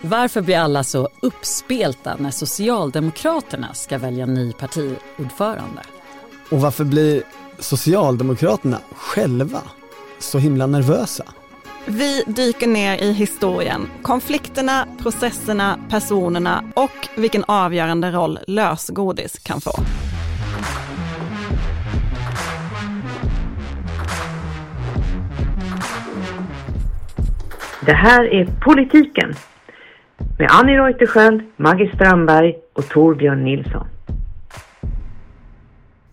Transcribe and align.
Varför 0.00 0.42
blir 0.42 0.58
alla 0.58 0.84
så 0.84 1.08
uppspelta 1.20 2.16
när 2.18 2.30
Socialdemokraterna 2.30 3.74
ska 3.74 3.98
välja 3.98 4.26
ny 4.26 4.52
partiordförande? 4.52 5.82
Och 6.50 6.60
varför 6.60 6.84
blir 6.84 7.22
Socialdemokraterna 7.58 8.78
själva 8.96 9.62
så 10.18 10.38
himla 10.38 10.66
nervösa? 10.66 11.24
Vi 11.86 12.22
dyker 12.26 12.66
ner 12.66 13.02
i 13.02 13.12
historien, 13.12 13.88
konflikterna, 14.02 14.88
processerna, 15.02 15.78
personerna 15.88 16.64
och 16.74 17.08
vilken 17.16 17.44
avgörande 17.48 18.10
roll 18.10 18.38
lösgodis 18.46 19.38
kan 19.38 19.60
få. 19.60 19.72
Det 27.86 27.94
här 27.94 28.24
är 28.24 28.60
Politiken 28.60 29.34
med 30.38 30.48
Annie 30.50 30.76
Reuterskiöld, 30.76 31.42
Maggie 31.56 31.94
Strandberg 31.94 32.56
och 32.72 32.88
Torbjörn 32.88 33.44
Nilsson. 33.44 33.86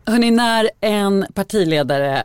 Hörrni, 0.05 0.31
när 0.31 0.70
en 0.81 1.26
partiledare 1.34 2.23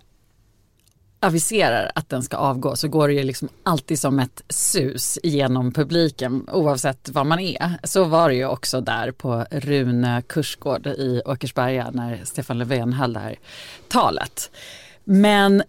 aviserar 1.21 1.91
att 1.95 2.09
den 2.09 2.23
ska 2.23 2.37
avgå 2.37 2.77
så 2.77 2.89
går 2.89 3.09
det 3.09 3.15
ju 3.15 3.23
liksom 3.23 3.49
alltid 3.63 3.99
som 3.99 4.19
ett 4.19 4.43
sus 4.49 5.19
genom 5.23 5.73
publiken 5.73 6.49
oavsett 6.53 7.09
vad 7.13 7.27
man 7.27 7.39
är. 7.39 7.79
Så 7.83 8.05
var 8.05 8.29
det 8.29 8.35
ju 8.35 8.47
också 8.47 8.81
där 8.81 9.11
på 9.11 9.45
Rune 9.51 10.23
kursgård 10.29 10.87
i 10.87 11.23
Åkersberga 11.25 11.91
när 11.93 12.21
Stefan 12.25 12.59
Löfven 12.59 12.93
höll 12.93 13.13
det 13.13 13.21
här 13.21 13.37
talet. 13.89 14.51
Men 15.05 15.63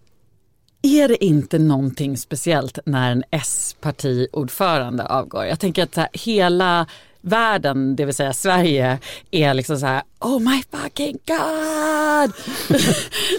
är 0.82 1.08
det 1.08 1.26
inte 1.26 1.60
någonting 1.60 2.18
speciellt 2.18 2.80
när 2.86 3.12
en 3.12 3.24
S-partiordförande 3.32 5.06
avgår? 5.06 5.46
Jag 5.46 5.60
tänker 5.60 5.84
att 5.84 5.96
här, 5.96 6.08
hela 6.14 6.86
världen, 7.22 7.95
det 7.95 8.06
vill 8.06 8.16
säga 8.16 8.34
Sverige, 8.34 9.00
är 9.31 9.53
liksom 9.53 9.80
så 9.80 9.86
här 9.86 10.03
Oh 10.20 10.40
my 10.40 10.64
fucking 10.72 11.18
god! 11.28 12.34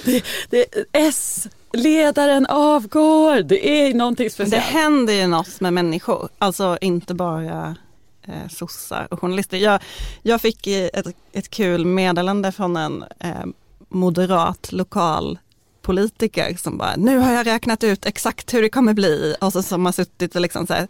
det, 0.04 0.24
det, 0.50 0.66
S 0.92 1.48
ledaren 1.72 2.46
avgår, 2.46 3.42
det 3.42 3.68
är 3.68 3.94
någonting 3.94 4.30
speciellt. 4.30 4.64
Det 4.64 4.78
händer 4.78 5.12
ju 5.12 5.26
något 5.26 5.60
med 5.60 5.72
människor, 5.72 6.28
alltså 6.38 6.78
inte 6.80 7.14
bara 7.14 7.76
eh, 8.22 8.48
sossar 8.50 9.08
och 9.10 9.20
journalister. 9.20 9.56
Jag, 9.56 9.80
jag 10.22 10.40
fick 10.40 10.66
ett, 10.66 11.06
ett 11.32 11.50
kul 11.50 11.86
meddelande 11.86 12.52
från 12.52 12.76
en 12.76 13.04
eh, 13.18 13.44
moderat 13.88 14.72
lokal 14.72 15.38
politiker 15.82 16.56
som 16.62 16.78
bara, 16.78 16.96
nu 16.96 17.18
har 17.18 17.32
jag 17.32 17.46
räknat 17.46 17.84
ut 17.84 18.06
exakt 18.06 18.54
hur 18.54 18.62
det 18.62 18.68
kommer 18.68 18.94
bli. 18.94 19.34
Och 19.40 19.52
så 19.52 19.62
som 19.62 19.84
har 19.84 19.92
suttit 19.92 20.34
och 20.34 20.40
liksom 20.40 20.66
så 20.66 20.74
här, 20.74 20.88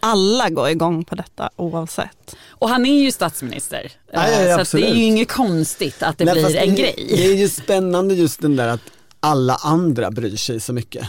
alla 0.00 0.50
går 0.50 0.68
igång 0.68 1.04
på 1.04 1.14
detta 1.14 1.50
oavsett. 1.56 2.36
Och 2.48 2.68
han 2.68 2.86
är 2.86 3.02
ju 3.02 3.12
statsminister. 3.12 3.92
Ja, 4.12 4.30
ja, 4.30 4.64
så 4.64 4.76
det 4.76 4.90
är 4.90 4.94
ju 4.94 5.04
inget 5.04 5.32
konstigt 5.32 6.02
att 6.02 6.18
det 6.18 6.24
Nej, 6.24 6.34
blir 6.34 6.56
en 6.56 6.74
det, 6.74 6.82
grej. 6.82 7.06
Det 7.10 7.26
är 7.26 7.34
ju 7.34 7.48
spännande 7.48 8.14
just 8.14 8.40
den 8.40 8.56
där 8.56 8.68
att 8.68 8.80
alla 9.20 9.54
andra 9.54 10.10
bryr 10.10 10.36
sig 10.36 10.60
så 10.60 10.72
mycket. 10.72 11.08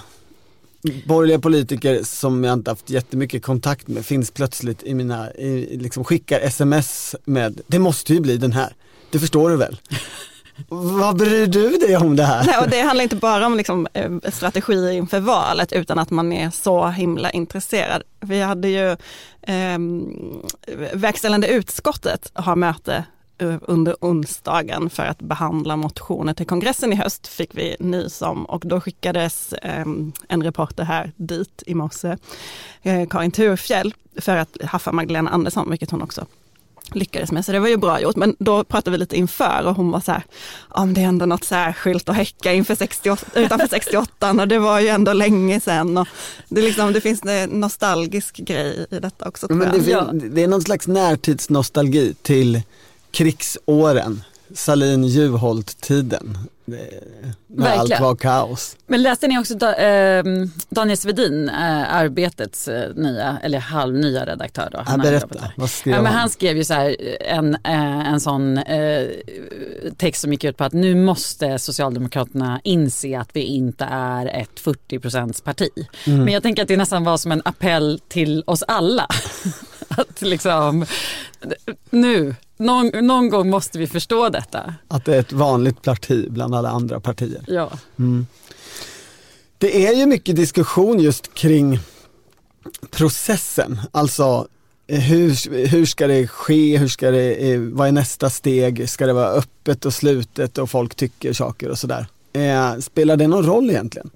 Borgerliga 1.06 1.40
politiker 1.40 2.03
som 2.03 2.44
jag 2.44 2.53
inte 2.53 2.72
haft 2.72 2.90
jättemycket 2.90 3.44
kontakt 3.44 3.88
med 3.88 4.06
finns 4.06 4.31
plötsligt 4.31 4.84
i 4.84 4.94
mina, 4.94 5.31
i, 5.31 5.78
liksom 5.78 6.03
skickar 6.03 6.40
sms 6.40 7.16
med, 7.25 7.62
det 7.67 7.80
måste 7.80 8.14
ju 8.14 8.20
bli 8.20 8.38
den 8.38 8.52
här, 8.52 8.73
det 9.12 9.20
förstår 9.20 9.50
du 9.50 9.58
väl? 9.58 9.80
Vad 10.68 11.18
bryr 11.18 11.48
du 11.48 11.70
dig 11.70 11.98
om 11.98 12.16
det 12.16 12.24
här? 12.24 12.46
Nej, 12.46 12.58
och 12.62 12.70
det 12.70 12.82
handlar 12.82 13.04
inte 13.04 13.16
bara 13.16 13.46
om 13.46 13.58
liksom, 13.58 13.88
eh, 13.94 14.12
strategier 14.32 14.92
inför 14.92 15.20
valet 15.20 15.72
utan 15.72 16.00
att 16.00 16.10
man 16.10 16.34
är 16.34 16.50
så 16.50 16.88
himla 16.88 17.32
intresserad. 17.32 18.04
Vi 18.20 18.42
hade 18.42 18.68
ju 18.68 18.92
eh, 19.42 19.80
verkställande 20.94 21.48
utskottet 21.48 22.32
har 22.34 22.56
möte 22.56 23.04
eh, 23.38 23.56
under 23.62 23.96
onsdagen 24.02 24.90
för 24.90 25.04
att 25.04 25.20
behandla 25.20 25.75
motioner 25.75 26.34
till 26.34 26.48
kongressen 26.48 26.94
i 26.94 26.96
höst 26.96 27.28
fick 27.28 27.50
vi 27.53 27.75
nys 27.80 28.22
om 28.22 28.46
och 28.46 28.62
då 28.66 28.81
skickades 28.81 29.53
eh, 29.53 29.86
en 30.30 30.44
reporter 30.44 30.84
här 30.84 31.12
dit 31.16 31.64
i 31.66 31.75
morse, 31.75 32.18
eh, 32.81 33.08
Karin 33.08 33.31
Thurfjell, 33.31 33.94
för 34.18 34.36
att 34.36 34.58
haffa 34.64 34.92
Magdalena 34.92 35.30
Andersson, 35.30 35.69
vilket 35.69 35.92
hon 35.92 36.02
också 36.02 36.25
lyckades 36.95 37.31
med, 37.31 37.45
så 37.45 37.51
det 37.51 37.59
var 37.59 37.67
ju 37.67 37.77
bra 37.77 38.01
gjort. 38.01 38.16
Men 38.16 38.35
då 38.39 38.63
pratade 38.63 38.91
vi 38.91 38.97
lite 38.97 39.17
inför 39.17 39.66
och 39.66 39.75
hon 39.75 39.91
var 39.91 40.00
så 40.00 40.11
här, 40.11 40.23
om 40.69 40.94
det 40.94 41.01
är 41.01 41.05
ändå 41.05 41.25
något 41.25 41.44
särskilt 41.44 42.09
att 42.09 42.16
häcka 42.16 42.53
inför 42.53 42.75
68, 42.75 43.25
utanför 43.39 43.67
68 43.67 44.31
och 44.31 44.47
det 44.47 44.59
var 44.59 44.79
ju 44.79 44.88
ändå 44.88 45.13
länge 45.13 45.59
sedan. 45.59 45.97
Och 45.97 46.07
det, 46.50 46.61
liksom, 46.61 46.94
det 46.94 47.01
finns 47.01 47.25
en 47.25 47.50
nostalgisk 47.50 48.38
grej 48.38 48.85
i 48.91 49.00
detta 49.00 49.27
också. 49.27 49.47
Men 49.50 49.72
det, 49.72 49.91
ja. 49.91 50.09
det 50.13 50.44
är 50.44 50.47
någon 50.47 50.61
slags 50.61 50.88
närtidsnostalgi 50.88 52.13
till 52.22 52.61
krigsåren, 53.11 54.23
Salin 54.53 55.03
Juholt-tiden 55.03 56.38
när 56.69 56.80
Verkligen. 57.47 57.80
allt 57.80 58.02
var 58.02 58.16
kaos. 58.16 58.78
Men 58.88 59.02
läste 59.02 59.28
ni 59.28 59.40
också 59.40 59.56
da, 59.56 59.75
eh, 59.75 60.24
Daniel 60.69 60.97
Svedin, 60.97 61.50
eh, 61.50 61.96
Arbetets 61.96 62.68
eh, 62.68 62.96
nya, 62.96 63.38
eller 63.44 63.59
halvnya 63.59 64.25
redaktör 64.25 64.69
då? 64.72 64.84
Han 64.85 65.00
ja, 65.00 65.12
berätta, 65.12 65.52
vad 65.56 65.69
skrev 65.69 65.96
ja, 65.96 66.02
men 66.02 66.13
Han 66.13 66.30
skrev 66.30 66.57
ju 66.57 66.63
så 66.63 66.74
här, 66.74 66.96
en, 67.22 67.56
eh, 67.56 68.09
en 68.13 68.19
sån 68.19 68.59
text 69.97 70.22
som 70.22 70.31
gick 70.31 70.44
ut 70.44 70.57
på 70.57 70.63
att 70.63 70.74
nu 70.74 70.96
måste 70.96 71.59
Socialdemokraterna 71.59 72.62
inse 72.63 73.19
att 73.19 73.30
vi 73.34 73.41
inte 73.41 73.86
är 73.91 74.25
ett 74.25 74.59
40 74.59 75.44
parti. 75.44 75.69
Mm. 76.07 76.24
Men 76.24 76.34
jag 76.34 76.44
tänker 76.44 76.62
att 76.62 76.68
det 76.68 76.78
nästan 76.78 77.03
var 77.03 77.18
som 77.18 77.31
en 77.31 77.41
appell 77.46 78.01
till 78.07 78.44
oss 78.47 78.63
alla. 78.68 79.07
att 79.90 80.22
liksom, 80.22 80.86
nu 81.90 82.36
någon, 82.59 82.88
någon, 83.08 83.30
gång 83.30 83.50
måste 83.50 83.80
vi 83.80 83.88
förstå 83.88 84.30
detta. 84.30 84.74
Att 84.88 85.06
det 85.06 85.16
är 85.16 85.20
ett 85.20 85.31
vanligt 85.31 85.81
parti 85.81 86.28
bland 86.30 86.56
alla 86.56 86.70
andra 86.70 87.00
partier. 87.00 87.44
Ja. 87.47 87.72
Mm. 88.00 88.28
Det 89.58 89.88
är 89.88 89.94
ju 89.94 90.06
mycket 90.06 90.36
diskussion 90.36 91.00
just 91.00 91.34
kring 91.34 91.80
processen, 92.92 93.80
alltså 93.92 94.48
eh, 94.88 95.00
hur, 95.00 95.68
hur 95.68 95.86
ska 95.86 96.08
det 96.08 96.28
ske, 96.28 96.78
hur 96.78 96.88
ska 96.88 97.12
det, 97.12 97.52
eh, 97.52 97.59
vad 97.59 97.88
är 97.88 97.92
nästa 97.92 98.30
steg, 98.30 98.90
ska 98.90 99.06
det 99.06 99.14
vara 99.14 99.30
öppet 99.30 99.86
och 99.86 99.94
slutet 99.94 100.58
och 100.58 100.69
folk 100.69 100.96
tycker 100.96 101.34
saker 101.34 101.69
och 101.69 101.80
sådär. 101.80 102.08
Eh, 102.34 102.80
spelar 102.80 103.18
det 103.18 103.28
någon 103.28 103.46
roll 103.46 103.69
egentligen? 103.69 104.09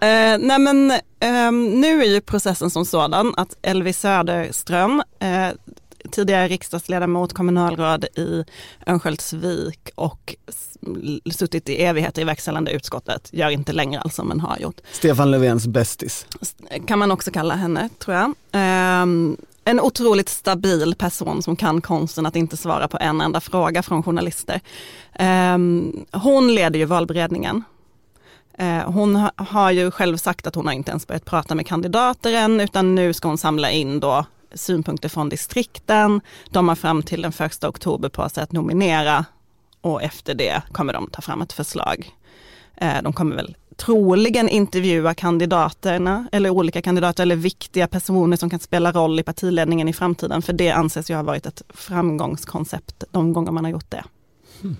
Eh, 0.00 0.38
nej 0.38 0.58
men 0.58 0.90
eh, 1.20 1.52
nu 1.52 2.02
är 2.02 2.06
ju 2.06 2.20
processen 2.20 2.70
som 2.70 2.84
sådan 2.84 3.34
att 3.36 3.56
Elvi 3.62 3.92
Söderström 3.92 5.02
eh, 5.18 5.48
tidigare 6.10 6.48
riksdagsledamot, 6.48 7.32
kommunalråd 7.32 8.04
i 8.04 8.44
Örnsköldsvik 8.86 9.90
och 9.94 10.34
suttit 11.30 11.68
i 11.68 11.82
evigheter 11.82 12.22
i 12.22 12.24
verkställande 12.24 12.70
utskottet, 12.70 13.28
gör 13.32 13.50
inte 13.50 13.72
längre 13.72 14.00
alltså 14.00 14.24
men 14.24 14.40
har 14.40 14.58
gjort. 14.58 14.80
Stefan 14.92 15.30
Löfvens 15.30 15.66
bästis. 15.66 16.26
Kan 16.86 16.98
man 16.98 17.10
också 17.10 17.30
kalla 17.30 17.54
henne 17.54 17.88
tror 17.98 18.16
jag. 18.16 18.34
Um, 19.02 19.36
en 19.64 19.80
otroligt 19.80 20.28
stabil 20.28 20.94
person 20.94 21.42
som 21.42 21.56
kan 21.56 21.80
konsten 21.80 22.26
att 22.26 22.36
inte 22.36 22.56
svara 22.56 22.88
på 22.88 22.98
en 23.00 23.20
enda 23.20 23.40
fråga 23.40 23.82
från 23.82 24.02
journalister. 24.02 24.60
Um, 25.54 26.06
hon 26.12 26.54
leder 26.54 26.78
ju 26.78 26.84
valberedningen. 26.84 27.64
Uh, 28.60 28.90
hon 28.90 29.28
har 29.36 29.70
ju 29.70 29.90
själv 29.90 30.16
sagt 30.16 30.46
att 30.46 30.54
hon 30.54 30.66
har 30.66 30.72
inte 30.72 30.90
ens 30.90 31.06
börjat 31.06 31.24
prata 31.24 31.54
med 31.54 31.66
kandidater 31.66 32.32
än 32.32 32.60
utan 32.60 32.94
nu 32.94 33.12
ska 33.12 33.28
hon 33.28 33.38
samla 33.38 33.70
in 33.70 34.00
då 34.00 34.24
synpunkter 34.58 35.08
från 35.08 35.28
distrikten. 35.28 36.20
De 36.50 36.68
har 36.68 36.76
fram 36.76 37.02
till 37.02 37.22
den 37.22 37.32
första 37.32 37.68
oktober 37.68 38.08
på 38.08 38.28
sig 38.28 38.42
att 38.42 38.52
nominera 38.52 39.24
och 39.80 40.02
efter 40.02 40.34
det 40.34 40.62
kommer 40.72 40.92
de 40.92 41.10
ta 41.10 41.22
fram 41.22 41.42
ett 41.42 41.52
förslag. 41.52 42.10
Eh, 42.76 43.02
de 43.02 43.12
kommer 43.12 43.36
väl 43.36 43.56
troligen 43.76 44.48
intervjua 44.48 45.14
kandidaterna 45.14 46.28
eller 46.32 46.50
olika 46.50 46.82
kandidater 46.82 47.22
eller 47.22 47.36
viktiga 47.36 47.88
personer 47.88 48.36
som 48.36 48.50
kan 48.50 48.58
spela 48.58 48.92
roll 48.92 49.20
i 49.20 49.22
partiledningen 49.22 49.88
i 49.88 49.92
framtiden. 49.92 50.42
För 50.42 50.52
det 50.52 50.70
anses 50.70 51.10
ju 51.10 51.14
ha 51.14 51.22
varit 51.22 51.46
ett 51.46 51.62
framgångskoncept 51.68 53.04
de 53.10 53.32
gånger 53.32 53.52
man 53.52 53.64
har 53.64 53.70
gjort 53.70 53.90
det. 53.90 54.04
Mm. 54.62 54.76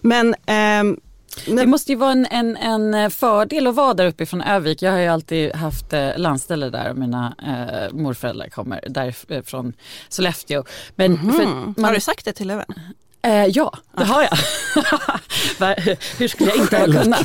Men 0.00 0.34
eh, 0.34 0.98
det 1.46 1.66
måste 1.66 1.92
ju 1.92 1.98
vara 1.98 2.12
en, 2.12 2.26
en, 2.26 2.94
en, 2.94 3.10
fördel 3.10 3.66
att 3.66 3.74
vara 3.74 3.94
där 3.94 4.06
uppe 4.06 4.26
från 4.26 4.42
Övik. 4.42 4.82
Jag 4.82 4.92
har 4.92 4.98
ju 4.98 5.08
alltid 5.08 5.52
haft 5.52 5.92
eh, 5.92 6.10
landställe 6.16 6.70
där 6.70 6.90
och 6.90 6.96
mina 6.96 7.34
eh, 7.46 7.96
morföräldrar 7.96 8.48
kommer 8.48 8.80
därifrån 8.88 9.72
Sollefteå. 10.08 10.64
Men 10.94 11.12
mm 11.12 11.30
-hmm. 11.30 11.74
man, 11.76 11.84
har 11.84 11.94
du 11.94 12.00
sagt 12.00 12.24
det 12.24 12.32
till 12.32 12.48
Löven? 12.48 12.66
Eh, 13.22 13.46
ja, 13.46 13.78
det 13.96 14.04
har 14.04 14.22
jag. 14.22 14.38
Hur 16.18 16.28
skulle 16.28 16.50
jag 16.50 16.58
inte 16.58 16.78
ha 16.78 16.84
kunnat? 16.84 17.24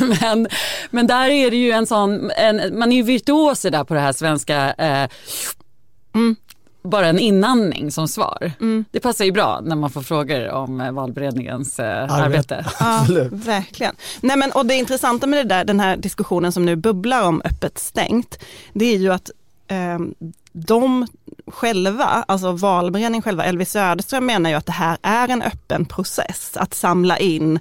men, 0.20 0.48
men 0.90 1.06
där 1.06 1.28
är 1.28 1.50
det 1.50 1.56
ju 1.56 1.70
en 1.70 1.86
sån, 1.86 2.30
en, 2.30 2.78
man 2.78 2.92
är 2.92 2.96
ju 2.96 3.02
virtuoser 3.02 3.70
där 3.70 3.84
på 3.84 3.94
det 3.94 4.00
här 4.00 4.12
svenska 4.12 4.74
eh, 4.78 5.08
mm 6.14 6.36
bara 6.86 7.06
en 7.06 7.18
inandning 7.18 7.90
som 7.90 8.08
svar. 8.08 8.52
Mm. 8.60 8.84
Det 8.90 9.00
passar 9.00 9.24
ju 9.24 9.32
bra 9.32 9.60
när 9.64 9.76
man 9.76 9.90
får 9.90 10.02
frågor 10.02 10.50
om 10.50 10.80
eh, 10.80 10.92
valberedningens 10.92 11.78
eh, 11.78 12.12
arbete. 12.12 12.66
Ja, 12.80 13.06
verkligen. 13.30 13.94
Nej, 14.20 14.36
men, 14.36 14.52
och 14.52 14.66
det 14.66 14.74
intressanta 14.74 15.26
med 15.26 15.46
det 15.46 15.54
där, 15.54 15.64
den 15.64 15.80
här 15.80 15.96
diskussionen 15.96 16.52
som 16.52 16.66
nu 16.66 16.76
bubblar 16.76 17.22
om 17.22 17.42
öppet 17.44 17.78
stängt, 17.78 18.38
det 18.72 18.84
är 18.84 18.98
ju 18.98 19.12
att 19.12 19.30
eh, 19.68 19.98
de 20.52 21.06
själva, 21.46 22.04
alltså 22.04 22.52
valberedningen 22.52 23.22
själva, 23.22 23.44
Elvi 23.44 23.64
Söderström 23.64 24.26
menar 24.26 24.50
ju 24.50 24.56
att 24.56 24.66
det 24.66 24.72
här 24.72 24.98
är 25.02 25.28
en 25.28 25.42
öppen 25.42 25.84
process. 25.84 26.56
Att 26.56 26.74
samla 26.74 27.18
in 27.18 27.58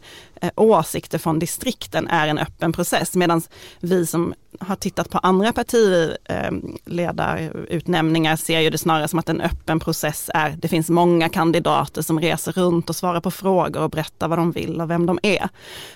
åsikter 0.56 1.18
från 1.18 1.39
distrikten 1.39 2.07
är 2.07 2.27
en 2.27 2.38
öppen 2.38 2.74
process. 2.74 3.13
Medan 3.13 3.42
vi 3.80 4.06
som 4.06 4.33
har 4.59 4.75
tittat 4.75 5.09
på 5.09 5.18
andra 5.18 5.53
partiledarutnämningar 5.53 8.31
eh, 8.31 8.38
ser 8.38 8.59
ju 8.59 8.69
det 8.69 8.77
snarare 8.77 9.07
som 9.07 9.19
att 9.19 9.30
en 9.30 9.42
öppen 9.42 9.80
process 9.80 10.30
är, 10.33 10.50
det 10.50 10.68
finns 10.68 10.89
många 10.89 11.30
kandidater 11.30 12.01
som 12.01 12.19
reser 12.19 12.51
runt 12.51 12.89
och 12.89 12.95
svarar 12.95 13.21
på 13.21 13.31
frågor 13.31 13.81
och 13.81 13.89
berättar 13.89 14.27
vad 14.27 14.39
de 14.39 14.51
vill 14.51 14.81
och 14.81 14.89
vem 14.89 15.06
de 15.06 15.19
är. 15.24 15.50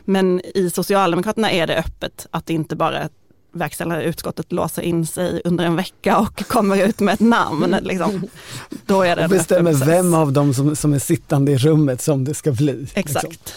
Men 0.06 0.42
i 0.56 0.70
Socialdemokraterna 0.70 1.52
är 1.52 1.68
det 1.68 1.78
öppet 1.78 2.28
att 2.32 2.50
inte 2.50 2.76
bara 2.76 3.10
verkställande 3.52 4.04
utskottet 4.04 4.52
låser 4.52 4.82
in 4.82 5.08
sig 5.08 5.42
under 5.46 5.66
en 5.66 5.76
vecka 5.76 6.18
och 6.18 6.44
kommer 6.48 6.86
ut 6.86 7.00
med 7.00 7.14
ett 7.14 7.20
namn. 7.20 7.76
Liksom. 7.82 8.28
Då 8.86 9.02
är 9.02 9.16
det 9.16 9.24
och 9.24 9.30
bestämmer 9.30 9.74
vem 9.74 10.14
av 10.14 10.34
dem 10.34 10.54
som, 10.54 10.76
som 10.76 10.94
är 10.94 11.00
sittande 11.00 11.52
i 11.52 11.58
rummet 11.58 12.02
som 12.02 12.26
det 12.26 12.34
ska 12.34 12.52
bli. 12.52 12.74
Liksom. 12.74 13.00
Exakt. 13.00 13.30
Liksom. 13.30 13.56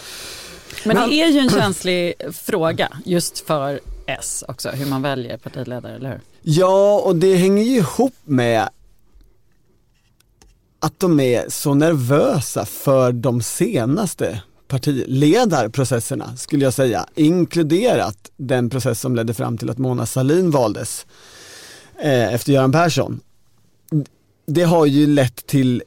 Men 0.85 0.95
det 0.95 1.15
är 1.15 1.29
ju 1.29 1.39
en 1.39 1.49
känslig 1.49 2.13
fråga 2.33 2.89
just 3.05 3.39
för 3.39 3.79
S 4.05 4.43
också, 4.47 4.69
hur 4.69 4.85
man 4.85 5.01
väljer 5.01 5.37
partiledare, 5.37 5.95
eller 5.95 6.09
hur? 6.09 6.21
Ja, 6.41 7.01
och 7.05 7.15
det 7.15 7.35
hänger 7.35 7.63
ju 7.63 7.75
ihop 7.75 8.15
med 8.23 8.69
att 10.79 10.99
de 10.99 11.19
är 11.19 11.49
så 11.49 11.73
nervösa 11.73 12.65
för 12.65 13.11
de 13.11 13.41
senaste 13.41 14.41
partiledarprocesserna 14.67 16.35
skulle 16.37 16.63
jag 16.63 16.73
säga, 16.73 17.05
inkluderat 17.15 18.31
den 18.37 18.69
process 18.69 18.99
som 18.99 19.15
ledde 19.15 19.33
fram 19.33 19.57
till 19.57 19.69
att 19.69 19.77
Mona 19.77 20.05
Sahlin 20.05 20.51
valdes 20.51 21.05
eh, 21.99 22.33
efter 22.33 22.53
Göran 22.53 22.71
Persson. 22.71 23.19
Det 24.45 24.63
har 24.63 24.85
ju 24.85 25.07
lett 25.07 25.47
till 25.47 25.83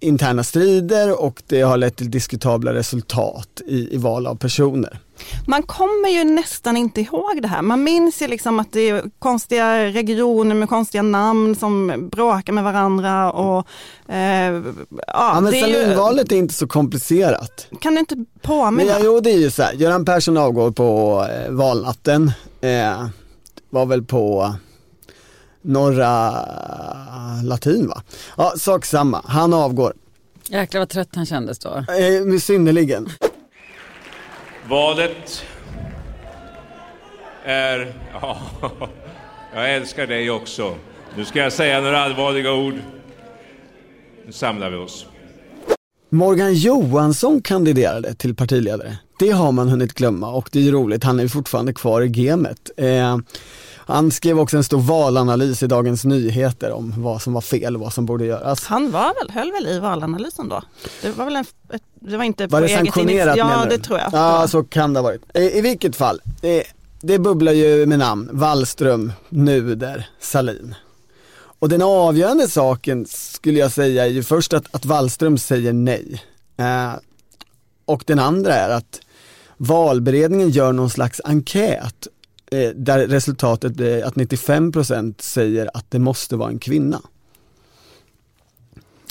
interna 0.00 0.44
strider 0.44 1.22
och 1.22 1.42
det 1.46 1.60
har 1.60 1.76
lett 1.76 1.96
till 1.96 2.10
diskutabla 2.10 2.74
resultat 2.74 3.62
i, 3.66 3.94
i 3.94 3.96
val 3.96 4.26
av 4.26 4.34
personer. 4.34 4.98
Man 5.46 5.62
kommer 5.62 6.08
ju 6.08 6.24
nästan 6.24 6.76
inte 6.76 7.00
ihåg 7.00 7.42
det 7.42 7.48
här. 7.48 7.62
Man 7.62 7.84
minns 7.84 8.22
ju 8.22 8.28
liksom 8.28 8.60
att 8.60 8.72
det 8.72 8.88
är 8.88 9.02
konstiga 9.18 9.84
regioner 9.84 10.54
med 10.54 10.68
konstiga 10.68 11.02
namn 11.02 11.56
som 11.56 12.08
bråkar 12.12 12.52
med 12.52 12.64
varandra. 12.64 13.32
Och, 13.32 13.66
eh, 14.08 14.52
ja, 14.52 14.62
ja, 15.06 15.40
men 15.40 15.52
Salinvalet 15.52 16.32
ju... 16.32 16.36
är 16.36 16.38
inte 16.38 16.54
så 16.54 16.66
komplicerat. 16.66 17.66
Kan 17.80 17.94
du 17.94 18.00
inte 18.00 18.24
påminna? 18.42 18.70
Men, 18.70 18.86
ja, 18.86 18.96
jo, 19.04 19.20
det 19.20 19.30
är 19.30 19.38
ju 19.38 19.50
så 19.50 19.62
här. 19.62 19.72
Göran 19.72 20.04
Persson 20.04 20.36
avgår 20.36 20.70
på 20.70 21.26
eh, 21.30 21.52
valnatten. 21.52 22.32
Eh, 22.60 23.06
var 23.70 23.86
väl 23.86 24.04
på 24.04 24.54
norra 25.62 26.42
latin 27.42 27.88
va? 27.88 28.02
Ja, 28.36 28.52
sak 28.56 28.84
samma. 28.84 29.22
Han 29.26 29.54
avgår. 29.54 29.92
Jäklar 30.48 30.80
vad 30.80 30.88
trött 30.88 31.14
han 31.14 31.26
kändes 31.26 31.58
då. 31.58 31.68
Eh, 31.78 32.38
synnerligen. 32.40 33.08
Valet 34.68 35.44
är... 37.44 37.94
Ja, 38.12 38.40
jag 39.54 39.74
älskar 39.74 40.06
dig 40.06 40.30
också. 40.30 40.74
Nu 41.16 41.24
ska 41.24 41.38
jag 41.38 41.52
säga 41.52 41.80
några 41.80 41.98
allvarliga 41.98 42.52
ord. 42.52 42.74
Nu 44.26 44.32
samlar 44.32 44.70
vi 44.70 44.76
oss. 44.76 45.06
Morgan 46.10 46.54
Johansson 46.54 47.42
kandiderade 47.42 48.14
till 48.14 48.34
partiledare. 48.34 48.98
Det 49.18 49.30
har 49.30 49.52
man 49.52 49.68
hunnit 49.68 49.94
glömma 49.94 50.30
och 50.30 50.48
det 50.52 50.68
är 50.68 50.72
roligt, 50.72 51.04
han 51.04 51.20
är 51.20 51.28
fortfarande 51.28 51.72
kvar 51.72 52.02
i 52.02 52.08
gamet. 52.08 52.70
Eh, 52.76 53.18
han 53.88 54.10
skrev 54.10 54.40
också 54.40 54.56
en 54.56 54.64
stor 54.64 54.80
valanalys 54.80 55.62
i 55.62 55.66
Dagens 55.66 56.04
Nyheter 56.04 56.72
om 56.72 56.94
vad 56.96 57.22
som 57.22 57.32
var 57.32 57.40
fel 57.40 57.74
och 57.74 57.80
vad 57.80 57.92
som 57.92 58.06
borde 58.06 58.24
göras. 58.24 58.66
Han 58.66 58.90
var 58.90 59.14
väl, 59.14 59.30
höll 59.30 59.52
väl 59.52 59.66
i 59.66 59.78
valanalysen 59.78 60.48
då? 60.48 60.62
Det 61.02 61.10
var 61.10 61.24
väl 61.24 61.36
en, 61.36 61.44
det 61.94 62.16
var 62.16 62.24
inte 62.24 62.46
var 62.46 62.60
på 62.60 62.66
det 62.66 62.74
sanktionerat 62.74 63.36
Ja, 63.36 63.66
det 63.70 63.78
tror 63.78 63.98
jag. 63.98 64.08
Ja, 64.12 64.48
så 64.48 64.64
kan 64.64 64.92
det 64.92 65.00
ha 65.00 65.04
varit. 65.04 65.22
I, 65.34 65.58
i 65.58 65.60
vilket 65.60 65.96
fall, 65.96 66.20
det, 66.40 66.64
det 67.00 67.18
bubblar 67.18 67.52
ju 67.52 67.86
med 67.86 67.98
namn, 67.98 68.28
Wallström, 68.32 69.12
Nuder, 69.28 70.08
Salin. 70.20 70.74
Och 71.58 71.68
den 71.68 71.82
avgörande 71.82 72.48
saken 72.48 73.06
skulle 73.08 73.58
jag 73.58 73.72
säga 73.72 74.04
är 74.04 74.10
ju 74.10 74.22
först 74.22 74.52
att, 74.52 74.74
att 74.74 74.84
Wallström 74.84 75.38
säger 75.38 75.72
nej. 75.72 76.22
Eh, 76.56 76.92
och 77.84 78.02
den 78.06 78.18
andra 78.18 78.54
är 78.54 78.70
att 78.70 79.00
valberedningen 79.56 80.50
gör 80.50 80.72
någon 80.72 80.90
slags 80.90 81.20
enkät 81.24 82.06
där 82.74 83.06
resultatet 83.06 83.80
är 83.80 84.02
att 84.02 84.14
95% 84.14 85.14
säger 85.18 85.70
att 85.74 85.90
det 85.90 85.98
måste 85.98 86.36
vara 86.36 86.50
en 86.50 86.58
kvinna. 86.58 87.00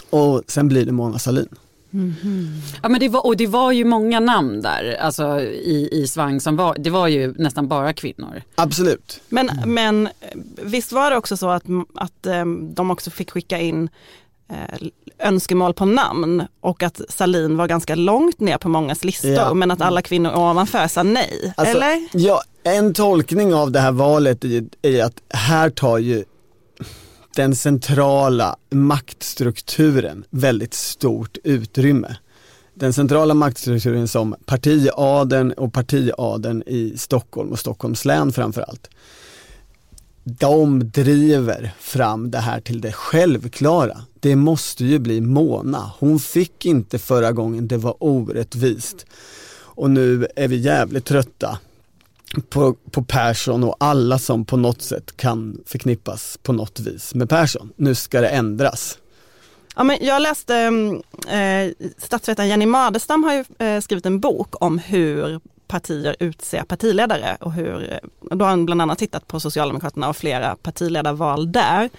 Och 0.10 0.44
sen 0.48 0.68
blir 0.68 0.86
det 0.86 0.92
Mona 0.92 1.20
Sahlin. 1.20 1.50
Mm 1.94 2.14
-hmm. 2.22 2.78
Ja 2.84 2.90
men 2.90 3.00
det 3.00 3.10
var, 3.10 3.26
och 3.26 3.38
det 3.38 3.48
var 3.48 3.72
ju 3.72 3.86
många 3.86 4.20
namn 4.20 4.62
där, 4.62 4.98
alltså 5.02 5.42
i, 5.42 5.90
i 5.92 6.08
svang 6.08 6.42
som 6.42 6.56
var, 6.56 6.76
det 6.80 6.90
var 6.90 7.08
ju 7.08 7.34
nästan 7.38 7.68
bara 7.68 7.94
kvinnor. 7.94 8.42
Absolut. 8.56 9.22
Men, 9.30 9.52
men 9.66 10.10
visst 10.64 10.92
var 10.92 11.12
det 11.12 11.18
också 11.18 11.38
så 11.38 11.50
att, 11.50 11.64
att 11.96 12.26
eh, 12.26 12.46
de 12.74 12.92
också 12.92 13.10
fick 13.10 13.32
skicka 13.32 13.60
in 13.60 13.84
eh, 13.84 13.90
önskemål 15.20 15.74
på 15.74 15.86
namn 15.86 16.44
och 16.62 16.84
att 16.84 17.02
Salin 17.10 17.58
var 17.58 17.68
ganska 17.68 17.96
långt 17.96 18.40
ner 18.40 18.58
på 18.58 18.70
mångas 18.70 19.04
listor 19.04 19.32
ja. 19.32 19.54
men 19.54 19.72
att 19.72 19.82
alla 19.82 20.02
kvinnor 20.02 20.32
ovanför 20.36 20.88
sa 20.88 21.04
nej, 21.04 21.54
alltså, 21.58 21.76
eller? 21.76 22.08
Ja, 22.14 22.42
en 22.64 22.94
tolkning 22.94 23.54
av 23.54 23.72
det 23.72 23.80
här 23.80 23.92
valet 23.92 24.44
är, 24.44 24.64
är 24.82 25.04
att 25.04 25.22
här 25.30 25.70
tar 25.70 25.98
ju 25.98 26.24
den 27.36 27.56
centrala 27.56 28.56
maktstrukturen 28.70 30.24
väldigt 30.30 30.74
stort 30.74 31.38
utrymme. 31.44 32.16
Den 32.74 32.94
centrala 32.94 33.34
maktstrukturen 33.34 34.08
som 34.08 34.36
partiaden 34.46 35.52
och 35.52 35.74
partiaden 35.74 36.64
i 36.68 36.94
Stockholm 36.98 37.52
och 37.52 37.60
Stockholms 37.60 38.06
län 38.06 38.32
framförallt 38.34 38.90
de 40.30 40.92
driver 40.92 41.72
fram 41.80 42.32
det 42.32 42.38
här 42.38 42.60
till 42.60 42.82
det 42.82 42.92
självklara. 42.92 43.98
Det 44.28 44.36
måste 44.36 44.86
ju 44.86 45.00
bli 45.00 45.22
Mona. 45.22 45.92
Hon 46.00 46.20
fick 46.20 46.66
inte 46.66 47.00
förra 47.00 47.32
gången, 47.32 47.68
det 47.68 47.78
var 47.78 47.96
orättvist. 48.00 49.06
Och 49.60 49.90
nu 49.90 50.28
är 50.36 50.48
vi 50.48 50.56
jävligt 50.56 51.06
trötta 51.06 51.60
på, 52.50 52.76
på 52.92 53.04
Persson 53.04 53.64
och 53.64 53.76
alla 53.80 54.20
som 54.20 54.46
på 54.46 54.58
något 54.58 54.82
sätt 54.82 55.18
kan 55.18 55.62
förknippas 55.66 56.40
på 56.44 56.54
något 56.54 56.80
vis 56.80 57.16
med 57.16 57.30
Persson. 57.30 57.70
Nu 57.76 57.96
ska 57.96 58.22
det 58.22 58.28
ändras. 58.28 58.98
Ja, 59.76 59.84
men 59.84 59.98
jag 60.02 60.22
läste, 60.22 60.56
eh, 61.28 61.88
statsvetaren 61.98 62.50
Jenny 62.50 62.66
Madestam 62.66 63.24
har 63.24 63.34
ju, 63.34 63.68
eh, 63.68 63.82
skrivit 63.82 64.06
en 64.06 64.20
bok 64.20 64.64
om 64.64 64.80
hur 64.80 65.40
partier 65.68 66.16
utser 66.20 66.64
partiledare 66.64 67.38
och 67.40 67.54
hur, 67.54 68.00
då 68.22 68.46
har 68.46 68.50
han 68.50 68.66
bland 68.66 68.82
annat 68.82 69.00
tittat 69.00 69.28
på 69.28 69.40
Socialdemokraterna 69.40 70.10
och 70.10 70.18
flera 70.18 70.56
partiledarval 70.56 71.52
där. 71.52 71.90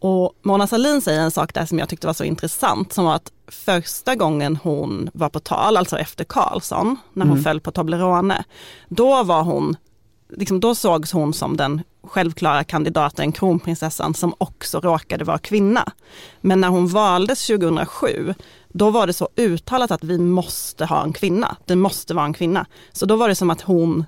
Och 0.00 0.32
Mona 0.42 0.66
Sahlin 0.66 1.00
säger 1.00 1.20
en 1.20 1.30
sak 1.30 1.54
där 1.54 1.66
som 1.66 1.78
jag 1.78 1.88
tyckte 1.88 2.06
var 2.06 2.14
så 2.14 2.24
intressant 2.24 2.92
som 2.92 3.04
var 3.04 3.14
att 3.14 3.32
första 3.48 4.14
gången 4.14 4.56
hon 4.56 5.10
var 5.12 5.28
på 5.28 5.40
tal, 5.40 5.76
alltså 5.76 5.98
efter 5.98 6.24
Karlsson, 6.24 6.96
när 7.12 7.24
hon 7.24 7.32
mm. 7.32 7.44
föll 7.44 7.60
på 7.60 7.70
Toblerone, 7.70 8.44
då 8.88 9.22
var 9.22 9.42
hon, 9.42 9.76
liksom 10.36 10.60
då 10.60 10.74
sågs 10.74 11.12
hon 11.12 11.32
som 11.32 11.56
den 11.56 11.82
självklara 12.02 12.64
kandidaten, 12.64 13.32
kronprinsessan 13.32 14.14
som 14.14 14.34
också 14.38 14.80
råkade 14.80 15.24
vara 15.24 15.38
kvinna. 15.38 15.92
Men 16.40 16.60
när 16.60 16.68
hon 16.68 16.88
valdes 16.88 17.46
2007, 17.46 18.34
då 18.68 18.90
var 18.90 19.06
det 19.06 19.12
så 19.12 19.28
uttalat 19.36 19.90
att 19.90 20.04
vi 20.04 20.18
måste 20.18 20.84
ha 20.84 21.02
en 21.02 21.12
kvinna. 21.12 21.56
Det 21.64 21.76
måste 21.76 22.14
vara 22.14 22.24
en 22.24 22.32
kvinna. 22.32 22.66
Så 22.92 23.06
då 23.06 23.16
var 23.16 23.28
det 23.28 23.34
som 23.34 23.50
att 23.50 23.60
hon, 23.60 24.04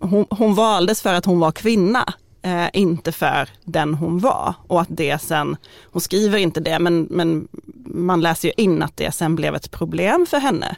hon, 0.00 0.26
hon 0.30 0.54
valdes 0.54 1.02
för 1.02 1.14
att 1.14 1.24
hon 1.24 1.40
var 1.40 1.52
kvinna. 1.52 2.14
Eh, 2.44 2.66
inte 2.72 3.12
för 3.12 3.48
den 3.64 3.94
hon 3.94 4.18
var. 4.18 4.54
Och 4.66 4.80
att 4.80 4.88
det 4.90 5.18
sen, 5.18 5.56
hon 5.84 6.00
skriver 6.02 6.38
inte 6.38 6.60
det, 6.60 6.78
men, 6.78 7.06
men 7.10 7.48
man 7.84 8.20
läser 8.20 8.48
ju 8.48 8.54
in 8.56 8.82
att 8.82 8.96
det 8.96 9.12
sen 9.12 9.36
blev 9.36 9.54
ett 9.54 9.70
problem 9.70 10.26
för 10.30 10.38
henne. 10.38 10.76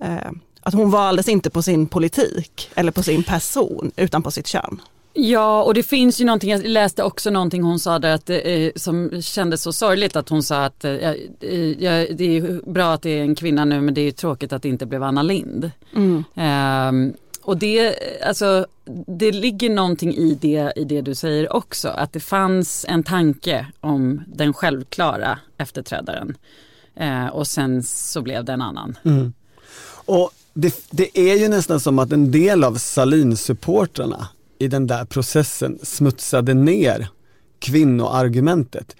Eh, 0.00 0.30
att 0.62 0.74
hon 0.74 0.90
valdes 0.90 1.28
inte 1.28 1.50
på 1.50 1.62
sin 1.62 1.86
politik 1.86 2.70
eller 2.74 2.92
på 2.92 3.02
sin 3.02 3.22
person, 3.22 3.90
utan 3.96 4.22
på 4.22 4.30
sitt 4.30 4.46
kön. 4.46 4.80
Ja 5.12 5.62
och 5.62 5.74
det 5.74 5.82
finns 5.82 6.20
ju 6.20 6.24
någonting, 6.24 6.50
jag 6.50 6.64
läste 6.64 7.02
också 7.02 7.30
någonting 7.30 7.62
hon 7.62 7.78
sa 7.78 7.98
där 7.98 8.14
att, 8.14 8.30
eh, 8.30 8.70
som 8.76 9.22
kändes 9.22 9.62
så 9.62 9.72
sorgligt 9.72 10.16
att 10.16 10.28
hon 10.28 10.42
sa 10.42 10.64
att 10.64 10.84
eh, 10.84 10.92
eh, 10.92 11.14
det 11.40 12.36
är 12.36 12.70
bra 12.70 12.92
att 12.92 13.02
det 13.02 13.10
är 13.10 13.22
en 13.22 13.34
kvinna 13.34 13.64
nu 13.64 13.80
men 13.80 13.94
det 13.94 14.00
är 14.00 14.10
tråkigt 14.10 14.52
att 14.52 14.62
det 14.62 14.68
inte 14.68 14.86
blev 14.86 15.02
Anna 15.02 15.22
Lind. 15.22 15.70
Mm. 15.96 16.24
Eh, 16.34 17.14
och 17.48 17.56
det, 17.58 17.94
alltså, 18.22 18.66
det 19.06 19.32
ligger 19.32 19.70
någonting 19.70 20.14
i 20.14 20.38
det, 20.40 20.72
i 20.76 20.84
det 20.84 21.00
du 21.00 21.14
säger 21.14 21.52
också, 21.52 21.88
att 21.88 22.12
det 22.12 22.20
fanns 22.20 22.86
en 22.88 23.02
tanke 23.02 23.66
om 23.80 24.22
den 24.26 24.52
självklara 24.52 25.38
efterträdaren. 25.58 26.36
Eh, 26.96 27.26
och 27.26 27.46
sen 27.46 27.82
så 27.82 28.22
blev 28.22 28.44
det 28.44 28.52
en 28.52 28.62
annan. 28.62 28.98
Mm. 29.04 29.32
Och 30.04 30.30
det, 30.54 30.74
det, 30.90 31.18
är 31.18 31.36
ju 31.36 31.48
nästan 31.48 31.80
som 31.80 31.98
att 31.98 32.12
en 32.12 32.30
del 32.30 32.64
av 32.64 32.78
Salin-supportrarna 32.78 34.28
i 34.58 34.68
den 34.68 34.86
där 34.86 35.04
processen 35.04 35.78
smutsade 35.82 36.54
ner 36.54 37.08
kvinnoargumentet. 37.58 38.96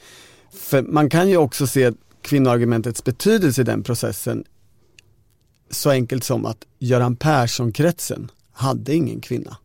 För 0.52 0.83
man 0.83 1.11
kan 1.11 1.28
ju 1.28 1.37
också 1.37 1.67
se 1.67 1.93
kvinnoargumentets 2.23 3.05
betydelse 3.05 3.61
i 3.61 3.64
den 3.64 3.83
processen 3.83 4.45
så 5.71 5.90
enkelt 5.90 6.25
som 6.25 6.47
att 6.47 6.64
Göran 6.78 7.17
Persson-kretsen 7.17 8.31
hade 8.59 8.95
ingen 8.95 9.21
kvinna. 9.21 9.57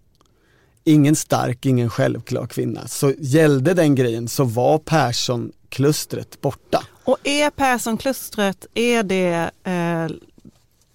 Ingen 0.84 1.16
stark, 1.16 1.66
ingen 1.66 1.90
självklar 1.90 2.46
kvinna. 2.46 2.88
Så 2.88 3.14
gällde 3.18 3.74
den 3.74 3.96
grejen 3.96 4.28
så 4.28 4.44
var 4.44 4.80
Persson-klustret 4.80 6.42
borta. 6.42 6.84
Och 7.04 7.18
är 7.24 7.50
Persson-klustret, 7.50 8.66
är 8.74 9.04
det 9.04 9.52
eh, 9.64 10.16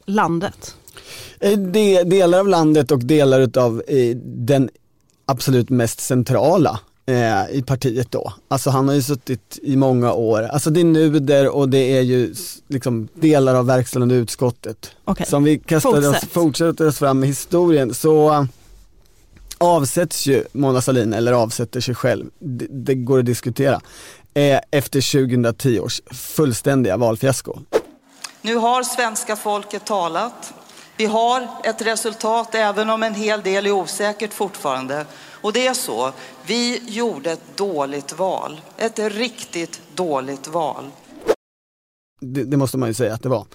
landet? 0.07 0.75
Eh, 1.41 1.59
de, 1.59 2.05
delar 2.05 2.41
av 2.41 2.49
landet 2.49 2.91
och 2.91 3.05
delar 3.05 3.59
av 3.59 3.83
eh, 3.89 4.17
den 4.25 4.71
absolut 5.27 5.71
mest 5.71 6.01
centrala 6.01 6.81
eh, 7.09 7.51
i 7.51 7.63
partiet 7.67 8.11
då. 8.11 8.33
Alltså 8.49 8.71
han 8.71 8.89
har 8.89 8.95
ju 8.95 9.03
suttit 9.03 9.59
i 9.63 9.77
många 9.77 10.13
år, 10.13 10.43
alltså 10.43 10.71
det 10.71 10.81
är 10.81 10.85
Nuder 10.85 11.49
och 11.49 11.69
det 11.69 11.99
är 11.99 12.03
ju 12.03 12.35
liksom 12.69 13.09
delar 13.15 13.55
av 13.55 13.67
verkställande 13.67 14.15
utskottet. 14.15 14.91
Okay. 15.05 15.27
Som 15.27 15.45
vi 15.45 15.59
kastar 15.59 16.11
oss, 16.11 16.25
fortsätter 16.31 16.87
oss 16.87 16.99
fram 16.99 17.25
i 17.25 17.27
historien 17.27 17.95
så 17.95 18.47
avsätts 19.59 20.27
ju 20.27 20.45
Mona 20.53 20.81
Sahlin 20.81 21.13
eller 21.13 21.33
avsätter 21.33 21.81
sig 21.81 21.95
själv, 21.95 22.27
det, 22.39 22.67
det 22.71 22.95
går 22.95 23.19
att 23.19 23.27
diskutera, 23.27 23.81
eh, 24.35 24.61
efter 24.71 25.27
2010 25.29 25.81
års 25.81 26.01
fullständiga 26.11 26.97
valfiasko. 26.97 27.59
Nu 28.43 28.57
har 28.57 28.83
svenska 28.83 29.37
folket 29.37 29.87
talat. 29.87 30.55
Vi 30.97 31.07
har 31.07 31.49
ett 31.65 31.83
resultat, 31.83 32.55
även 32.55 32.91
om 32.91 33.03
en 33.03 33.15
hel 33.15 33.43
del 33.43 33.67
är 33.67 33.73
osäkert 33.73 34.35
fortfarande. 34.35 35.05
Och 35.41 35.53
det 35.53 35.67
är 35.67 35.75
så, 35.75 36.13
vi 36.47 36.83
gjorde 36.87 37.33
ett 37.33 37.57
dåligt 37.57 38.19
val. 38.19 38.61
Ett 38.77 38.99
riktigt 38.99 39.81
dåligt 39.95 40.49
val. 40.49 40.91
Det, 42.21 42.45
det 42.45 42.57
måste 42.57 42.79
man 42.79 42.89
ju 42.89 42.95
säga 42.95 43.15
att 43.15 43.23
det 43.23 43.29
var. 43.29 43.47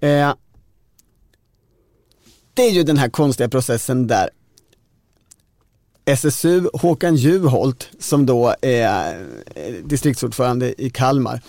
Eh, 0.00 0.34
det 2.54 2.62
är 2.62 2.70
ju 2.70 2.82
den 2.82 2.98
här 2.98 3.08
konstiga 3.08 3.48
processen 3.48 4.06
där 4.06 4.30
SSU, 6.04 6.68
Håkan 6.72 7.16
Juholt, 7.16 7.88
som 7.98 8.26
då 8.26 8.54
är 8.62 9.26
eh, 9.54 9.74
distriktsordförande 9.84 10.82
i 10.82 10.90
Kalmar 10.90 11.40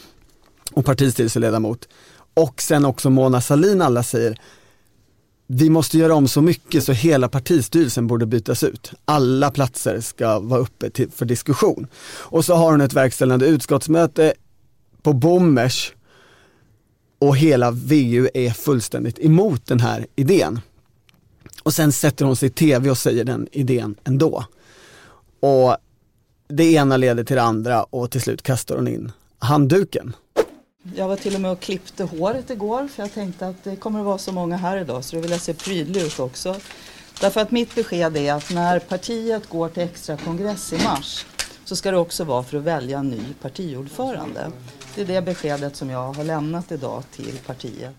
och 0.71 0.85
partistyrelseledamot, 0.85 1.87
och 2.33 2.61
sen 2.61 2.85
också 2.85 3.09
Mona 3.09 3.41
Sahlin, 3.41 3.81
alla 3.81 4.03
säger 4.03 4.39
vi 5.47 5.69
måste 5.69 5.97
göra 5.97 6.15
om 6.15 6.27
så 6.27 6.41
mycket 6.41 6.83
så 6.83 6.91
hela 6.91 7.29
partistyrelsen 7.29 8.07
borde 8.07 8.25
bytas 8.25 8.63
ut. 8.63 8.91
Alla 9.05 9.51
platser 9.51 10.01
ska 10.01 10.39
vara 10.39 10.59
uppe 10.59 10.89
till, 10.89 11.11
för 11.11 11.25
diskussion. 11.25 11.87
Och 12.19 12.45
så 12.45 12.55
har 12.55 12.71
hon 12.71 12.81
ett 12.81 12.93
verkställande 12.93 13.45
utskottsmöte 13.45 14.33
på 15.01 15.13
Bommers 15.13 15.93
och 17.19 17.37
hela 17.37 17.71
VU 17.71 18.29
är 18.33 18.51
fullständigt 18.51 19.19
emot 19.19 19.65
den 19.65 19.79
här 19.79 20.07
idén. 20.15 20.59
Och 21.63 21.73
sen 21.73 21.91
sätter 21.91 22.25
hon 22.25 22.35
sig 22.35 22.47
i 22.47 22.51
tv 22.51 22.89
och 22.89 22.97
säger 22.97 23.23
den 23.23 23.47
idén 23.51 23.95
ändå. 24.03 24.45
Och 25.39 25.77
det 26.47 26.73
ena 26.73 26.97
leder 26.97 27.23
till 27.23 27.35
det 27.35 27.41
andra 27.41 27.83
och 27.83 28.11
till 28.11 28.21
slut 28.21 28.41
kastar 28.41 28.75
hon 28.75 28.87
in 28.87 29.11
handduken. 29.39 30.15
Jag 30.95 31.07
var 31.07 31.15
till 31.15 31.35
och 31.35 31.41
med 31.41 31.51
och 31.51 31.59
klippte 31.59 32.03
håret 32.03 32.49
igår 32.49 32.87
för 32.87 33.03
jag 33.03 33.13
tänkte 33.13 33.47
att 33.47 33.63
det 33.63 33.75
kommer 33.75 33.99
att 33.99 34.05
vara 34.05 34.17
så 34.17 34.31
många 34.31 34.57
här 34.57 34.77
idag 34.77 35.03
så 35.03 35.15
då 35.15 35.21
vill 35.21 35.31
jag 35.31 35.41
se 35.41 35.53
prydlig 35.53 36.01
ut 36.01 36.19
också. 36.19 36.55
Därför 37.21 37.41
att 37.41 37.51
mitt 37.51 37.75
besked 37.75 38.17
är 38.17 38.33
att 38.33 38.53
när 38.53 38.79
partiet 38.79 39.49
går 39.49 39.69
till 39.69 39.83
extra 39.83 40.17
kongress 40.17 40.73
i 40.73 40.83
mars 40.83 41.25
så 41.65 41.75
ska 41.75 41.91
det 41.91 41.97
också 41.97 42.23
vara 42.23 42.43
för 42.43 42.57
att 42.57 42.63
välja 42.63 42.99
en 42.99 43.09
ny 43.09 43.33
partiordförande. 43.41 44.51
Det 44.95 45.01
är 45.01 45.05
det 45.05 45.21
beskedet 45.21 45.75
som 45.75 45.89
jag 45.89 46.13
har 46.13 46.23
lämnat 46.23 46.71
idag 46.71 47.03
till 47.11 47.37
partiet. 47.45 47.95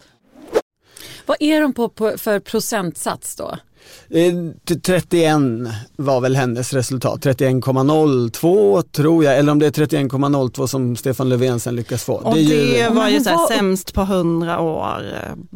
Vad 1.26 1.36
är 1.40 1.60
de 1.60 1.72
på, 1.72 1.88
på 1.88 2.18
för 2.18 2.40
procentsats 2.40 3.36
då? 3.36 3.58
31 4.64 5.40
var 5.96 6.20
väl 6.20 6.36
hennes 6.36 6.72
resultat, 6.72 7.24
31,02 7.24 8.82
tror 8.82 9.24
jag, 9.24 9.38
eller 9.38 9.52
om 9.52 9.58
det 9.58 9.66
är 9.66 9.70
31,02 9.70 10.66
som 10.66 10.96
Stefan 10.96 11.28
Löfven 11.28 11.60
sen 11.60 11.76
lyckas 11.76 12.04
få. 12.04 12.14
Och 12.14 12.34
det, 12.34 12.42
det 12.42 12.78
ju... 12.78 12.90
var 12.90 13.08
ju 13.08 13.20
så 13.20 13.30
här 13.30 13.46
sämst 13.46 13.94
på 13.94 14.00
100 14.00 14.60
år, 14.60 15.02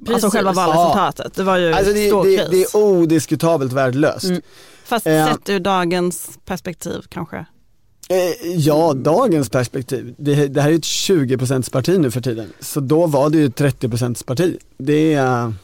Precis. 0.00 0.14
alltså 0.14 0.38
själva 0.38 0.52
valresultatet. 0.52 1.34
Det 1.34 1.42
var 1.42 1.56
ju 1.56 1.72
alltså 1.72 1.92
det, 1.92 2.08
stor 2.08 2.24
det, 2.24 2.36
kris. 2.36 2.48
det 2.50 2.62
är 2.62 2.76
odiskutabelt 2.76 3.72
värdelöst. 3.72 4.24
Mm. 4.24 4.42
Fast 4.84 5.06
eh, 5.06 5.26
sett 5.26 5.48
ur 5.48 5.60
dagens 5.60 6.38
perspektiv 6.44 7.02
kanske? 7.08 7.46
Eh, 8.08 8.50
ja, 8.56 8.94
dagens 8.94 9.50
perspektiv. 9.50 10.14
Det, 10.18 10.48
det 10.48 10.62
här 10.62 10.70
är 10.70 10.74
ett 10.74 10.84
20 10.84 11.36
parti 11.72 12.00
nu 12.00 12.10
för 12.10 12.20
tiden. 12.20 12.52
Så 12.60 12.80
då 12.80 13.06
var 13.06 13.30
det 13.30 13.38
ju 13.38 13.46
ett 13.46 13.56
30 13.56 14.24
parti. 14.24 14.58
Det 14.78 15.14
är 15.14 15.54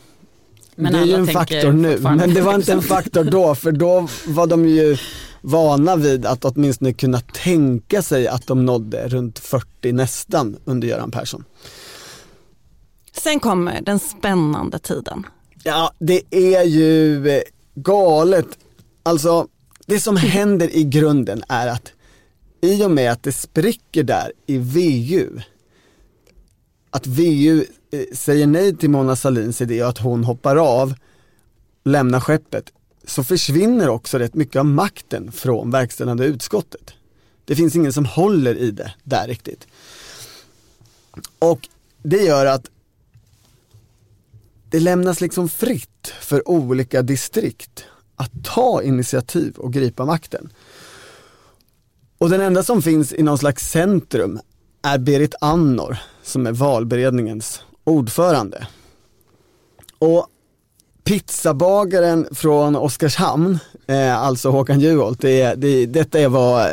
men 0.79 0.93
det 0.93 0.99
är 0.99 1.05
ju 1.05 1.15
en 1.15 1.27
faktor 1.27 1.73
nu, 1.73 1.99
men 1.99 2.35
det 2.35 2.41
var 2.41 2.55
inte 2.55 2.73
en 2.73 2.83
faktor 2.97 3.25
då, 3.25 3.55
för 3.55 3.73
då 3.73 4.09
var 4.27 4.47
de 4.47 4.69
ju 4.69 4.97
vana 5.41 5.97
vid 5.97 6.27
att 6.27 6.45
åtminstone 6.45 6.93
kunna 6.93 7.21
tänka 7.21 8.03
sig 8.03 8.29
att 8.29 8.47
de 8.47 8.67
nådde 8.67 9.09
runt 9.09 9.39
40 9.39 9.93
nästan 9.93 10.57
under 10.65 10.89
Göran 10.89 11.11
Persson. 11.11 11.45
Sen 13.13 13.41
kommer 13.41 13.81
den 13.81 13.99
spännande 13.99 14.79
tiden. 14.79 15.27
Ja, 15.65 15.93
det 15.99 16.23
är 16.31 16.63
ju 16.63 17.29
eh, 17.29 17.43
galet. 17.75 18.47
Alltså, 19.03 19.47
det 19.87 20.01
som 20.01 20.17
händer 20.37 20.77
i 20.77 20.85
grunden 20.85 21.43
är 21.49 21.67
att 21.67 21.93
i 22.61 22.85
och 22.85 22.91
med 22.91 23.13
att 23.13 23.23
det 23.23 23.33
spricker 23.33 24.03
där 24.03 24.33
i 24.47 24.59
VU, 24.59 25.41
att 26.91 27.07
VU 27.07 27.65
eh, 27.91 28.05
säger 28.13 28.47
nej 28.47 28.77
till 28.77 28.91
Mona 28.91 29.17
Salins 29.17 29.61
idé 29.61 29.83
och 29.83 29.89
att 29.89 29.99
hon 29.99 30.25
hoppar 30.25 30.57
av, 30.57 30.95
lämnar 31.85 32.21
skeppet, 32.21 32.73
så 33.05 33.25
försvinner 33.25 33.89
också 33.89 34.19
rätt 34.19 34.35
mycket 34.35 34.57
av 34.57 34.67
makten 34.67 35.33
från 35.33 35.71
verkställande 35.71 36.25
utskottet. 36.25 36.95
Det 37.45 37.57
finns 37.57 37.77
ingen 37.77 37.93
som 37.93 38.05
håller 38.05 38.55
i 38.55 38.71
det 38.71 38.95
där 39.05 39.27
riktigt. 39.29 39.67
Och 41.39 41.69
det 42.03 42.23
gör 42.23 42.47
att 42.47 42.71
det 44.71 44.81
lämnas 44.81 45.21
liksom 45.21 45.49
fritt 45.49 46.13
för 46.21 46.49
olika 46.49 47.03
distrikt 47.03 47.85
att 48.17 48.45
ta 48.45 48.83
initiativ 48.83 49.57
och 49.57 49.73
gripa 49.73 50.05
makten. 50.05 50.53
Och 52.19 52.31
den 52.31 52.41
enda 52.41 52.63
som 52.63 52.83
finns 52.83 53.13
i 53.13 53.23
någon 53.23 53.39
slags 53.39 53.71
centrum 53.71 54.41
är 54.83 54.99
Berit 54.99 55.35
Andnor 55.41 55.99
som 56.29 56.47
är 56.47 56.53
valberedningens 56.53 57.63
ordförande. 57.85 58.67
Och 59.99 60.27
pizzabagaren 61.05 62.29
från 62.33 62.77
Oskarshamn, 62.77 63.59
eh, 63.87 64.19
alltså 64.19 64.51
Håkan 64.51 64.81
Juholt, 64.81 65.21
det, 65.21 65.55
det, 65.55 65.87
detta 65.87 66.19
är 66.19 66.29
vad 66.29 66.69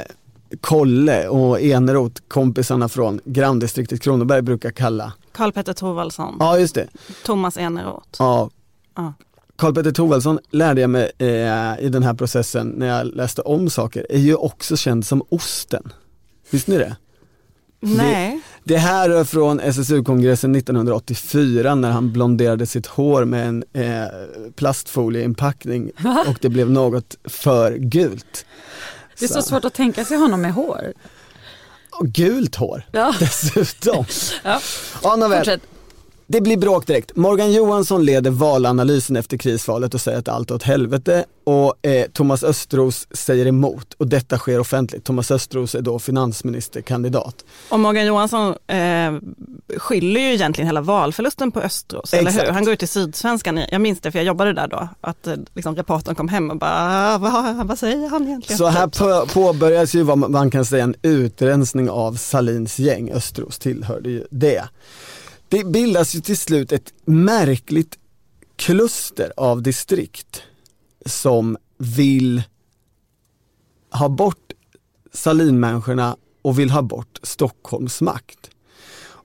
Kolle 0.62 1.28
och 1.28 1.62
Eneroth, 1.62 2.22
kompisarna 2.28 2.90
från 2.90 3.22
granndistriktet 3.26 4.02
Kronoberg 4.02 4.42
brukar 4.42 4.72
kalla 4.72 5.14
Karl-Petter 5.32 5.74
Thorvaldsson. 5.74 6.36
Ja, 6.40 6.60
just 6.60 6.76
det. 6.76 6.88
Thomas 7.24 7.58
Eneroth. 7.58 8.08
Ja. 8.20 8.50
ja. 8.96 9.14
Karl-Petter 9.56 9.92
Thorvaldsson 9.92 10.40
lärde 10.52 10.82
jag 10.82 10.90
mig 10.90 11.12
eh, 11.18 11.80
i 11.80 11.90
den 11.90 12.04
här 12.04 12.14
processen 12.14 12.68
när 12.68 12.88
jag 12.88 13.08
läste 13.08 13.42
om 13.42 13.70
saker, 13.70 14.08
är 14.10 14.20
ju 14.20 14.36
också 14.36 14.78
känd 14.78 15.06
som 15.06 15.24
Osten. 15.30 15.94
Visste 16.50 16.72
ni 16.72 16.78
det? 16.78 16.96
Nej. 17.80 18.42
Det, 18.68 18.78
här 18.78 19.10
är 19.10 19.24
från 19.24 19.60
SSU-kongressen 19.60 20.56
1984 20.56 21.76
när 21.76 21.92
han 21.92 22.12
blonderade 22.12 22.66
sitt 22.66 22.88
hår 22.88 23.26
med 23.26 23.48
en 23.48 23.64
eh, 23.74 24.08
plastfolieinpackning 24.56 25.92
och 26.28 26.38
det 26.42 26.50
blev 26.50 26.72
något 26.72 27.16
för 27.24 27.72
gult. 27.72 28.46
Det 29.20 29.26
är 29.26 29.28
så, 29.28 29.34
så 29.34 29.42
svårt 29.42 29.66
att 29.66 29.74
tänka 29.74 30.06
sig 30.06 30.18
honom 30.18 30.42
med 30.42 30.54
hår. 30.54 30.94
Och 31.92 32.08
gult 32.08 32.56
hår 32.56 32.84
ja. 32.92 33.16
dessutom. 33.20 34.06
ja. 34.44 34.62
Ja, 35.04 35.16
nåväl. 35.16 35.60
Det 36.28 36.42
blir 36.42 36.58
bråk 36.58 36.88
direkt. 36.88 37.16
Morgan 37.16 37.54
Johansson 37.54 38.06
leder 38.06 38.32
valanalysen 38.32 39.16
efter 39.16 39.38
krisvalet 39.38 39.94
och 39.94 40.02
säger 40.02 40.20
att 40.20 40.28
allt 40.28 40.52
är 40.52 40.56
åt 40.56 40.64
helvete 40.64 41.26
och 41.44 41.88
eh, 41.88 42.06
Thomas 42.14 42.44
Östros 42.44 43.08
säger 43.12 43.46
emot 43.46 43.94
och 43.94 44.08
detta 44.08 44.38
sker 44.38 44.60
offentligt. 44.60 45.04
Thomas 45.04 45.32
Östros 45.32 45.76
är 45.76 45.82
då 45.82 46.00
finansministerkandidat. 46.00 47.36
Och 47.70 47.80
Morgan 47.80 48.06
Johansson 48.06 48.56
eh, 48.68 49.14
skyller 49.78 50.22
ju 50.22 50.34
egentligen 50.34 50.68
hela 50.68 50.82
valförlusten 50.82 51.52
på 51.52 51.60
Östros, 51.60 52.14
Exakt. 52.14 52.36
eller 52.36 52.46
hur? 52.46 52.54
Han 52.54 52.64
går 52.64 52.74
ut 52.74 52.84
i 52.84 52.88
Sydsvenskan, 52.88 53.60
jag 53.72 53.82
minns 53.82 54.00
det 54.00 54.12
för 54.12 54.20
jag 54.20 54.26
jobbade 54.26 54.54
där 54.54 54.68
då, 54.68 54.88
att 55.02 55.28
eh, 55.28 55.34
liksom, 55.54 55.76
reportern 55.76 56.16
kom 56.16 56.28
hem 56.28 56.52
och 56.52 56.58
bara, 56.58 57.18
vad, 57.18 57.68
vad 57.68 57.80
säger 57.80 58.10
han 58.10 58.28
egentligen? 58.28 58.58
Så 58.58 58.68
här 58.68 58.88
på, 58.88 59.28
påbörjas 59.34 59.96
ju 59.96 60.04
vad 60.04 60.18
man 60.18 60.52
kan 60.52 60.66
säga 60.66 60.84
en 60.84 60.96
utrensning 61.02 61.90
av 61.90 62.14
Salins 62.14 62.80
gäng, 62.80 63.12
Östros 63.12 63.60
tillhörde 63.60 64.10
ju 64.10 64.26
det. 64.30 64.64
Det 65.50 65.64
bildas 65.64 66.16
ju 66.16 66.20
till 66.22 66.38
slut 66.38 66.72
ett 66.72 66.94
märkligt 67.06 67.98
kluster 68.56 69.34
av 69.38 69.62
distrikt 69.62 70.42
som 71.06 71.58
vill 71.78 72.44
ha 73.92 74.10
bort 74.10 74.52
Salinmänniskorna 75.14 76.18
och 76.42 76.60
vill 76.60 76.70
ha 76.70 76.82
bort 76.82 77.20
Stockholms 77.24 78.02
makt. 78.02 78.50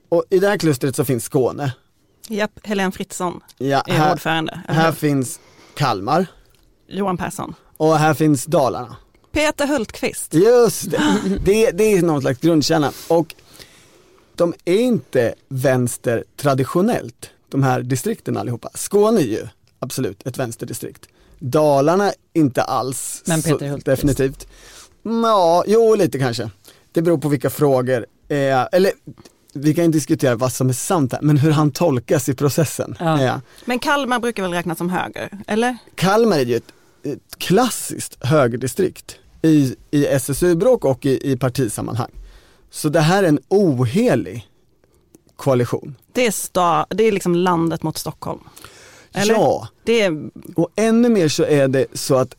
Och 0.09 0.23
i 0.29 0.39
det 0.39 0.47
här 0.47 0.57
klustret 0.57 0.95
så 0.95 1.05
finns 1.05 1.23
Skåne. 1.23 1.73
Japp, 2.27 2.51
Helene 2.63 2.91
Fritzon 2.91 3.41
Ja, 3.57 3.81
är 3.87 3.93
här, 3.93 4.11
ordförande. 4.13 4.61
här 4.67 4.91
finns 4.91 5.39
Kalmar 5.75 6.25
Johan 6.87 7.17
Persson. 7.17 7.53
och 7.77 7.97
här 7.97 8.13
finns 8.13 8.45
Dalarna. 8.45 8.95
Peter 9.31 9.67
Hultqvist. 9.67 10.33
Just 10.33 10.91
det. 10.91 11.01
det, 11.45 11.71
det 11.71 11.83
är 11.83 12.01
någon 12.01 12.21
slags 12.21 12.39
grundkärna. 12.39 12.91
Och 13.07 13.35
de 14.41 14.53
är 14.65 14.79
inte 14.79 15.33
vänster 15.47 16.23
traditionellt, 16.37 17.29
de 17.49 17.63
här 17.63 17.81
distrikten 17.81 18.37
allihopa. 18.37 18.69
Skåne 18.73 19.21
är 19.21 19.25
ju 19.25 19.47
absolut 19.79 20.27
ett 20.27 20.37
vänsterdistrikt. 20.37 21.07
Dalarna 21.39 22.11
inte 22.33 22.61
alls. 22.61 23.23
Men 23.25 23.41
Peter 23.41 23.67
Hultqvist. 23.67 23.85
Definitivt. 23.85 24.47
Ja, 25.03 25.63
jo 25.67 25.95
lite 25.95 26.19
kanske. 26.19 26.49
Det 26.91 27.01
beror 27.01 27.17
på 27.17 27.29
vilka 27.29 27.49
frågor, 27.49 28.05
eh, 28.27 28.67
eller 28.71 28.91
vi 29.53 29.73
kan 29.73 29.85
ju 29.85 29.91
diskutera 29.91 30.35
vad 30.35 30.53
som 30.53 30.69
är 30.69 30.73
sant 30.73 31.13
här, 31.13 31.21
men 31.21 31.37
hur 31.37 31.51
han 31.51 31.71
tolkas 31.71 32.29
i 32.29 32.35
processen. 32.35 32.95
Ja. 32.99 33.21
Eh, 33.23 33.35
Men 33.65 33.79
Kalmar 33.79 34.19
brukar 34.19 34.43
väl 34.43 34.51
räknas 34.51 34.77
som 34.77 34.89
höger, 34.89 35.29
eller? 35.47 35.77
Kalmar 35.95 36.37
är 36.37 36.45
ju 36.45 36.55
ett, 36.55 36.73
ett 37.03 37.37
klassiskt 37.37 38.25
högerdistrikt 38.25 39.15
i, 39.41 39.75
i 39.91 40.05
SSU-bråk 40.05 40.85
och 40.85 41.05
i, 41.05 41.31
i 41.31 41.37
partisammanhang. 41.37 42.11
Så 42.71 42.89
det 42.89 42.99
här 42.99 43.23
är 43.23 43.27
en 43.27 43.39
ohelig 43.47 44.49
koalition. 45.35 45.95
Det 46.11 46.27
är, 46.27 46.31
sta, 46.31 46.85
det 46.89 47.03
är 47.03 47.11
liksom 47.11 47.35
landet 47.35 47.83
mot 47.83 47.97
Stockholm. 47.97 48.39
Eller? 49.11 49.33
Ja, 49.33 49.67
Det 49.83 50.01
är, 50.01 50.29
och 50.55 50.69
ännu 50.75 51.09
mer 51.09 51.27
så 51.27 51.43
är 51.43 51.67
det 51.67 51.85
så 51.93 52.15
att 52.15 52.35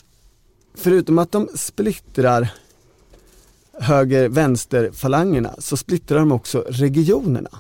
förutom 0.75 1.19
att 1.19 1.33
de 1.33 1.49
splittrar 1.55 2.49
höger-vänster-falangerna 3.81 5.55
så 5.59 5.77
splittrar 5.77 6.19
de 6.19 6.33
också 6.33 6.65
regionerna. 6.69 7.51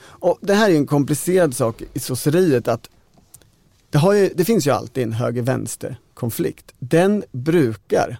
Och 0.00 0.38
det 0.40 0.54
här 0.54 0.70
är 0.70 0.74
en 0.74 0.86
komplicerad 0.86 1.56
sak 1.56 1.82
i 1.92 2.00
sosseriet 2.00 2.68
att 2.68 2.90
det, 3.90 3.98
ju, 3.98 4.32
det 4.34 4.44
finns 4.44 4.66
ju 4.66 4.70
alltid 4.70 5.02
en 5.02 5.12
höger-vänster 5.12 5.96
konflikt. 6.14 6.72
Den 6.78 7.24
brukar 7.32 8.18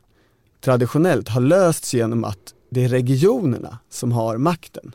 traditionellt 0.60 1.28
ha 1.28 1.40
lösts 1.40 1.94
genom 1.94 2.24
att 2.24 2.53
det 2.74 2.84
är 2.84 2.88
regionerna 2.88 3.78
som 3.88 4.12
har 4.12 4.38
makten. 4.38 4.94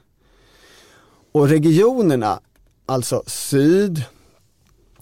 Och 1.32 1.50
regionerna, 1.50 2.40
alltså 2.86 3.24
syd, 3.28 4.04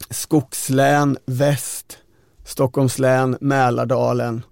skogslän, 0.09 1.17
väst, 1.25 1.97
Stockholms 2.45 2.99
län, 2.99 3.37
Mälardalen, 3.41 4.43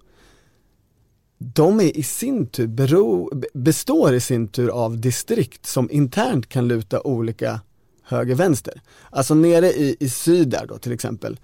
de 1.38 1.80
är 1.80 1.96
i 1.96 2.02
sin 2.02 2.46
tur 2.46 2.66
bero, 2.66 3.30
består 3.54 4.14
i 4.14 4.20
sin 4.20 4.48
tur 4.48 4.68
av 4.68 5.00
distrikt 5.00 5.66
som 5.66 5.90
internt 5.90 6.48
kan 6.48 6.68
luta 6.68 7.00
olika 7.00 7.60
höger-vänster. 8.02 8.80
Alltså 9.10 9.34
nere 9.34 9.72
i, 9.72 9.96
i 10.00 10.08
syd 10.08 10.48
där 10.48 10.66
då 10.66 10.78
till 10.78 10.92
exempel 10.92 11.40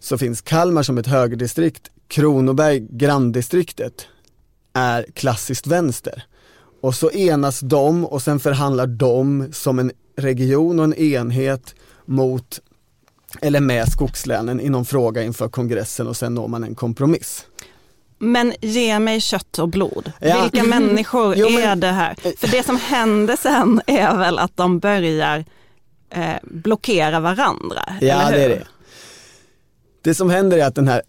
så 0.00 0.18
finns 0.18 0.40
Kalmar 0.40 0.82
som 0.82 0.98
ett 0.98 1.06
högerdistrikt, 1.06 1.90
Kronoberg, 2.08 2.86
granndistriktet, 2.90 4.06
är 4.72 5.06
klassiskt 5.14 5.66
vänster. 5.66 6.22
Och 6.82 6.94
så 6.94 7.10
enas 7.10 7.60
de 7.60 8.04
och 8.04 8.22
sen 8.22 8.40
förhandlar 8.40 8.86
de 8.86 9.48
som 9.52 9.78
en 9.78 9.92
region 10.16 10.78
och 10.78 10.84
en 10.84 10.94
enhet 10.94 11.74
mot 12.04 12.60
eller 13.40 13.60
med 13.60 13.92
skogslänen 13.92 14.60
i 14.60 14.68
någon 14.68 14.84
fråga 14.84 15.22
inför 15.22 15.48
kongressen 15.48 16.06
och 16.06 16.16
sen 16.16 16.34
når 16.34 16.48
man 16.48 16.64
en 16.64 16.74
kompromiss. 16.74 17.46
men 18.18 18.52
ge 18.60 18.98
mig 18.98 19.20
kött 19.20 19.58
och 19.58 19.68
blod. 19.68 20.12
Ja. 20.18 20.42
Vilka 20.42 20.66
människor 20.68 21.34
Jo, 21.36 21.50
men- 21.50 21.62
är 21.62 21.76
det 21.76 21.86
här? 21.86 22.14
För 22.36 22.48
det 22.48 22.66
som 22.66 22.76
händer 22.76 23.36
sen 23.36 23.80
är 23.86 24.16
väl 24.16 24.38
att 24.38 24.56
de 24.56 24.78
börjar 24.78 25.44
eh, 26.10 26.34
blockera 26.42 27.20
varandra. 27.20 27.82
Ja, 28.00 28.30
det 28.30 28.44
är 28.44 28.48
det. 28.48 28.66
Det 30.02 30.14
som 30.14 30.30
händer 30.30 30.58
är 30.58 30.64
att 30.64 30.74
den 30.74 30.88
här 30.88 31.02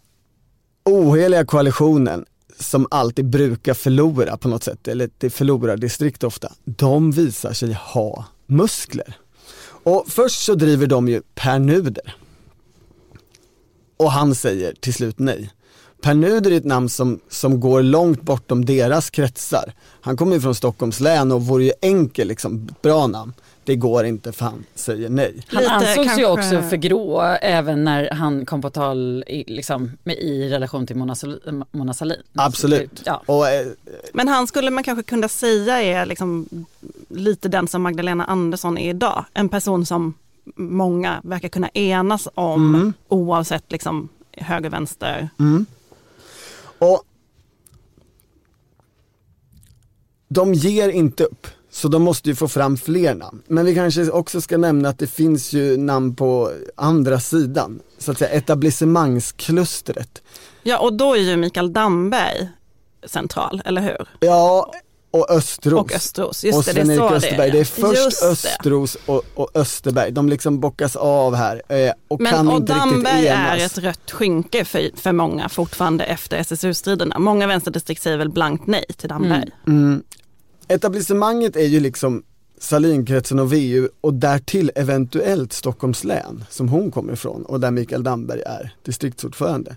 oheliga 0.86 1.45
koalitionen 1.45 2.26
som 2.62 2.88
alltid 2.91 3.26
brukar 3.26 3.74
förlora 3.74 4.38
på 4.38 4.47
något 4.47 4.63
sätt, 4.63 4.88
eller 4.88 5.10
det 5.17 5.30
förlorar 5.30 5.78
distrikt 5.78 6.24
ofta, 6.24 6.54
de 6.63 7.12
visar 7.12 7.54
sig 7.54 7.74
ha 7.74 8.26
muskler. 8.47 9.17
Och 9.84 10.06
först 10.08 10.41
så 10.41 10.56
driver 10.56 10.88
de 10.88 11.08
ju 11.08 11.21
Per 11.36 11.60
Nuder. 11.60 12.15
Och 13.97 14.12
han 14.12 14.36
säger 14.36 14.74
till 14.80 14.93
slut 14.93 15.19
nej. 15.19 15.52
Per 16.02 16.13
Nuder 16.13 16.52
är 16.52 16.58
ett 16.58 16.65
namn 16.65 16.89
som, 16.89 17.19
som 17.30 17.60
går 17.60 17.82
långt 17.82 18.21
bortom 18.21 18.65
deras 18.65 19.10
kretsar. 19.10 19.74
Han 20.02 20.17
kommer 20.17 20.34
ju 20.36 20.41
från 20.41 20.56
Stockholms 20.56 21.00
län 21.00 21.32
och 21.32 21.45
vore 21.45 21.63
ju 21.63 21.71
enkel, 21.82 22.28
liksom, 22.28 22.69
bra 22.82 23.08
namn. 23.08 23.34
Det 23.71 23.75
går 23.75 24.05
inte 24.05 24.31
för 24.31 24.45
han 24.45 24.63
säger 24.75 25.10
nej. 25.10 25.43
Han 25.47 25.62
Lite 25.63 25.73
ansågs 25.73 25.95
kanske- 25.95 26.21
ju 26.21 26.27
också 26.27 26.62
för 26.69 26.75
grå 26.77 27.21
även 27.41 27.84
när 27.84 28.10
han 28.12 28.45
kom 28.45 28.62
på 28.62 28.69
tal 28.69 29.23
i, 29.27 29.43
liksom, 29.47 29.91
med, 30.03 30.15
i 30.17 30.49
relation 30.49 30.88
till 30.88 30.95
Mona, 30.95 31.15
Sol- 31.15 31.63
Mona 31.71 31.93
Sahlin. 31.93 32.21
Absolut. 32.36 33.01
Ja. 33.05 33.23
Och, 33.25 33.47
eh, 33.49 33.67
Men 34.13 34.27
han 34.27 34.47
skulle 34.47 34.71
man 34.71 34.84
kanske 34.84 35.03
kunna 35.03 35.27
säga 35.27 35.81
är 35.81 36.05
liksom 36.05 36.47
lite 37.10 37.49
den 37.49 37.67
som 37.67 37.81
Magdalena 37.81 38.25
Andersson 38.25 38.77
är 38.77 38.89
idag. 38.89 39.25
En 39.34 39.49
person 39.49 39.86
som 39.86 40.13
många 40.55 41.21
verkar 41.23 41.49
kunna 41.49 41.69
enas 41.69 42.27
om 42.34 42.75
Mm. 42.75 42.93
oavsett 43.07 43.71
liksom 43.71 44.10
höger, 44.31 44.69
vänster. 44.69 45.29
och 46.79 47.03
de 50.27 50.53
ger 50.53 50.89
inte 50.89 51.23
upp, 51.23 51.47
så 51.71 51.88
de 51.88 52.01
måste 52.01 52.29
ju 52.29 52.36
få 52.36 52.47
fram 52.47 52.77
fler 52.77 53.15
namn. 53.15 53.41
Men 53.47 53.65
vi 53.65 53.75
kanske 53.75 54.10
också 54.10 54.41
ska 54.41 54.57
nämna 54.57 54.89
att 54.89 54.99
det 54.99 55.07
finns 55.07 55.53
ju 55.53 55.77
namn 55.77 56.15
på 56.15 56.51
andra 56.75 57.19
sidan, 57.19 57.79
så 57.97 58.12
att 58.12 58.17
säga 58.17 58.29
etablissemangsklustret. 58.31 60.21
Ja 60.63 60.79
och 60.79 60.93
då 60.93 61.13
är 61.13 61.19
ju 61.19 61.38
Mikael 61.38 61.73
Damberg 61.73 62.49
central, 63.07 63.62
eller 63.65 63.81
hur? 63.81 64.07
Ja, 64.19 64.71
och 65.12 65.31
Östros. 65.31 65.73
Och 65.81 65.95
Östros, 65.95 66.43
just 66.43 66.57
och 66.57 66.75
det, 66.75 66.84
det 66.84 66.93
är 66.93 66.97
så 66.97 67.10
Österberg. 67.10 67.38
det 67.38 67.43
är. 67.47 67.51
Det 67.51 67.60
är 67.60 67.65
först 67.65 68.03
Just. 68.05 68.23
Östros 68.23 68.97
och, 69.05 69.23
och 69.36 69.49
Österberg, 69.53 70.12
de 70.12 70.29
liksom 70.29 70.60
bockas 70.60 70.95
av 70.95 71.36
här 71.36 71.62
eh, 71.69 71.93
och 72.07 72.21
Men 72.21 72.31
kan 72.31 72.47
och 72.47 72.57
inte 72.57 72.73
Damberg 72.73 73.13
riktigt 73.13 73.31
är 73.31 73.57
enas. 73.57 73.77
ett 73.77 73.84
rött 73.84 74.12
skynke 74.12 74.65
för, 74.65 74.89
för 75.01 75.12
många 75.12 75.49
fortfarande 75.49 76.03
efter 76.03 76.38
SSU-striderna. 76.38 77.19
Många 77.19 77.47
vänsterdistrikt 77.47 78.01
säger 78.01 78.17
väl 78.17 78.29
blankt 78.29 78.67
nej 78.67 78.86
till 78.97 79.10
Damberg. 79.10 79.49
Mm. 79.67 80.03
Etablissemanget 80.67 81.56
är 81.56 81.67
ju 81.67 81.80
liksom 81.80 82.24
Salinkretsen 82.58 83.39
och 83.39 83.54
VU 83.54 83.89
och 84.02 84.13
därtill 84.13 84.71
eventuellt 84.76 85.54
Stockholms 85.54 86.04
län 86.04 86.43
som 86.50 86.69
hon 86.69 86.91
kommer 86.91 87.13
ifrån 87.13 87.45
och 87.45 87.60
där 87.60 87.71
Mikael 87.71 88.04
Damberg 88.04 88.41
är 88.41 88.76
distriktsordförande. 88.84 89.76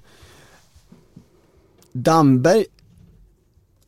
Damberg, 1.92 2.64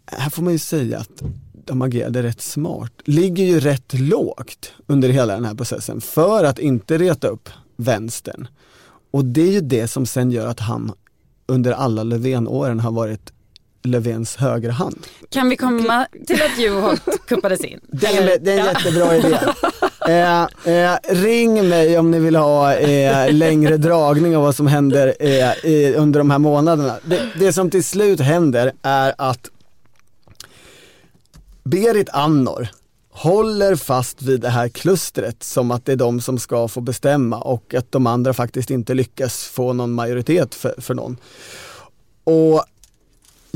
här 0.07 0.31
får 0.31 0.43
man 0.43 0.53
ju 0.53 0.59
säga 0.59 0.99
att 0.99 1.23
de 1.53 1.83
agerade 1.83 2.23
rätt 2.23 2.41
smart, 2.41 2.93
ligger 3.05 3.45
ju 3.45 3.61
rätt 3.61 3.93
lågt 3.93 4.73
under 4.87 5.09
hela 5.09 5.35
den 5.35 5.45
här 5.45 5.55
processen 5.55 6.01
för 6.01 6.45
att 6.45 6.59
inte 6.59 6.99
reta 6.99 7.29
upp 7.29 7.49
vänstern. 7.77 8.49
Och 9.11 9.25
det 9.25 9.43
är 9.43 9.53
ju 9.53 9.61
det 9.61 9.89
som 9.89 10.07
sen 10.07 10.31
gör 10.31 10.47
att 10.47 10.61
han 10.61 10.93
under 11.47 11.73
alla 11.73 12.03
Löfven-åren 12.03 12.81
har 12.81 12.93
varit 12.93 13.33
Löfvens 13.87 14.37
högra 14.37 14.73
hand. 14.73 15.07
Kan 15.31 15.49
vi 15.49 15.57
komma 15.57 16.07
till 16.27 16.43
att 16.43 16.59
Juholt 16.59 17.03
kuppades 17.29 17.61
in? 17.61 17.81
Det 17.89 18.07
är, 18.07 18.39
det 18.39 18.53
är 18.53 18.59
en 18.59 18.67
Ja. 18.67 18.73
jättebra 18.73 19.17
idé. 19.17 19.39
Eh, 20.09 20.43
eh, 20.65 20.97
ring 21.09 21.69
mig 21.69 21.99
om 21.99 22.11
ni 22.11 22.19
vill 22.19 22.37
ha 22.37 22.75
eh, 22.75 23.33
längre 23.33 23.77
dragning 23.77 24.37
av 24.37 24.43
vad 24.43 24.57
som 24.57 24.67
händer 24.67 25.15
eh, 25.21 25.65
i, 25.71 25.95
under 25.97 26.21
de 26.21 26.31
här 26.31 26.39
månaderna. 26.39 26.97
Det, 27.05 27.29
det 27.39 27.53
som 27.53 27.71
till 27.71 27.85
slut 27.85 28.21
händer 28.21 28.73
är 28.83 29.15
att 29.19 29.51
Berit 31.65 32.09
Andnor 32.13 32.69
håller 33.11 33.77
fast 33.77 34.23
vid 34.23 34.41
det 34.41 34.49
här 34.49 34.69
klustret 34.69 35.43
som 35.43 35.71
att 35.71 35.85
det 35.85 35.93
är 35.93 35.97
de 35.97 36.21
som 36.21 36.39
ska 36.39 36.69
få 36.69 36.81
bestämma 36.81 37.39
och 37.41 37.75
att 37.75 37.93
de 37.93 38.07
andra 38.07 38.35
faktiskt 38.35 38.71
inte 38.71 38.95
lyckas 38.95 39.45
få 39.45 39.73
någon 39.73 39.93
majoritet 39.93 40.55
för, 40.55 40.75
för 40.79 40.95
någon. 40.95 41.17
Och 42.25 42.65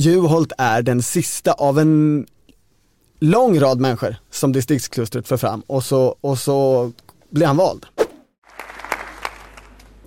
Juholt 0.00 0.52
är 0.58 0.82
den 0.82 1.02
sista 1.02 1.52
av 1.52 1.78
en 1.78 2.26
lång 3.18 3.60
rad 3.60 3.80
människor 3.80 4.16
som 4.30 4.52
distriktsklustret 4.52 5.28
för 5.28 5.36
fram 5.36 5.60
och 5.66 5.84
så, 5.84 6.16
och 6.20 6.38
så 6.38 6.92
blir 7.30 7.46
han 7.46 7.56
vald. 7.56 7.86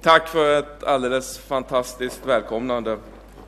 Tack 0.01 0.27
för 0.27 0.59
ett 0.59 0.83
alldeles 0.83 1.37
fantastiskt 1.37 2.21
välkomnande. 2.25 2.97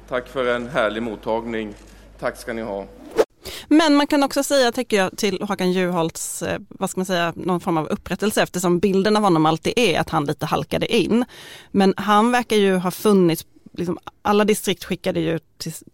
Tack 0.10 0.28
för 0.28 0.48
en 0.56 0.70
härlig 0.70 1.04
mottagning. 1.04 1.74
Tack 2.20 2.38
ska 2.38 2.54
ni 2.54 2.62
ha. 2.62 2.86
Men 3.68 3.96
man 3.96 4.08
kan 4.08 4.24
också 4.24 4.44
säga, 4.44 4.72
tycker 4.72 4.98
jag, 4.98 5.18
till 5.18 5.42
Håkan 5.42 5.72
Juholts, 5.72 6.42
eh, 6.42 6.60
vad 6.70 6.90
ska 6.90 7.00
man 7.00 7.06
säga, 7.06 7.34
någon 7.36 7.60
form 7.60 7.78
av 7.78 7.88
upprättelse 7.88 8.44
eftersom 8.44 8.80
bilden 8.80 9.18
av 9.18 9.24
honom 9.24 9.46
alltid 9.46 9.74
är 9.76 10.00
att 10.00 10.10
han 10.10 10.26
lite 10.26 10.46
halkade 10.46 10.96
in. 10.96 11.26
Men 11.72 11.94
han 11.98 12.32
verkar 12.32 12.56
ju 12.56 12.76
ha 12.76 12.92
funnits 12.92 13.46
liksom, 13.78 13.98
alla 14.22 14.46
distrikt 14.46 14.84
skickade 14.84 15.20
ju 15.20 15.40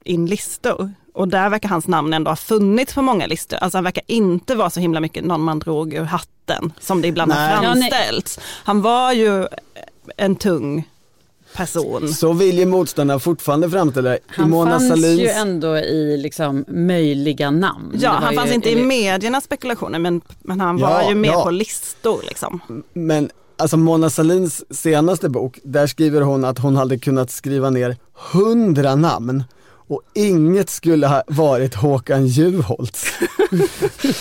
in 0.03 0.25
listor 0.25 0.93
och 1.13 1.27
där 1.27 1.49
verkar 1.49 1.69
hans 1.69 1.87
namn 1.87 2.13
ändå 2.13 2.31
ha 2.31 2.35
funnits 2.35 2.93
på 2.93 3.01
många 3.01 3.27
listor. 3.27 3.57
Alltså 3.57 3.77
han 3.77 3.83
verkar 3.83 4.03
inte 4.07 4.55
vara 4.55 4.69
så 4.69 4.79
himla 4.79 4.99
mycket 4.99 5.23
någon 5.23 5.41
man 5.41 5.59
drog 5.59 5.93
ur 5.93 6.03
hatten 6.03 6.73
som 6.79 7.01
det 7.01 7.07
ibland 7.07 7.29
nej. 7.29 7.55
har 7.55 7.63
framställts. 7.63 8.39
Han 8.63 8.81
var 8.81 9.13
ju 9.13 9.47
en 10.17 10.35
tung 10.35 10.87
person. 11.55 12.13
Så 12.13 12.33
vill 12.33 12.59
ju 12.59 12.65
motståndarna 12.65 13.19
fortfarande 13.19 13.69
framställa 13.69 14.09
det. 14.09 14.19
Han 14.27 14.49
Mona 14.49 14.71
fanns 14.71 14.89
Salins... 14.89 15.21
ju 15.21 15.27
ändå 15.27 15.77
i 15.77 16.17
liksom 16.17 16.65
möjliga 16.67 17.51
namn. 17.51 17.97
Ja, 17.99 18.09
han 18.09 18.35
fanns 18.35 18.49
ju, 18.49 18.53
inte 18.53 18.69
i 18.69 18.75
mediernas 18.75 19.43
spekulationer 19.43 19.99
men, 19.99 20.21
men 20.39 20.61
han 20.61 20.77
ja, 20.77 20.89
var 20.89 21.09
ju 21.09 21.15
med 21.15 21.31
ja. 21.31 21.43
på 21.43 21.51
listor. 21.51 22.21
Liksom. 22.27 22.61
Men 22.93 23.29
alltså 23.61 23.77
Mona 23.77 24.09
Salins 24.09 24.63
senaste 24.69 25.29
bok, 25.29 25.59
där 25.63 25.87
skriver 25.87 26.21
hon 26.21 26.45
att 26.45 26.59
hon 26.59 26.75
hade 26.75 26.97
kunnat 26.97 27.31
skriva 27.31 27.69
ner 27.69 27.97
hundra 28.33 28.95
namn 28.95 29.43
och 29.87 30.01
inget 30.13 30.69
skulle 30.69 31.07
ha 31.07 31.23
varit 31.27 31.75
Håkan 31.75 32.27
Juholt. 32.27 32.97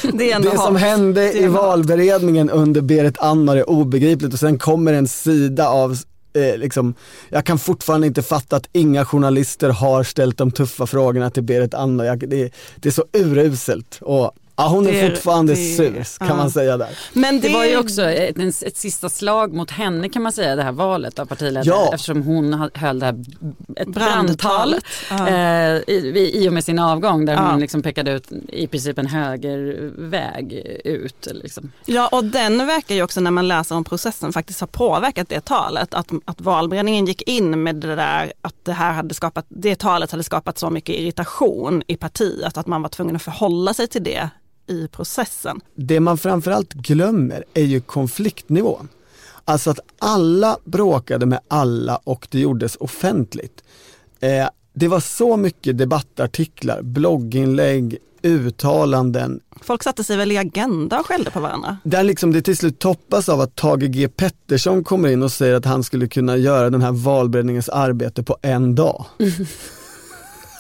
det, 0.13 0.39
det 0.39 0.57
som 0.57 0.77
hände 0.77 1.33
i 1.33 1.47
valberedningen 1.47 2.51
under 2.51 2.81
Berit 2.81 3.19
Andnor 3.19 3.57
är 3.57 3.71
obegripligt 3.71 4.33
och 4.33 4.39
sen 4.39 4.59
kommer 4.59 4.93
en 4.93 5.09
sida 5.09 5.69
av 5.69 5.97
eh, 6.35 6.57
liksom, 6.57 6.95
jag 7.29 7.45
kan 7.45 7.59
fortfarande 7.59 8.07
inte 8.07 8.23
fatta 8.23 8.57
att 8.57 8.69
inga 8.73 9.05
journalister 9.05 9.71
har 9.71 10.03
ställt 10.03 10.39
de 10.39 10.51
tuffa 10.51 10.87
frågorna 10.87 11.31
till 11.31 11.43
Berit 11.43 11.75
Andnor. 11.75 12.17
Det, 12.17 12.53
det 12.77 12.89
är 12.89 12.93
så 12.93 13.05
uruselt 13.13 13.99
och 14.01 14.33
Ja 14.61 14.69
hon 14.69 14.87
är 14.87 14.93
det, 14.93 15.11
fortfarande 15.11 15.53
det, 15.53 15.77
sur 15.77 16.19
kan 16.19 16.29
ja. 16.29 16.37
man 16.37 16.51
säga 16.51 16.77
där. 16.77 16.89
Men 17.13 17.41
det, 17.41 17.49
det 17.49 17.55
var 17.55 17.65
ju 17.65 17.79
också 17.79 18.03
ett, 18.03 18.63
ett, 18.63 18.77
sista 18.77 19.09
slag 19.09 19.55
mot 19.55 19.71
henne 19.71 20.09
kan 20.09 20.23
man 20.23 20.33
säga 20.33 20.57
det 20.57 20.63
här 20.63 20.73
valet 20.73 21.19
av 21.19 21.27
partiledare 21.27 21.65
ja. 21.67 21.91
eftersom 21.95 22.23
hon 22.23 22.71
höll 22.75 22.99
det 22.99 23.07
här 23.07 23.25
ett 23.77 23.89
brandtal 23.89 24.75
ja. 25.11 25.29
eh, 25.29 25.81
i, 25.87 26.31
i 26.35 26.49
och 26.49 26.53
med 26.53 26.65
sin 26.65 26.79
avgång 26.79 27.25
där 27.25 27.37
hon 27.37 27.61
liksom 27.61 27.83
pekade 27.83 28.13
ut 28.13 28.33
i 28.49 28.67
princip 28.67 28.99
en 28.99 29.07
högerväg 29.07 30.53
ut. 30.85 31.29
Liksom. 31.33 31.73
Ja 31.87 32.09
och 32.09 32.25
den 32.25 32.67
verkar 32.67 32.95
ju 32.95 33.03
också 33.03 33.21
när 33.21 33.31
man 33.31 33.49
läser 33.49 33.77
om 33.77 33.85
processen 33.85 34.33
faktiskt 34.33 34.61
ha 34.61 34.67
påverkat 34.67 35.29
det 35.29 35.45
talet. 35.45 35.95
Att, 35.95 36.11
att 36.25 36.41
valberedningen 36.41 37.07
gick 37.07 37.23
in 37.23 37.63
med 37.63 37.77
det 37.77 37.97
där 37.97 38.33
att 38.43 38.65
det 38.65 38.73
här 38.73 38.93
hade 38.93 39.15
skapat, 39.15 39.45
det 39.49 39.79
talet 39.79 40.11
hade 40.11 40.23
skapat 40.23 40.59
så 40.59 40.71
mycket 40.71 40.97
irritation 40.97 41.83
i 41.87 41.97
partiet 41.97 42.59
att 42.59 42.67
man 42.67 42.83
var 42.83 42.89
tvungen 42.89 43.17
att 43.17 43.23
förhålla 43.23 43.75
sig 43.75 43.87
till 43.87 44.05
det 44.05 44.31
i 44.71 44.89
processen. 44.89 45.61
Det 45.75 46.01
man 46.01 46.19
framförallt 46.19 46.73
glömmer 46.73 47.45
är 47.55 47.65
ju 47.65 47.81
konfliktnivån. 47.81 48.89
Alltså 49.45 49.71
att 49.71 49.81
alla 49.99 50.59
bråkade 50.65 51.27
med 51.27 51.41
alla 51.49 51.97
och 51.97 52.29
det 52.31 52.41
gjordes 52.41 52.77
offentligt. 52.77 53.65
Eh, 54.21 54.49
det 54.73 54.89
var 54.89 55.01
så 55.01 55.37
mycket 55.37 55.79
debattartiklar, 55.79 56.83
blogginlägg, 56.83 57.99
uttalanden. 58.23 59.41
Folk 59.61 59.83
satte 59.83 60.05
sig 60.05 60.17
väl 60.17 60.33
i 60.33 60.39
Agenda 60.39 61.01
och 61.01 61.07
skällde 61.07 61.31
på 61.31 61.41
varandra? 61.41 61.77
Där 61.85 62.03
liksom 62.03 62.33
det 62.33 62.43
till 62.43 62.57
slut 62.57 62.79
toppas 62.79 63.29
av 63.29 63.41
att 63.41 63.57
Tage 63.57 63.91
G 63.91 64.09
Pettersson 64.09 64.85
kommer 64.85 65.09
in 65.09 65.23
och 65.23 65.33
säger 65.33 65.55
att 65.55 65.65
han 65.65 65.85
skulle 65.85 66.09
kunna 66.09 66.37
göra 66.37 66.71
den 66.71 66.83
här 66.83 66.93
valberedningens 66.93 67.69
arbete 67.69 68.23
på 68.23 68.37
en 68.43 68.75
dag. 68.75 69.05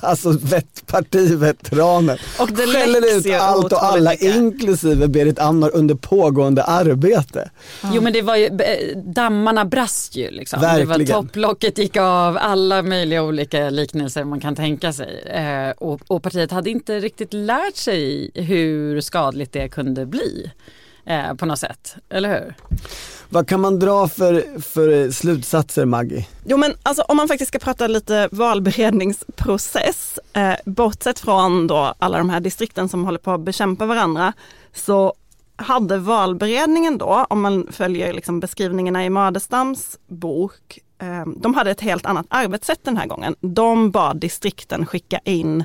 alltså 0.00 0.30
vet, 0.30 0.86
partiveteraner 0.86 2.20
och 2.38 2.48
skäller 2.48 3.18
ut 3.18 3.34
allt 3.40 3.72
och 3.72 3.84
alla 3.84 4.14
inklusive 4.14 5.08
Berit 5.08 5.38
Andnor 5.38 5.70
under 5.74 5.94
pågående 5.94 6.62
arbete. 6.62 7.50
Mm. 7.82 7.94
Jo 7.94 8.02
men 8.02 8.12
det 8.12 8.22
var 8.22 8.36
ju, 8.36 8.48
dammarna 8.94 9.64
brast 9.64 10.16
ju 10.16 10.30
liksom. 10.30 10.60
Verkligen. 10.60 11.06
Det 11.06 11.12
var 11.12 11.22
topplocket 11.22 11.78
gick 11.78 11.96
av, 11.96 12.38
alla 12.40 12.82
möjliga 12.82 13.22
olika 13.22 13.70
liknelser 13.70 14.24
man 14.24 14.40
kan 14.40 14.56
tänka 14.56 14.92
sig. 14.92 15.20
Eh, 15.20 15.70
och, 15.70 16.00
och 16.06 16.22
partiet 16.22 16.50
hade 16.50 16.70
inte 16.70 17.00
riktigt 17.00 17.32
lärt 17.32 17.76
sig 17.76 18.30
hur 18.34 19.00
skadligt 19.00 19.52
det 19.52 19.68
kunde 19.68 20.06
bli 20.06 20.50
eh, 21.10 21.34
på 21.34 21.46
något 21.46 21.58
sätt, 21.58 21.96
eller 22.08 22.28
hur? 22.28 22.54
Vad 23.28 23.48
kan 23.48 23.60
man 23.60 23.78
dra 23.78 24.08
för, 24.08 24.60
för 24.60 25.10
slutsatser 25.10 25.84
Maggie? 25.84 26.26
Jo 26.44 26.56
men 26.56 26.74
alltså 26.82 27.02
om 27.02 27.16
man 27.16 27.28
faktiskt 27.28 27.48
ska 27.48 27.58
prata 27.58 27.86
lite 27.86 28.28
valberedningsprocess, 28.32 30.18
eh, 30.32 30.54
bortsett 30.64 31.18
från 31.18 31.66
då 31.66 31.94
alla 31.98 32.18
de 32.18 32.30
här 32.30 32.40
distrikten 32.40 32.88
som 32.88 33.04
håller 33.04 33.18
på 33.18 33.30
att 33.30 33.40
bekämpa 33.40 33.86
varandra, 33.86 34.32
så 34.74 35.14
hade 35.56 35.98
valberedningen 35.98 36.98
då, 36.98 37.26
om 37.30 37.40
man 37.40 37.66
följer 37.70 38.12
liksom 38.12 38.40
beskrivningarna 38.40 39.04
i 39.04 39.10
Madestams 39.10 39.98
bok, 40.06 40.78
eh, 41.02 41.26
de 41.36 41.54
hade 41.54 41.70
ett 41.70 41.80
helt 41.80 42.06
annat 42.06 42.26
arbetssätt 42.28 42.80
den 42.82 42.96
här 42.96 43.06
gången. 43.06 43.34
De 43.40 43.90
bad 43.90 44.20
distrikten 44.20 44.86
skicka 44.86 45.20
in 45.24 45.64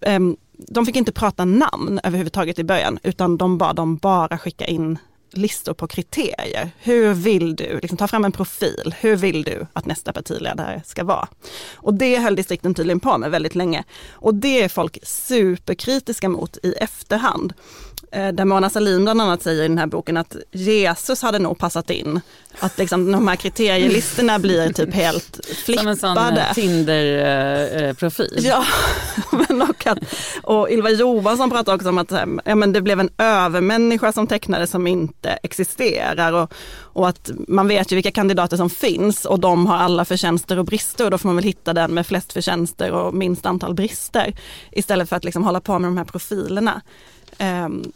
eh, 0.00 0.20
de 0.68 0.86
fick 0.86 0.96
inte 0.96 1.12
prata 1.12 1.44
namn 1.44 2.00
överhuvudtaget 2.04 2.58
i 2.58 2.64
början, 2.64 2.98
utan 3.02 3.36
de 3.36 3.58
bad 3.58 3.76
dem 3.76 3.96
bara 3.96 4.38
skicka 4.38 4.64
in 4.64 4.98
listor 5.32 5.74
på 5.74 5.86
kriterier. 5.86 6.70
Hur 6.78 7.14
vill 7.14 7.56
du, 7.56 7.78
liksom, 7.80 7.98
ta 7.98 8.08
fram 8.08 8.24
en 8.24 8.32
profil, 8.32 8.94
hur 9.00 9.16
vill 9.16 9.42
du 9.42 9.66
att 9.72 9.86
nästa 9.86 10.12
partiledare 10.12 10.82
ska 10.84 11.04
vara? 11.04 11.28
Och 11.74 11.94
det 11.94 12.16
höll 12.18 12.36
distrikten 12.36 12.74
tydligen 12.74 13.00
på 13.00 13.18
med 13.18 13.30
väldigt 13.30 13.54
länge. 13.54 13.84
Och 14.10 14.34
det 14.34 14.62
är 14.62 14.68
folk 14.68 14.98
superkritiska 15.02 16.28
mot 16.28 16.56
i 16.62 16.72
efterhand. 16.72 17.52
Eh, 18.14 18.28
där 18.28 18.44
Mona 18.44 18.70
Sahlin 18.70 19.04
bland 19.04 19.20
annat 19.20 19.42
säger 19.42 19.64
i 19.64 19.68
den 19.68 19.78
här 19.78 19.86
boken 19.86 20.16
att 20.16 20.36
Jesus 20.50 21.22
hade 21.22 21.38
nog 21.38 21.58
passat 21.58 21.90
in. 21.90 22.20
Att 22.58 22.78
liksom 22.78 23.12
de 23.12 23.28
här 23.28 23.36
kriterielistorna 23.36 24.38
blir 24.38 24.72
typ 24.72 24.94
helt 24.94 25.46
flippade. 25.64 25.96
Som 25.96 26.12
en 26.12 26.16
sån 26.16 26.36
eh, 26.38 26.52
Tinder-profil. 26.54 28.38
Ja, 28.38 28.64
men 29.48 29.62
och, 29.62 29.86
att, 29.86 29.98
och 30.42 30.70
Ylva 30.70 30.90
Johansson 30.90 31.50
pratar 31.50 31.74
också 31.74 31.88
om 31.88 31.98
att 31.98 32.12
ja, 32.44 32.54
men 32.54 32.72
det 32.72 32.80
blev 32.80 33.00
en 33.00 33.10
övermänniska 33.18 34.12
som 34.12 34.26
tecknade 34.26 34.66
som 34.66 34.86
inte 34.86 35.30
existerar. 35.42 36.32
Och, 36.32 36.54
och 36.78 37.08
att 37.08 37.30
man 37.48 37.68
vet 37.68 37.92
ju 37.92 37.94
vilka 37.94 38.10
kandidater 38.10 38.56
som 38.56 38.70
finns 38.70 39.24
och 39.24 39.40
de 39.40 39.66
har 39.66 39.76
alla 39.76 40.04
förtjänster 40.04 40.58
och 40.58 40.64
brister 40.64 41.04
och 41.04 41.10
då 41.10 41.18
får 41.18 41.28
man 41.28 41.36
väl 41.36 41.44
hitta 41.44 41.72
den 41.72 41.94
med 41.94 42.06
flest 42.06 42.32
förtjänster 42.32 42.92
och 42.92 43.14
minst 43.14 43.46
antal 43.46 43.74
brister. 43.74 44.34
Istället 44.70 45.08
för 45.08 45.16
att 45.16 45.24
liksom 45.24 45.44
hålla 45.44 45.60
på 45.60 45.78
med 45.78 45.88
de 45.88 45.96
här 45.96 46.04
profilerna. 46.04 46.82
Um, 47.38 47.92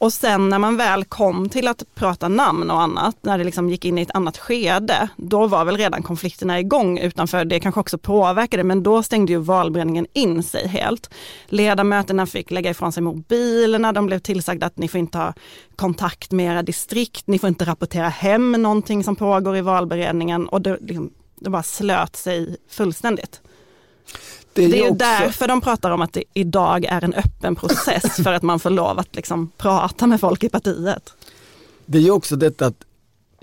och 0.00 0.12
sen 0.12 0.48
när 0.48 0.58
man 0.58 0.76
väl 0.76 1.04
kom 1.04 1.48
till 1.48 1.68
att 1.68 1.84
prata 1.94 2.28
namn 2.28 2.70
och 2.70 2.82
annat, 2.82 3.16
när 3.20 3.38
det 3.38 3.44
liksom 3.44 3.70
gick 3.70 3.84
in 3.84 3.98
i 3.98 4.02
ett 4.02 4.14
annat 4.14 4.38
skede, 4.38 5.08
då 5.16 5.46
var 5.46 5.64
väl 5.64 5.76
redan 5.76 6.02
konflikterna 6.02 6.60
igång 6.60 6.98
utanför. 6.98 7.44
Det 7.44 7.60
kanske 7.60 7.80
också 7.80 7.98
påverkade, 7.98 8.64
men 8.64 8.82
då 8.82 9.02
stängde 9.02 9.32
ju 9.32 9.38
valberedningen 9.38 10.06
in 10.12 10.42
sig 10.42 10.68
helt. 10.68 11.10
Ledamöterna 11.46 12.26
fick 12.26 12.50
lägga 12.50 12.70
ifrån 12.70 12.92
sig 12.92 13.02
mobilerna, 13.02 13.92
de 13.92 14.06
blev 14.06 14.18
tillsagda 14.18 14.66
att 14.66 14.78
ni 14.78 14.88
får 14.88 14.98
inte 14.98 15.18
ha 15.18 15.32
kontakt 15.76 16.32
med 16.32 16.52
era 16.52 16.62
distrikt, 16.62 17.26
ni 17.26 17.38
får 17.38 17.48
inte 17.48 17.64
rapportera 17.64 18.08
hem 18.08 18.52
någonting 18.52 19.04
som 19.04 19.16
pågår 19.16 19.56
i 19.56 19.60
valberedningen 19.60 20.48
och 20.48 20.62
det, 20.62 20.78
liksom, 20.80 21.10
det 21.34 21.50
bara 21.50 21.62
slöt 21.62 22.16
sig 22.16 22.56
fullständigt. 22.68 23.40
Det 24.60 24.66
är, 24.66 24.70
det 24.70 24.78
är 24.78 24.90
också... 24.90 24.94
därför 24.94 25.48
de 25.48 25.60
pratar 25.60 25.90
om 25.90 26.02
att 26.02 26.12
det 26.12 26.24
idag 26.34 26.84
är 26.84 27.04
en 27.04 27.14
öppen 27.14 27.56
process 27.56 28.16
för 28.24 28.32
att 28.32 28.42
man 28.42 28.60
får 28.60 28.70
lov 28.70 28.98
att 28.98 29.16
liksom 29.16 29.50
prata 29.56 30.06
med 30.06 30.20
folk 30.20 30.44
i 30.44 30.48
partiet. 30.48 31.14
Det 31.86 31.98
är 31.98 32.02
ju 32.02 32.10
också 32.10 32.36
detta 32.36 32.66
att 32.66 32.84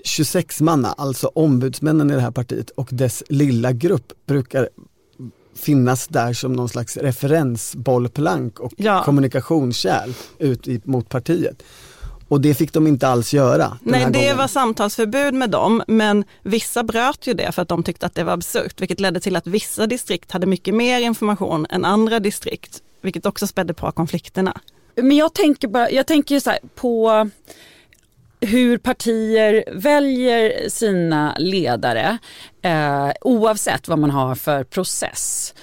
26 0.04 0.60
manna, 0.60 0.92
alltså 0.92 1.30
ombudsmännen 1.34 2.10
i 2.10 2.14
det 2.14 2.20
här 2.20 2.30
partiet 2.30 2.70
och 2.70 2.88
dess 2.90 3.22
lilla 3.28 3.72
grupp 3.72 4.12
brukar 4.26 4.68
finnas 5.54 6.08
där 6.08 6.32
som 6.32 6.52
någon 6.52 6.68
slags 6.68 6.96
referensbollplank 6.96 8.60
och 8.60 8.72
ja. 8.76 9.02
kommunikationskärl 9.04 10.12
ut 10.38 10.86
mot 10.86 11.08
partiet. 11.08 11.62
Och 12.28 12.40
det 12.40 12.54
fick 12.54 12.72
de 12.72 12.86
inte 12.86 13.08
alls 13.08 13.34
göra. 13.34 13.78
Nej, 13.82 14.04
det 14.04 14.18
gången. 14.18 14.36
var 14.36 14.46
samtalsförbud 14.48 15.34
med 15.34 15.50
dem, 15.50 15.82
men 15.86 16.24
vissa 16.42 16.82
bröt 16.82 17.26
ju 17.26 17.34
det 17.34 17.52
för 17.52 17.62
att 17.62 17.68
de 17.68 17.82
tyckte 17.82 18.06
att 18.06 18.14
det 18.14 18.24
var 18.24 18.32
absurt, 18.32 18.80
vilket 18.80 19.00
ledde 19.00 19.20
till 19.20 19.36
att 19.36 19.46
vissa 19.46 19.86
distrikt 19.86 20.32
hade 20.32 20.46
mycket 20.46 20.74
mer 20.74 21.00
information 21.00 21.66
än 21.70 21.84
andra 21.84 22.20
distrikt, 22.20 22.82
vilket 23.00 23.26
också 23.26 23.46
spädde 23.46 23.74
på 23.74 23.92
konflikterna. 23.92 24.60
Men 24.96 25.16
jag 25.16 25.34
tänker, 25.34 25.68
bara, 25.68 25.90
jag 25.90 26.06
tänker 26.06 26.40
så 26.40 26.50
här, 26.50 26.58
på 26.74 27.28
hur 28.40 28.78
partier 28.78 29.64
väljer 29.72 30.68
sina 30.68 31.34
ledare 31.38 32.18
eh, 32.62 33.10
oavsett 33.20 33.88
vad 33.88 33.98
man 33.98 34.10
har 34.10 34.34
för 34.34 34.64
process. 34.64 35.54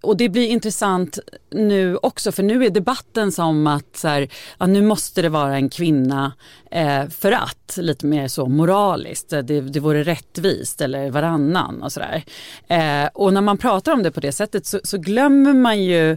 Och 0.00 0.16
det 0.16 0.28
blir 0.28 0.48
intressant 0.48 1.18
nu 1.50 1.96
också 1.96 2.32
för 2.32 2.42
nu 2.42 2.64
är 2.64 2.70
debatten 2.70 3.32
som 3.32 3.66
att 3.66 3.96
så 3.96 4.08
här, 4.08 4.28
ja, 4.58 4.66
nu 4.66 4.82
måste 4.82 5.22
det 5.22 5.28
vara 5.28 5.56
en 5.56 5.70
kvinna 5.70 6.32
eh, 6.70 7.08
för 7.08 7.32
att, 7.32 7.76
lite 7.76 8.06
mer 8.06 8.28
så 8.28 8.46
moraliskt, 8.46 9.30
det, 9.30 9.42
det 9.42 9.80
vore 9.80 10.02
rättvist 10.02 10.80
eller 10.80 11.10
varannan 11.10 11.82
och 11.82 11.92
sådär. 11.92 12.24
Eh, 12.68 13.08
och 13.14 13.32
när 13.32 13.40
man 13.40 13.58
pratar 13.58 13.92
om 13.92 14.02
det 14.02 14.10
på 14.10 14.20
det 14.20 14.32
sättet 14.32 14.66
så, 14.66 14.80
så 14.84 14.98
glömmer 14.98 15.54
man 15.54 15.82
ju 15.82 16.16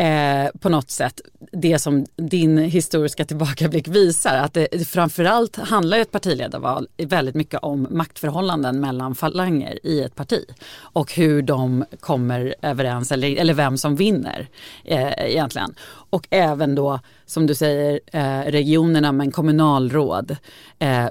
eh, 0.00 0.50
på 0.60 0.68
något 0.68 0.90
sätt 0.90 1.20
det 1.52 1.78
som 1.78 2.06
din 2.16 2.58
historiska 2.58 3.24
tillbakablick 3.24 3.88
visar. 3.88 4.36
Att 4.36 4.54
det 4.54 4.88
framförallt 4.88 5.56
handlar 5.56 5.98
ett 5.98 6.10
partiledarval 6.10 6.88
väldigt 6.96 7.34
mycket 7.34 7.60
om 7.62 7.86
maktförhållanden 7.90 8.80
mellan 8.80 9.14
falanger 9.14 9.86
i 9.86 10.02
ett 10.02 10.14
parti 10.14 10.44
och 10.72 11.12
hur 11.12 11.42
de 11.42 11.84
kommer 12.00 12.54
överens 12.62 13.12
eller, 13.12 13.36
eller 13.36 13.54
vem 13.54 13.78
som 13.78 13.96
vinner 13.96 14.48
eh, 14.84 15.30
egentligen. 15.30 15.74
Och 16.10 16.26
även 16.30 16.74
då 16.74 17.00
som 17.26 17.46
du 17.46 17.54
säger 17.54 18.00
eh, 18.12 18.50
regionerna 18.50 19.12
men 19.12 19.30
kommunalråd. 19.30 20.36
Eh, 20.78 21.06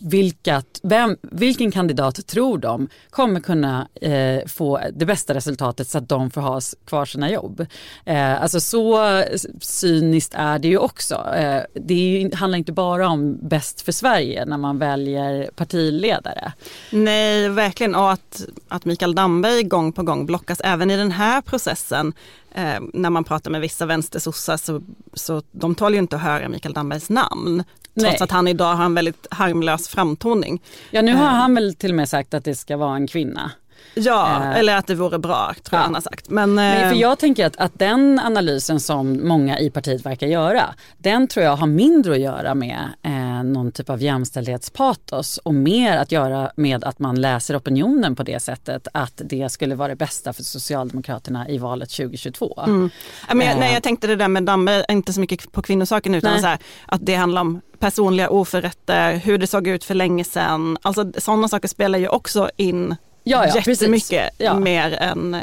vilkat, 0.00 0.80
vem, 0.82 1.16
vilken 1.22 1.70
kandidat 1.70 2.26
tror 2.26 2.58
de 2.58 2.88
kommer 3.10 3.40
kunna 3.40 3.88
eh, 4.00 4.46
få 4.46 4.80
det 4.92 5.06
bästa 5.06 5.34
resultatet 5.34 5.88
så 5.88 5.98
att 5.98 6.08
de 6.08 6.30
får 6.30 6.40
ha 6.40 6.60
kvar 6.86 7.04
sina 7.04 7.30
jobb. 7.30 7.66
Eh, 8.04 8.42
alltså 8.42 8.60
så 8.60 9.22
cyniskt 9.60 10.34
är 10.34 10.58
det 10.58 10.68
ju 10.68 10.78
också. 10.78 11.14
Eh, 11.36 11.62
det 11.74 11.94
ju, 11.94 12.34
handlar 12.34 12.58
inte 12.58 12.72
bara 12.72 13.08
om 13.08 13.38
bäst 13.48 13.80
för 13.80 13.92
Sverige 13.92 14.44
när 14.44 14.58
man 14.58 14.78
väljer 14.78 15.50
partiledare. 15.56 16.52
Nej, 16.90 17.48
verkligen. 17.48 17.94
Och 17.94 18.12
att, 18.12 18.46
att 18.68 18.84
Mikael 18.84 19.14
Damberg 19.14 19.62
gång 19.62 19.92
på 19.92 20.02
gång 20.02 20.26
blockas 20.26 20.60
även 20.60 20.90
i 20.90 20.96
den 20.96 21.10
här 21.10 21.40
processen 21.40 22.12
eh, 22.54 22.80
när 22.92 23.10
man 23.10 23.24
pratar 23.24 23.50
med 23.50 23.60
vissa 23.60 23.86
vänstersossar 23.86 24.56
så, 24.56 24.82
så 25.12 25.42
de 25.52 25.74
talar 25.74 25.92
ju 25.92 25.98
inte 25.98 26.16
att 26.16 26.22
höra 26.22 26.48
Mikael 26.48 26.74
Dambergs 26.74 27.10
namn. 27.10 27.64
Trots 27.94 28.12
Nej. 28.12 28.18
att 28.20 28.30
han 28.30 28.48
idag 28.48 28.74
har 28.74 28.84
en 28.84 28.94
väldigt 28.94 29.26
harmlös 29.30 29.88
framtoning. 29.88 30.62
Ja 30.90 31.02
nu 31.02 31.14
har 31.14 31.24
eh. 31.24 31.30
han 31.30 31.54
väl 31.54 31.74
till 31.74 31.90
och 31.90 31.96
med 31.96 32.08
sagt 32.08 32.34
att 32.34 32.44
det 32.44 32.54
ska 32.54 32.76
vara 32.76 32.96
en 32.96 33.06
kvinna. 33.06 33.50
Ja, 33.94 34.42
eh, 34.42 34.58
eller 34.58 34.76
att 34.76 34.86
det 34.86 34.94
vore 34.94 35.18
bra 35.18 35.54
tror 35.62 35.78
jag 35.78 35.84
han 35.84 35.94
har 35.94 36.00
sagt. 36.00 36.30
Men, 36.30 36.54
Men, 36.54 36.88
för 36.88 36.94
eh, 36.94 37.00
jag 37.00 37.18
tänker 37.18 37.46
att, 37.46 37.56
att 37.56 37.78
den 37.78 38.20
analysen 38.24 38.80
som 38.80 39.28
många 39.28 39.58
i 39.58 39.70
partiet 39.70 40.06
verkar 40.06 40.26
göra, 40.26 40.74
den 40.98 41.28
tror 41.28 41.44
jag 41.44 41.56
har 41.56 41.66
mindre 41.66 42.12
att 42.12 42.20
göra 42.20 42.54
med 42.54 42.78
eh, 43.02 43.42
någon 43.44 43.72
typ 43.72 43.90
av 43.90 44.02
jämställdhetspatos 44.02 45.38
och 45.38 45.54
mer 45.54 45.96
att 45.96 46.12
göra 46.12 46.50
med 46.56 46.84
att 46.84 46.98
man 46.98 47.20
läser 47.20 47.58
opinionen 47.58 48.16
på 48.16 48.22
det 48.22 48.40
sättet 48.40 48.88
att 48.94 49.20
det 49.24 49.52
skulle 49.52 49.74
vara 49.74 49.88
det 49.88 49.96
bästa 49.96 50.32
för 50.32 50.42
Socialdemokraterna 50.42 51.48
i 51.48 51.58
valet 51.58 51.90
2022. 51.90 52.54
Mm. 52.66 52.90
Men 53.28 53.46
jag, 53.46 53.58
nej, 53.58 53.74
jag 53.74 53.82
tänkte 53.82 54.06
det 54.06 54.16
där 54.16 54.28
med 54.28 54.42
Damme, 54.42 54.84
inte 54.88 55.12
så 55.12 55.20
mycket 55.20 55.52
på 55.52 55.62
kvinnosaken 55.62 56.14
utan 56.14 56.40
så 56.40 56.46
här, 56.46 56.58
att 56.86 57.06
det 57.06 57.14
handlar 57.14 57.40
om 57.40 57.60
personliga 57.78 58.30
oförrätter, 58.30 59.16
hur 59.16 59.38
det 59.38 59.46
såg 59.46 59.68
ut 59.68 59.84
för 59.84 59.94
länge 59.94 60.24
sedan. 60.24 60.78
Alltså 60.82 61.12
sådana 61.18 61.48
saker 61.48 61.68
spelar 61.68 61.98
ju 61.98 62.08
också 62.08 62.50
in 62.56 62.96
ja, 63.24 63.46
ja, 63.46 63.62
jättemycket 63.66 64.30
ja. 64.38 64.58
mer 64.58 64.92
än 64.92 65.34
eh, 65.34 65.40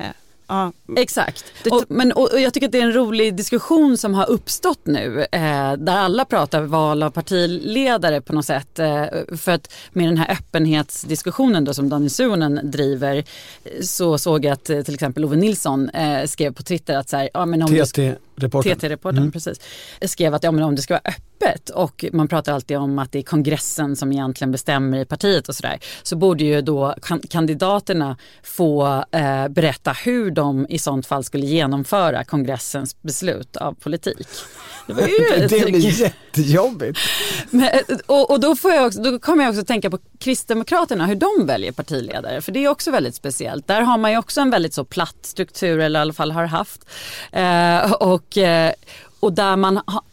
Ja. 0.51 0.71
Exakt. 0.97 1.45
Och, 1.71 1.83
men, 1.87 2.11
och, 2.11 2.29
jag 2.39 2.53
tycker 2.53 2.67
att 2.67 2.71
det 2.71 2.79
är 2.79 2.83
en 2.83 2.93
rolig 2.93 3.35
diskussion 3.35 3.97
som 3.97 4.13
har 4.13 4.29
uppstått 4.29 4.79
nu 4.83 5.25
eh, 5.31 5.73
där 5.77 5.97
alla 5.97 6.25
pratar 6.25 6.61
val 6.61 7.03
av 7.03 7.09
partiledare 7.09 8.21
på 8.21 8.33
något 8.33 8.45
sätt. 8.45 8.79
Eh, 8.79 9.05
för 9.37 9.51
att 9.51 9.73
med 9.91 10.07
den 10.07 10.17
här 10.17 10.31
öppenhetsdiskussionen 10.31 11.65
då 11.65 11.73
som 11.73 11.89
Daniel 11.89 12.09
Suhonen 12.09 12.59
driver 12.63 13.23
så 13.81 14.17
såg 14.17 14.45
jag 14.45 14.53
att 14.53 14.69
eh, 14.69 14.81
till 14.81 14.93
exempel 14.93 15.25
Ove 15.25 15.35
Nilsson 15.35 15.89
eh, 15.89 16.25
skrev 16.25 16.53
på 16.53 16.63
Twitter 16.63 16.97
att 16.97 17.09
så 17.09 17.17
här, 17.17 17.29
ja, 17.33 17.45
men 17.45 17.61
om 17.61 17.67
TT-reportern, 17.67 18.15
TT-reportern 18.49 19.17
mm. 19.17 19.31
precis, 19.31 19.59
skrev 20.01 20.33
att 20.33 20.43
ja, 20.43 20.51
men 20.51 20.63
om 20.63 20.75
det 20.75 20.81
ska 20.81 20.93
vara 20.93 21.01
öppet 21.05 21.69
och 21.69 22.05
man 22.13 22.27
pratar 22.27 22.53
alltid 22.53 22.77
om 22.77 22.99
att 22.99 23.11
det 23.11 23.19
är 23.19 23.23
kongressen 23.23 23.95
som 23.95 24.11
egentligen 24.11 24.51
bestämmer 24.51 24.97
i 24.97 25.05
partiet 25.05 25.49
och 25.49 25.55
sådär 25.55 25.79
så 26.03 26.15
borde 26.15 26.43
ju 26.43 26.61
då 26.61 26.95
kandidaterna 27.29 28.17
få 28.43 29.03
eh, 29.11 29.47
berätta 29.47 29.91
hur 29.91 30.31
de 30.31 30.67
i 30.69 30.79
sånt 30.79 31.05
fall 31.05 31.23
skulle 31.23 31.45
genomföra 31.45 32.23
kongressens 32.23 33.01
beslut 33.01 33.55
av 33.55 33.73
politik. 33.73 34.27
Det, 34.87 34.93
var 34.93 35.07
ju, 35.07 35.47
det 35.47 35.65
blir 35.65 36.01
jättejobbigt. 36.01 36.99
Men, 37.49 37.69
och, 38.05 38.31
och 38.31 38.39
då, 38.39 38.55
får 38.55 38.71
jag 38.71 38.87
också, 38.87 39.01
då 39.01 39.19
kommer 39.19 39.43
jag 39.43 39.51
också 39.51 39.65
tänka 39.65 39.89
på 39.89 39.99
Kristdemokraterna, 40.19 41.05
hur 41.05 41.15
de 41.15 41.45
väljer 41.45 41.71
partiledare. 41.71 42.41
För 42.41 42.51
det 42.51 42.65
är 42.65 42.69
också 42.69 42.91
väldigt 42.91 43.15
speciellt. 43.15 43.67
Där 43.67 43.81
har 43.81 43.97
man 43.97 44.11
ju 44.11 44.17
också 44.17 44.41
en 44.41 44.49
väldigt 44.49 44.73
så 44.73 44.83
platt 44.83 45.17
struktur, 45.21 45.79
eller 45.79 45.99
i 45.99 46.01
alla 46.01 46.13
fall 46.13 46.31
har 46.31 46.45
haft. 46.45 46.85
Eh, 47.31 47.91
och, 47.91 48.37
eh, 48.37 48.73
och 49.19 49.33
där 49.33 49.55
man 49.55 49.77
ha, 49.77 50.03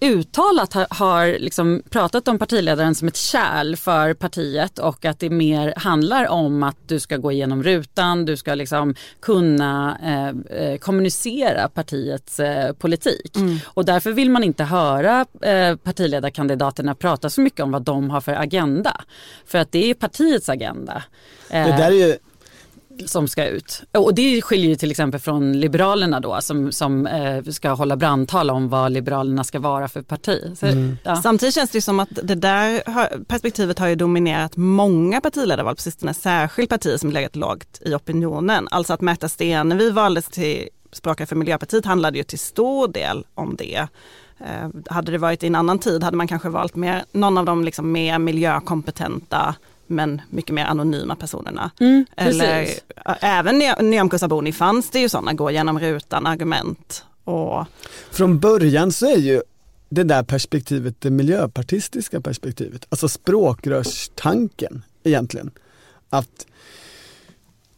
uttalat 0.00 0.72
har, 0.72 0.86
har 0.90 1.38
liksom 1.38 1.82
pratat 1.90 2.28
om 2.28 2.38
partiledaren 2.38 2.94
som 2.94 3.08
ett 3.08 3.16
kärl 3.16 3.76
för 3.76 4.14
partiet 4.14 4.78
och 4.78 5.04
att 5.04 5.18
det 5.18 5.30
mer 5.30 5.74
handlar 5.76 6.28
om 6.28 6.62
att 6.62 6.76
du 6.86 7.00
ska 7.00 7.16
gå 7.16 7.32
igenom 7.32 7.62
rutan, 7.62 8.24
du 8.24 8.36
ska 8.36 8.54
liksom 8.54 8.94
kunna 9.20 9.98
eh, 10.02 10.58
eh, 10.58 10.78
kommunicera 10.78 11.68
partiets 11.68 12.40
eh, 12.40 12.72
politik. 12.72 13.36
Mm. 13.36 13.58
Och 13.64 13.84
därför 13.84 14.12
vill 14.12 14.30
man 14.30 14.44
inte 14.44 14.64
höra 14.64 15.26
eh, 15.42 15.76
partiledarkandidaterna 15.76 16.94
prata 16.94 17.30
så 17.30 17.40
mycket 17.40 17.60
om 17.60 17.70
vad 17.70 17.82
de 17.82 18.10
har 18.10 18.20
för 18.20 18.32
agenda. 18.32 19.00
För 19.46 19.58
att 19.58 19.72
det 19.72 19.90
är 19.90 19.94
partiets 19.94 20.48
agenda. 20.48 21.02
det 21.48 21.56
där 21.56 21.86
är 21.86 22.08
ju 22.08 22.16
som 23.06 23.28
ska 23.28 23.46
ut. 23.46 23.82
Och 23.92 24.14
det 24.14 24.42
skiljer 24.42 24.68
ju 24.68 24.76
till 24.76 24.90
exempel 24.90 25.20
från 25.20 25.60
Liberalerna 25.60 26.20
då 26.20 26.40
som, 26.40 26.72
som 26.72 27.06
eh, 27.06 27.44
ska 27.44 27.70
hålla 27.70 27.96
brandtal 27.96 28.50
om 28.50 28.68
vad 28.68 28.92
Liberalerna 28.92 29.44
ska 29.44 29.58
vara 29.58 29.88
för 29.88 30.02
parti. 30.02 30.52
Så, 30.56 30.66
mm. 30.66 30.96
ja. 31.02 31.16
Samtidigt 31.16 31.54
känns 31.54 31.70
det 31.70 31.80
som 31.80 32.00
att 32.00 32.08
det 32.22 32.34
där 32.34 32.82
perspektivet 33.24 33.78
har 33.78 33.88
ju 33.88 33.94
dominerat 33.94 34.56
många 34.56 35.20
partiledarval 35.20 35.76
på 35.76 35.82
sistone, 35.82 36.14
särskilt 36.14 36.70
partier 36.70 36.96
som 36.96 37.10
legat 37.10 37.36
lågt 37.36 37.78
i 37.80 37.94
opinionen. 37.94 38.68
Alltså 38.70 38.92
att 38.92 39.00
Märta 39.00 39.28
Stenevi 39.28 39.90
valdes 39.90 40.28
till 40.28 40.68
språkare 40.92 41.26
för 41.26 41.36
Miljöpartiet 41.36 41.84
handlade 41.84 42.18
ju 42.18 42.24
till 42.24 42.38
stor 42.38 42.88
del 42.88 43.26
om 43.34 43.56
det. 43.56 43.88
Eh, 44.40 44.68
hade 44.90 45.12
det 45.12 45.18
varit 45.18 45.42
i 45.42 45.46
en 45.46 45.54
annan 45.54 45.78
tid 45.78 46.04
hade 46.04 46.16
man 46.16 46.28
kanske 46.28 46.48
valt 46.48 46.76
mer, 46.76 47.04
någon 47.12 47.38
av 47.38 47.44
de 47.44 47.64
liksom 47.64 47.92
mer 47.92 48.18
miljökompetenta 48.18 49.54
men 49.90 50.20
mycket 50.30 50.54
mer 50.54 50.64
anonyma 50.64 51.16
personerna. 51.16 51.70
Mm, 51.80 52.06
Eller 52.16 52.68
även 53.20 53.58
Nyamko 53.80 54.52
fanns 54.52 54.90
det 54.90 55.00
ju 55.00 55.08
sådana 55.08 55.32
gå 55.32 55.50
genom 55.50 55.80
rutan 55.80 56.26
argument. 56.26 57.04
Och... 57.24 57.66
Från 58.10 58.38
början 58.38 58.92
så 58.92 59.06
är 59.06 59.18
ju 59.18 59.42
det 59.88 60.04
där 60.04 60.22
perspektivet 60.22 61.00
det 61.00 61.10
miljöpartistiska 61.10 62.20
perspektivet, 62.20 62.86
alltså 62.88 63.08
språkrörstanken 63.08 64.82
egentligen. 65.02 65.50
Att 66.10 66.46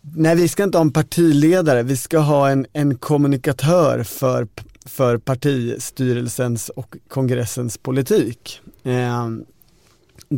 nej 0.00 0.36
vi 0.36 0.48
ska 0.48 0.64
inte 0.64 0.78
ha 0.78 0.82
en 0.82 0.92
partiledare, 0.92 1.82
vi 1.82 1.96
ska 1.96 2.18
ha 2.18 2.50
en, 2.50 2.66
en 2.72 2.96
kommunikatör 2.98 4.02
för, 4.02 4.48
för 4.86 5.18
partistyrelsens 5.18 6.68
och 6.68 6.96
kongressens 7.08 7.78
politik. 7.78 8.60
Eh, 8.82 9.28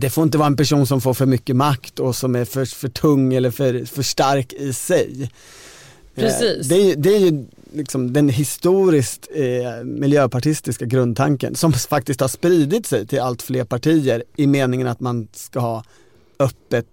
det 0.00 0.10
får 0.10 0.24
inte 0.24 0.38
vara 0.38 0.46
en 0.46 0.56
person 0.56 0.86
som 0.86 1.00
får 1.00 1.14
för 1.14 1.26
mycket 1.26 1.56
makt 1.56 1.98
och 1.98 2.16
som 2.16 2.34
är 2.34 2.44
för, 2.44 2.64
för 2.64 2.88
tung 2.88 3.34
eller 3.34 3.50
för, 3.50 3.84
för 3.84 4.02
stark 4.02 4.52
i 4.52 4.72
sig. 4.72 5.22
Eh, 6.14 6.22
Precis. 6.22 6.68
Det 6.68 6.74
är, 6.74 6.96
det 6.96 7.14
är 7.14 7.18
ju 7.18 7.44
liksom 7.72 8.12
den 8.12 8.28
historiskt 8.28 9.28
eh, 9.34 9.84
miljöpartistiska 9.84 10.84
grundtanken 10.84 11.54
som 11.54 11.72
faktiskt 11.88 12.20
har 12.20 12.28
spridit 12.28 12.86
sig 12.86 13.06
till 13.06 13.20
allt 13.20 13.42
fler 13.42 13.64
partier 13.64 14.24
i 14.36 14.46
meningen 14.46 14.86
att 14.86 15.00
man 15.00 15.28
ska 15.32 15.60
ha 15.60 15.84
öppet 16.38 16.86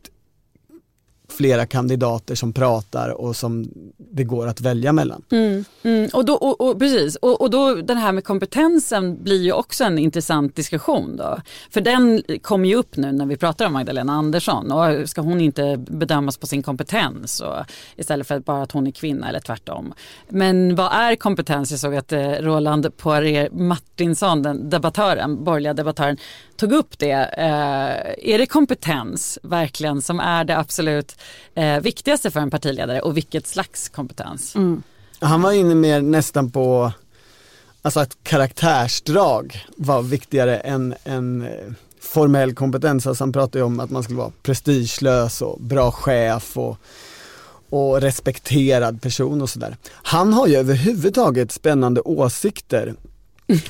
flera 1.31 1.65
kandidater 1.65 2.35
som 2.35 2.53
pratar 2.53 3.09
och 3.09 3.35
som 3.35 3.69
det 3.97 4.23
går 4.23 4.47
att 4.47 4.61
välja 4.61 4.93
mellan. 4.93 5.21
Mm, 5.31 5.65
mm. 5.83 6.09
Och, 6.13 6.25
då, 6.25 6.33
och, 6.33 6.61
och, 6.61 6.79
precis, 6.79 7.15
och, 7.15 7.41
och 7.41 7.49
då 7.49 7.75
den 7.75 7.97
här 7.97 8.11
med 8.11 8.23
kompetensen 8.23 9.23
blir 9.23 9.41
ju 9.41 9.51
också 9.51 9.83
en 9.83 9.99
intressant 9.99 10.55
diskussion 10.55 11.17
då. 11.17 11.37
För 11.69 11.81
den 11.81 12.23
kommer 12.41 12.69
ju 12.69 12.75
upp 12.75 12.97
nu 12.97 13.11
när 13.11 13.25
vi 13.25 13.37
pratar 13.37 13.65
om 13.65 13.73
Magdalena 13.73 14.13
Andersson 14.13 14.71
och 14.71 15.09
ska 15.09 15.21
hon 15.21 15.41
inte 15.41 15.77
bedömas 15.77 16.37
på 16.37 16.47
sin 16.47 16.63
kompetens 16.63 17.39
och, 17.39 17.65
istället 17.95 18.27
för 18.27 18.39
bara 18.39 18.63
att 18.63 18.71
hon 18.71 18.87
är 18.87 18.91
kvinna 18.91 19.29
eller 19.29 19.39
tvärtom. 19.39 19.93
Men 20.29 20.75
vad 20.75 20.93
är 20.93 21.15
kompetens? 21.15 21.71
Jag 21.71 21.79
såg 21.79 21.95
att 21.95 22.11
eh, 22.11 22.29
Roland 22.31 22.97
Poirier 22.97 23.49
Martinsson, 23.51 24.43
den 24.43 24.69
debattören, 24.69 25.43
borgerliga 25.43 25.73
debattören, 25.73 26.17
tog 26.61 26.71
upp 26.71 26.99
det. 26.99 27.11
Eh, 27.37 28.33
är 28.33 28.37
det 28.37 28.45
kompetens 28.45 29.39
verkligen 29.43 30.01
som 30.01 30.19
är 30.19 30.43
det 30.43 30.57
absolut 30.57 31.15
eh, 31.55 31.79
viktigaste 31.79 32.31
för 32.31 32.39
en 32.39 32.51
partiledare 32.51 33.01
och 33.01 33.17
vilket 33.17 33.47
slags 33.47 33.89
kompetens? 33.89 34.55
Mm. 34.55 34.83
Han 35.19 35.41
var 35.41 35.51
inne 35.51 35.75
mer 35.75 36.01
nästan 36.01 36.51
på 36.51 36.91
alltså 37.81 37.99
att 37.99 38.17
karaktärsdrag 38.23 39.65
var 39.77 40.01
viktigare 40.01 40.57
än, 40.57 40.95
än 41.03 41.41
eh, 41.41 41.71
formell 42.01 42.55
kompetens. 42.55 43.07
Alltså 43.07 43.23
han 43.23 43.33
pratade 43.33 43.59
ju 43.59 43.63
om 43.63 43.79
att 43.79 43.89
man 43.89 44.03
skulle 44.03 44.19
vara 44.19 44.31
prestigelös 44.43 45.41
och 45.41 45.61
bra 45.61 45.91
chef 45.91 46.57
och, 46.57 46.77
och 47.69 48.01
respekterad 48.01 49.01
person 49.01 49.41
och 49.41 49.49
sådär. 49.49 49.77
Han 49.91 50.33
har 50.33 50.47
ju 50.47 50.55
överhuvudtaget 50.55 51.51
spännande 51.51 52.01
åsikter 52.01 52.95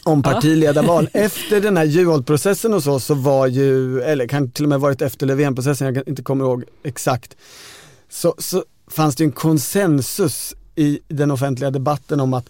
om 0.03 0.23
partiledarval. 0.23 1.09
efter 1.13 1.61
den 1.61 1.77
här 1.77 1.83
Juholt-processen 1.83 2.73
och 2.73 2.83
så, 2.83 2.99
så 2.99 3.13
var 3.13 3.47
ju, 3.47 4.01
eller 4.01 4.27
kan 4.27 4.51
till 4.51 4.65
och 4.65 4.69
med 4.69 4.79
varit 4.79 5.01
efter 5.01 5.25
Löfven-processen, 5.25 5.95
jag 5.95 6.07
inte 6.07 6.23
kommer 6.23 6.45
ihåg 6.45 6.63
exakt, 6.83 7.35
så, 8.09 8.35
så 8.37 8.63
fanns 8.91 9.15
det 9.15 9.23
en 9.23 9.31
konsensus 9.31 10.55
i 10.75 10.99
den 11.07 11.31
offentliga 11.31 11.71
debatten 11.71 12.19
om 12.19 12.33
att 12.33 12.49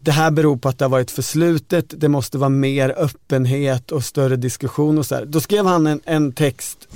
det 0.00 0.12
här 0.12 0.30
beror 0.30 0.56
på 0.56 0.68
att 0.68 0.78
det 0.78 0.84
har 0.84 0.90
varit 0.90 1.10
förslutet, 1.10 1.94
det 1.96 2.08
måste 2.08 2.38
vara 2.38 2.48
mer 2.48 2.94
öppenhet 2.98 3.92
och 3.92 4.04
större 4.04 4.36
diskussion 4.36 4.98
och 4.98 5.06
så 5.06 5.14
här. 5.14 5.24
Då 5.24 5.40
skrev 5.40 5.66
han 5.66 5.86
en, 5.86 6.00
en 6.04 6.32
text 6.32 6.88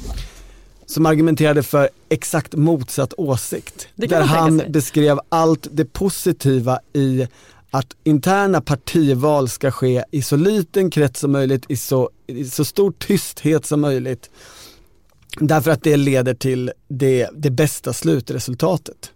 som 0.86 1.06
argumenterade 1.06 1.62
för 1.62 1.88
exakt 2.08 2.54
motsatt 2.54 3.14
åsikt. 3.16 3.88
Kan 3.96 4.08
Där 4.08 4.22
han 4.22 4.62
beskrev 4.68 5.20
allt 5.28 5.68
det 5.70 5.84
positiva 5.84 6.80
i 6.92 7.26
att 7.74 7.96
interna 8.04 8.60
partival 8.60 9.48
ska 9.48 9.70
ske 9.70 10.04
i 10.10 10.22
så 10.22 10.36
liten 10.36 10.90
krets 10.90 11.20
som 11.20 11.32
möjligt, 11.32 11.64
i 11.68 11.76
så, 11.76 12.10
i 12.26 12.44
så 12.44 12.64
stor 12.64 12.92
tysthet 12.92 13.66
som 13.66 13.80
möjligt. 13.80 14.30
Därför 15.40 15.70
att 15.70 15.82
det 15.82 15.96
leder 15.96 16.34
till 16.34 16.72
det, 16.88 17.28
det 17.32 17.50
bästa 17.50 17.92
slutresultatet. 17.92 19.12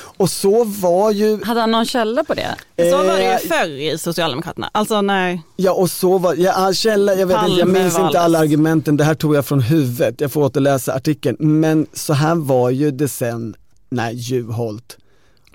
Och 0.00 0.30
så 0.30 0.64
var 0.64 1.10
ju 1.10 1.44
Hade 1.44 1.60
han 1.60 1.70
någon 1.70 1.86
källa 1.86 2.24
på 2.24 2.34
det? 2.34 2.56
Så 2.76 2.96
var 2.96 3.04
det 3.04 3.24
Eh, 3.24 3.42
ju 3.42 3.48
förr 3.48 3.92
i 3.94 3.98
Socialdemokraterna. 3.98 4.70
Alltså 4.74 5.02
när, 5.02 5.40
Ja 5.56 5.72
och 5.72 5.90
så 5.90 6.18
var, 6.18 6.34
ja, 6.34 6.72
källa, 6.72 7.14
jag 7.14 7.26
vet 7.26 7.36
inte, 7.46 7.60
jag 7.60 7.68
minns 7.68 7.98
inte 7.98 8.20
alla 8.20 8.38
argumenten, 8.38 8.96
det 8.96 9.04
här 9.04 9.14
tog 9.14 9.34
jag 9.34 9.46
från 9.46 9.60
huvudet, 9.60 10.20
jag 10.20 10.32
får 10.32 10.42
återläsa 10.42 10.94
artikeln. 10.94 11.36
Men 11.38 11.86
så 11.92 12.12
här 12.12 12.34
var 12.34 12.70
ju 12.70 12.90
det 12.90 13.08
sen 13.08 13.54
när 13.90 14.10
Juholt 14.10 14.98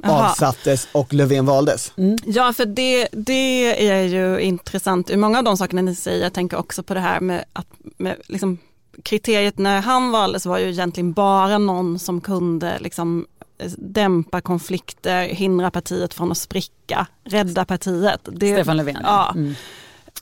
Jaha. 0.04 0.30
avsattes 0.30 0.88
och 0.92 1.14
Löfven 1.14 1.46
valdes. 1.46 1.94
Ja, 2.26 2.54
för 2.54 2.66
det, 2.66 3.08
det 3.12 3.88
är 3.90 4.04
ju 4.04 4.40
intressant 4.40 5.10
ur 5.10 5.18
många 5.18 5.38
av 5.38 5.44
de 5.44 5.58
sakerna 5.58 5.82
ni 5.82 5.96
säger. 5.96 6.24
Jag 6.24 6.34
tänker 6.34 6.58
också 6.58 6.84
på 6.84 6.94
det 6.94 7.00
här 7.00 7.20
med 7.20 7.46
att 7.54 7.68
med 7.98 8.16
liksom, 8.28 8.58
kriteriet 9.04 9.58
när 9.58 9.82
han 9.82 10.12
valdes 10.12 10.46
var 10.46 10.58
ju 10.58 10.70
egentligen 10.70 11.14
bara 11.14 11.58
någon 11.58 12.00
som 12.00 12.22
kunde 12.22 12.78
liksom, 12.80 13.28
eh, 13.58 13.72
dämpa 13.78 14.42
konflikter, 14.42 15.24
hindra 15.28 15.72
partiet 15.72 16.14
från 16.14 16.32
att 16.32 16.38
spricka, 16.38 17.08
rädda 17.24 17.66
partiet. 17.66 18.22
Det, 18.32 18.54
Stefan 18.54 18.78
Löfven. 18.78 18.98
Ja, 19.04 19.32
Mm. 19.36 19.56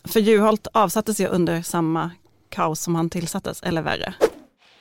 för 0.04 0.20
Juholt 0.20 0.68
avsattes 0.74 1.20
ju 1.20 1.28
under 1.28 1.62
samma 1.62 2.12
kaos 2.50 2.80
som 2.82 2.96
han 2.96 3.10
tillsattes, 3.10 3.64
eller 3.64 3.82
värre. 3.82 4.14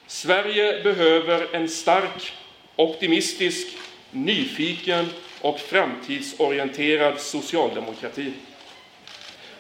Sverige 0.06 0.82
behöver 0.82 1.54
en 1.54 1.68
stark, 1.68 2.32
optimistisk, 2.76 3.66
nyfiken 4.14 5.06
och 5.40 5.58
framtidsorienterad 5.58 7.20
socialdemokrati. 7.20 8.32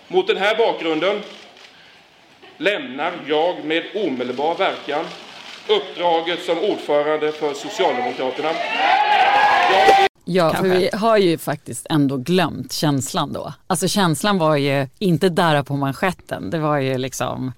Mot 0.08 0.26
den 0.26 0.36
här 0.36 0.56
bakgrunden 0.56 1.20
lämnar 2.56 3.12
jag 3.26 3.64
med 3.64 3.84
omedelbar 3.94 4.54
verkan 4.54 5.04
uppdraget 5.68 6.42
som 6.42 6.58
ordförande 6.58 7.32
för 7.32 7.54
Socialdemokraterna. 7.54 8.50
Jag 9.68 10.04
Ja, 10.26 10.54
för 10.54 10.68
vi 10.68 10.90
har 10.92 11.18
ju 11.18 11.38
faktiskt 11.38 11.86
ändå 11.90 12.16
glömt 12.16 12.72
känslan 12.72 13.32
då. 13.32 13.52
Alltså 13.66 13.88
känslan 13.88 14.38
var 14.38 14.56
ju 14.56 14.88
inte 14.98 15.28
där 15.28 15.62
på 15.62 15.76
manschetten. 15.76 16.50
Det 16.50 16.58
var 16.58 16.78
ju 16.78 16.98
liksom, 16.98 17.52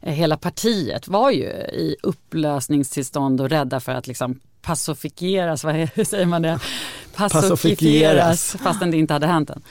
eh, 0.00 0.12
hela 0.12 0.36
partiet 0.36 1.08
var 1.08 1.30
ju 1.30 1.46
i 1.72 1.96
upplösningstillstånd 2.02 3.40
och 3.40 3.50
rädda 3.50 3.80
för 3.80 3.92
att 3.92 4.06
liksom 4.06 4.40
passifikeras, 4.62 5.64
vad 5.64 5.76
är- 5.76 6.04
säger 6.04 6.26
man 6.26 6.42
det? 6.42 6.60
Passifieras. 7.14 8.56
fastän 8.62 8.90
det 8.90 8.96
inte 8.96 9.12
hade 9.12 9.26
hänt 9.26 9.50
än. 9.50 9.62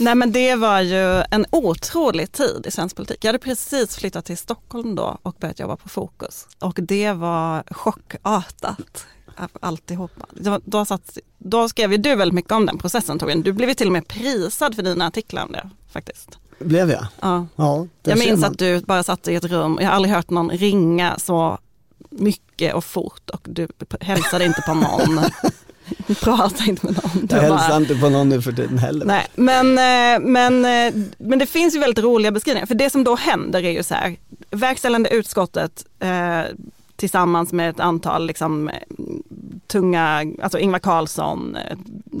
Nej 0.00 0.14
men 0.14 0.32
det 0.32 0.54
var 0.54 0.80
ju 0.80 1.22
en 1.30 1.46
otrolig 1.52 2.32
tid 2.32 2.64
i 2.68 2.70
svensk 2.70 2.96
politik. 2.96 3.24
Jag 3.24 3.28
hade 3.28 3.38
precis 3.38 3.96
flyttat 3.96 4.24
till 4.24 4.36
Stockholm 4.38 4.94
då 4.94 5.18
och 5.22 5.36
börjat 5.40 5.58
jobba 5.60 5.76
på 5.76 5.88
Fokus. 5.88 6.46
Och 6.58 6.78
det 6.82 7.12
var 7.12 7.62
chockartat 7.70 9.06
alltihopa. 9.60 10.26
Då, 10.30 10.60
då, 10.64 10.84
satt, 10.84 11.18
då 11.38 11.68
skrev 11.68 11.92
ju 11.92 11.98
du 11.98 12.14
väldigt 12.14 12.34
mycket 12.34 12.52
om 12.52 12.66
den 12.66 12.78
processen 12.78 13.18
Torbjörn. 13.18 13.42
Du 13.42 13.52
blev 13.52 13.68
ju 13.68 13.74
till 13.74 13.86
och 13.86 13.92
med 13.92 14.08
prisad 14.08 14.74
för 14.74 14.82
dina 14.82 15.06
artiklar 15.06 15.42
om 15.44 15.52
det 15.52 15.70
faktiskt. 15.92 16.38
Blev 16.58 16.90
jag? 16.90 17.06
Ja. 17.20 17.46
Ja, 17.56 17.86
Jag 18.02 18.18
minns 18.18 18.44
att 18.44 18.58
du 18.58 18.80
bara 18.80 19.02
satt 19.02 19.28
i 19.28 19.34
ett 19.34 19.44
rum, 19.44 19.78
jag 19.80 19.86
har 19.88 19.94
aldrig 19.94 20.14
hört 20.14 20.30
någon 20.30 20.50
ringa 20.50 21.18
så 21.18 21.58
mycket 22.10 22.74
och 22.74 22.84
fort 22.84 23.30
och 23.30 23.40
du 23.44 23.68
hälsade 24.00 24.44
inte 24.44 24.62
på 24.66 24.74
någon. 24.74 25.20
Pratade 26.22 26.70
inte 26.70 26.86
med 26.86 26.94
någon. 27.04 27.10
Jag 27.30 27.48
bara- 27.48 27.56
hälsar 27.58 27.76
inte 27.76 27.94
på 27.94 28.08
någon 28.08 28.28
nu 28.28 28.42
för 28.42 28.52
tiden 28.52 28.78
heller. 28.78 29.06
Nej, 29.06 29.26
men, 29.34 29.66
eh, 29.78 30.28
men, 30.28 30.64
eh, 30.64 31.02
men 31.18 31.38
det 31.38 31.46
finns 31.46 31.74
ju 31.74 31.78
väldigt 31.78 32.04
roliga 32.04 32.30
beskrivningar. 32.32 32.66
För 32.66 32.74
det 32.74 32.90
som 32.90 33.04
då 33.04 33.16
händer 33.16 33.64
är 33.64 33.70
ju 33.70 33.82
så 33.82 33.94
här, 33.94 34.16
verkställande 34.50 35.10
utskottet 35.10 35.84
eh, 36.00 36.40
tillsammans 36.96 37.52
med 37.52 37.70
ett 37.70 37.80
antal 37.80 38.26
liksom, 38.26 38.70
tunga, 39.66 40.24
alltså 40.42 40.58
Ingvar 40.58 40.78
Carlsson, 40.78 41.56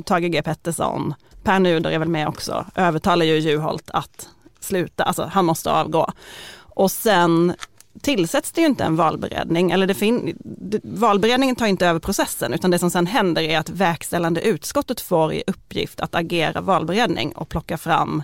Tage 0.04 0.22
G 0.32 0.42
Pettersson, 0.42 1.14
Per 1.42 1.58
Nuder 1.58 1.90
är 1.90 1.98
väl 1.98 2.08
med 2.08 2.28
också, 2.28 2.66
övertalar 2.74 3.26
ju 3.26 3.38
Juholt 3.38 3.90
att 3.90 4.28
sluta, 4.60 5.04
alltså 5.04 5.30
han 5.32 5.44
måste 5.44 5.70
avgå. 5.72 6.12
Och 6.58 6.90
sen 6.90 7.52
tillsätts 8.00 8.52
det 8.52 8.60
ju 8.60 8.66
inte 8.66 8.84
en 8.84 8.96
valberedning, 8.96 9.70
eller 9.70 9.86
det 9.86 9.94
fin- 9.94 10.38
valberedningen 10.82 11.56
tar 11.56 11.66
inte 11.66 11.86
över 11.86 12.00
processen, 12.00 12.52
utan 12.54 12.70
det 12.70 12.78
som 12.78 12.90
sen 12.90 13.06
händer 13.06 13.42
är 13.42 13.58
att 13.58 13.70
verkställande 13.70 14.40
utskottet 14.40 15.00
får 15.00 15.32
i 15.32 15.42
uppgift 15.46 16.00
att 16.00 16.14
agera 16.14 16.60
valberedning 16.60 17.32
och 17.32 17.48
plocka 17.48 17.78
fram 17.78 18.22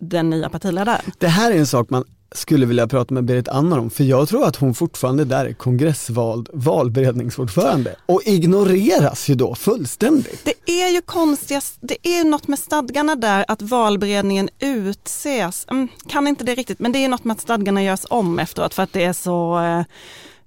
den 0.00 0.30
nya 0.30 0.48
partiledaren. 0.48 1.12
Det 1.18 1.28
här 1.28 1.50
är 1.50 1.58
en 1.58 1.66
sak 1.66 1.90
man 1.90 2.04
skulle 2.32 2.66
vilja 2.66 2.86
prata 2.86 3.14
med 3.14 3.24
Berit 3.24 3.48
Andnor 3.48 3.78
om, 3.78 3.90
för 3.90 4.04
jag 4.04 4.28
tror 4.28 4.44
att 4.44 4.56
hon 4.56 4.74
fortfarande 4.74 5.24
där 5.24 5.46
är 5.46 5.52
kongressvald 5.52 6.48
valberedningsordförande 6.52 7.96
och 8.06 8.22
ignoreras 8.24 9.28
ju 9.28 9.34
då 9.34 9.54
fullständigt. 9.54 10.44
Det 10.44 10.82
är 10.82 10.88
ju 10.88 11.00
konstigast, 11.00 11.78
det 11.80 12.08
är 12.08 12.24
något 12.24 12.48
med 12.48 12.58
stadgarna 12.58 13.16
där 13.16 13.44
att 13.48 13.62
valberedningen 13.62 14.48
utses, 14.58 15.66
mm, 15.70 15.88
kan 16.08 16.26
inte 16.26 16.44
det 16.44 16.54
riktigt, 16.54 16.78
men 16.78 16.92
det 16.92 16.98
är 16.98 17.08
något 17.08 17.24
med 17.24 17.34
att 17.34 17.40
stadgarna 17.40 17.82
görs 17.82 18.04
om 18.10 18.38
efteråt 18.38 18.74
för 18.74 18.82
att 18.82 18.92
det 18.92 19.04
är 19.04 19.12
så 19.12 19.58
eh, 19.58 19.78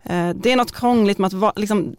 eh, 0.03 0.35
det 0.35 0.51
är 0.51 0.55
något 0.55 0.71
krångligt 0.71 1.17
med 1.17 1.43
att 1.43 1.59
liksom, 1.59 1.95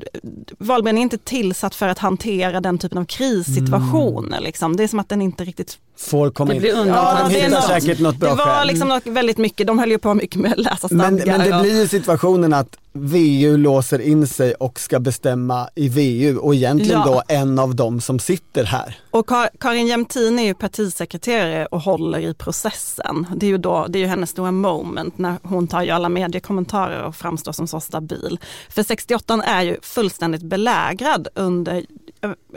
valberedningen 0.58 1.10
är 1.10 1.14
inte 1.14 1.30
tillsatt 1.30 1.74
för 1.74 1.88
att 1.88 1.98
hantera 1.98 2.60
den 2.60 2.78
typen 2.78 2.98
av 2.98 3.04
krissituationer. 3.04 4.40
Liksom. 4.40 4.76
Det 4.76 4.82
är 4.82 4.88
som 4.88 4.98
att 4.98 5.08
den 5.08 5.22
inte 5.22 5.44
riktigt 5.44 5.78
Får 6.00 6.30
komma 6.30 6.52
Det 6.54 6.68
in. 6.68 6.86
Ja, 6.88 7.18
är 7.18 7.28
hittar 7.28 7.48
något- 7.50 7.64
säkert 7.64 8.00
något 8.00 8.16
bra 8.16 8.28
Det 8.30 8.34
var 8.36 8.64
liksom 8.64 8.88
något 8.88 9.06
väldigt 9.06 9.38
mycket, 9.38 9.66
de 9.66 9.78
höll 9.78 9.90
ju 9.90 9.98
på 9.98 10.14
mycket 10.14 10.40
med 10.40 10.52
att 10.52 10.58
läsa 10.58 10.76
stadgar. 10.88 11.10
Men, 11.10 11.14
men 11.26 11.40
det 11.50 11.56
och- 11.56 11.62
blir 11.62 11.80
ju 11.80 11.88
situationen 11.88 12.52
att 12.54 12.76
VU 12.92 13.56
låser 13.56 13.98
in 14.00 14.26
sig 14.26 14.54
och 14.54 14.80
ska 14.80 15.00
bestämma 15.00 15.68
i 15.74 15.88
VU 15.88 16.36
och 16.38 16.54
egentligen 16.54 17.02
Ja. 17.06 17.12
då 17.28 17.34
en 17.34 17.58
av 17.58 17.74
dem 17.74 18.00
som 18.00 18.18
sitter 18.18 18.64
här. 18.64 18.98
Och 19.10 19.26
Kar- 19.28 19.48
Karin 19.60 19.86
Jämtin 19.86 20.38
är 20.38 20.42
ju 20.44 20.54
partisekreterare 20.54 21.66
och 21.66 21.80
håller 21.80 22.18
i 22.18 22.34
processen. 22.34 23.26
Det 23.36 23.46
är 23.46 23.50
ju, 23.50 23.58
då, 23.58 23.86
det 23.88 23.98
är 23.98 24.00
ju 24.00 24.06
hennes 24.06 24.30
stora 24.30 24.50
moment 24.52 25.18
när 25.18 25.34
hon 25.42 25.68
tar 25.68 25.82
ju 25.82 25.90
alla 25.90 26.08
mediekommentarer 26.08 27.02
och 27.02 27.16
framstår 27.16 27.52
som 27.52 27.66
så 27.66 27.80
stabil. 27.80 28.38
För 28.68 28.82
68 28.82 29.42
är 29.42 29.62
ju 29.62 29.76
fullständigt 29.82 30.42
belägrad 30.42 31.28
under 31.34 31.84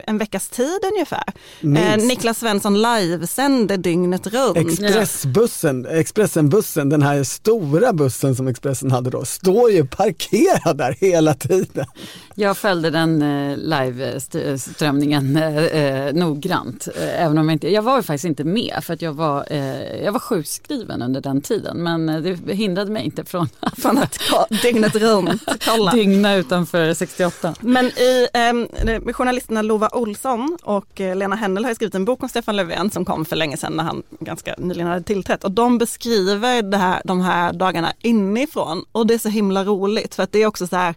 en 0.08 0.17
veckas 0.17 0.49
tid 0.49 0.80
ungefär. 0.93 1.23
Minst. 1.62 2.04
Eh, 2.04 2.08
Niklas 2.08 2.39
Svensson 2.39 2.82
livesänder 2.82 3.78
dygnet 3.78 4.28
runt. 4.28 4.58
Expressbussen, 4.58 5.86
Expressenbussen, 5.86 6.89
den 6.89 7.02
här 7.02 7.23
stora 7.23 7.93
bussen 7.93 8.36
som 8.36 8.47
Expressen 8.47 8.91
hade 8.91 9.10
då, 9.10 9.26
står 9.26 9.71
ju 9.71 9.86
parkerad 9.86 10.78
där 10.78 10.95
hela 10.99 11.34
tiden. 11.34 11.86
Jag 12.35 12.57
följde 12.57 12.89
den 12.89 13.21
eh, 13.21 13.57
live-strömningen 13.57 15.37
eh, 15.37 15.65
eh, 15.65 16.13
noggrant. 16.13 16.87
Eh, 16.95 17.21
även 17.23 17.37
om 17.37 17.49
jag, 17.49 17.55
inte, 17.55 17.69
jag 17.69 17.81
var 17.81 17.97
ju 17.97 18.03
faktiskt 18.03 18.25
inte 18.25 18.43
med 18.43 18.79
för 18.83 18.93
att 18.93 19.01
jag 19.01 19.13
var, 19.13 19.45
eh, 19.49 20.03
jag 20.03 20.11
var 20.11 20.19
sjukskriven 20.19 21.01
under 21.01 21.21
den 21.21 21.41
tiden. 21.41 21.83
Men 21.83 22.05
det 22.05 22.53
hindrade 22.53 22.91
mig 22.91 23.05
inte 23.05 23.25
från 23.25 23.47
att 23.59 23.79
Från 23.79 23.97
att 23.97 24.19
dygnet 24.61 24.95
runt 24.95 25.41
kolla. 25.65 25.91
dygna 25.91 26.35
utanför 26.35 26.93
68. 26.93 27.55
Men 27.59 27.85
i, 27.85 28.27
eh, 28.33 29.13
journalisterna 29.13 29.61
Lova 29.61 29.89
Olsson 29.93 30.57
och 30.63 30.99
Lena 30.99 31.35
Händel 31.35 31.65
har 31.65 31.73
skrivit 31.73 31.95
en 31.95 32.05
bok 32.05 32.23
om 32.23 32.29
Stefan 32.29 32.55
Löfven 32.55 32.91
som 32.91 33.05
kom 33.05 33.25
för 33.25 33.35
länge 33.35 33.57
sedan 33.57 33.73
när 33.73 33.83
han 33.83 34.03
ganska 34.19 34.55
nyligen 34.57 34.87
hade 34.87 35.03
tillträtt. 35.03 35.43
Och 35.43 35.51
de 35.51 35.77
beskriver 35.77 36.61
det 36.61 36.77
här, 36.77 37.01
de 37.05 37.21
här 37.21 37.53
dagarna 37.53 37.93
inifrån 38.01 38.85
och 38.91 39.07
det 39.07 39.13
är 39.13 39.17
så 39.17 39.29
himla 39.29 39.63
roligt 39.63 40.15
för 40.15 40.23
att 40.23 40.31
det 40.31 40.41
är 40.41 40.45
också 40.47 40.67
så 40.67 40.75
här 40.75 40.95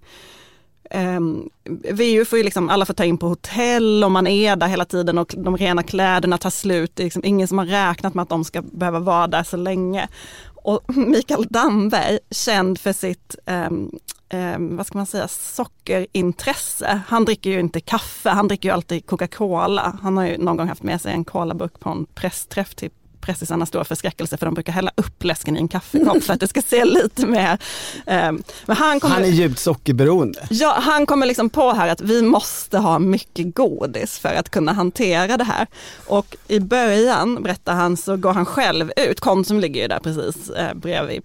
Ehm, 0.90 1.50
um, 1.64 1.78
VU 1.96 2.24
får 2.24 2.38
ju 2.38 2.44
liksom, 2.44 2.68
alla 2.68 2.86
får 2.86 2.94
ta 2.94 3.04
in 3.04 3.18
på 3.18 3.28
hotell 3.28 4.04
och 4.04 4.12
man 4.12 4.26
är 4.26 4.56
där 4.56 4.66
hela 4.66 4.84
tiden 4.84 5.18
och 5.18 5.34
de 5.38 5.56
rena 5.56 5.82
kläderna 5.82 6.38
tar 6.38 6.50
slut. 6.50 6.92
Det 6.94 7.02
är 7.02 7.04
liksom 7.04 7.24
ingen 7.24 7.48
som 7.48 7.58
har 7.58 7.66
räknat 7.66 8.14
med 8.14 8.22
att 8.22 8.28
de 8.28 8.44
ska 8.44 8.62
behöva 8.62 8.98
vara 8.98 9.26
där 9.26 9.42
så 9.42 9.56
länge. 9.56 10.08
Och 10.54 10.82
Mikael 10.96 11.46
Damberg, 11.50 12.18
känd 12.30 12.78
för 12.78 12.92
sitt 12.92 13.36
um, 13.46 13.98
um, 14.32 14.76
vad 14.76 14.86
ska 14.86 14.98
man 14.98 15.06
säga, 15.06 15.28
sockerintresse. 15.28 17.00
Han 17.08 17.24
dricker 17.24 17.50
ju 17.50 17.60
inte 17.60 17.80
kaffe, 17.80 18.30
han 18.30 18.48
dricker 18.48 18.68
ju 18.68 18.72
alltid 18.72 19.06
Coca-Cola. 19.06 19.98
Han 20.02 20.16
har 20.16 20.26
ju 20.26 20.38
någon 20.38 20.56
gång 20.56 20.68
haft 20.68 20.82
med 20.82 21.00
sig 21.00 21.12
en 21.12 21.24
colaburk 21.24 21.80
på 21.80 21.90
en 21.90 22.06
pressträff 22.14 22.74
till 22.74 22.90
pressisarna 23.26 23.66
stor 23.66 23.84
förskräckelse 23.84 24.36
för 24.36 24.46
de 24.46 24.54
brukar 24.54 24.72
hälla 24.72 24.90
upp 24.94 25.24
läsken 25.24 25.56
i 25.56 25.60
en 25.60 25.68
kaffekopp 25.68 26.22
för 26.22 26.32
att 26.32 26.40
det 26.40 26.48
ska 26.48 26.62
se 26.62 26.84
lite 26.84 27.26
mer... 27.26 27.58
Eh, 28.06 28.32
men 28.66 28.76
han, 28.76 29.00
kommer, 29.00 29.14
Han 29.14 29.24
är 29.24 29.28
djupt 29.28 29.58
sockerberoende. 29.58 30.46
Ja, 30.50 30.76
han 30.80 31.06
kommer 31.06 31.26
liksom 31.26 31.50
på 31.50 31.72
här 31.72 31.88
att 31.88 32.00
vi 32.00 32.22
måste 32.22 32.78
ha 32.78 32.98
mycket 32.98 33.54
godis 33.54 34.18
för 34.18 34.34
att 34.34 34.50
kunna 34.50 34.72
hantera 34.72 35.36
det 35.36 35.44
här. 35.44 35.66
Och 36.06 36.36
i 36.48 36.60
början, 36.60 37.42
berättar 37.42 37.74
han, 37.74 37.96
så 37.96 38.16
går 38.16 38.32
han 38.32 38.46
själv 38.46 38.92
ut, 38.96 39.20
Konsum 39.20 39.60
ligger 39.60 39.82
ju 39.82 39.88
där 39.88 39.98
precis 39.98 40.50
eh, 40.50 40.74
bredvid 40.74 41.22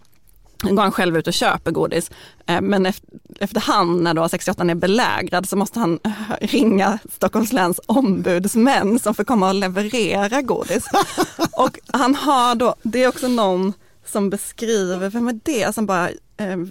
går 0.62 0.82
han 0.82 0.92
själv 0.92 1.18
ut 1.18 1.28
och 1.28 1.34
köper 1.34 1.72
godis. 1.72 2.12
Eh, 2.46 2.62
Men 2.62 2.86
efter, 2.86 3.10
efterhand 3.40 4.02
när 4.02 4.14
då 4.14 4.30
68 4.30 4.64
är 4.64 4.76
belägrad 4.76 5.50
så 5.50 5.56
måste 5.56 5.80
han 5.80 6.00
ringa 6.42 7.00
Stockholms 7.12 7.54
läns 7.54 7.80
ombudsmän 7.86 9.00
som 9.00 9.16
får 9.16 9.24
komma 9.24 9.50
och 9.50 9.56
leverera 9.56 10.42
godis. 10.42 10.86
Och 11.58 11.80
han 11.88 12.16
har 12.16 12.56
då, 12.56 12.76
det 12.84 13.04
är 13.04 13.08
också 13.08 13.28
någon 13.28 13.74
som 14.06 14.30
beskriver, 14.30 15.10
vem 15.10 15.28
är 15.28 15.40
det 15.44 15.76
som 15.76 15.86
bara, 15.86 16.10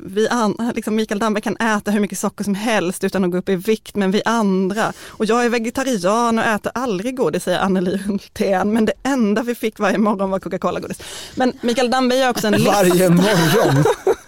vi 0.04 0.28
an, 0.28 0.72
liksom 0.74 0.94
Mikael 0.94 1.18
Damberg 1.18 1.42
kan 1.42 1.56
äta 1.56 1.90
hur 1.90 2.00
mycket 2.00 2.18
socker 2.18 2.44
som 2.44 2.54
helst 2.54 3.04
utan 3.04 3.24
att 3.24 3.30
gå 3.30 3.38
upp 3.38 3.48
i 3.48 3.56
vikt, 3.56 3.96
men 3.96 4.10
vi 4.10 4.22
andra, 4.24 4.92
och 5.08 5.24
jag 5.24 5.44
är 5.44 5.48
vegetarian 5.48 6.38
och 6.38 6.44
äter 6.44 6.72
aldrig 6.74 7.16
godis, 7.16 7.44
säger 7.44 7.58
Anneli 7.58 7.96
Hultén, 7.96 8.72
men 8.72 8.84
det 8.84 8.92
enda 9.02 9.42
vi 9.42 9.54
fick 9.54 9.78
varje 9.78 9.98
morgon 9.98 10.30
var 10.30 10.38
Coca-Cola-godis. 10.38 10.98
Men 11.34 11.52
Mikael 11.60 11.90
Damberg 11.90 12.18
gör 12.18 12.30
också 12.30 12.46
en 12.46 12.52
lista. 12.52 12.72
Varje 12.72 13.08
morgon. 13.08 13.84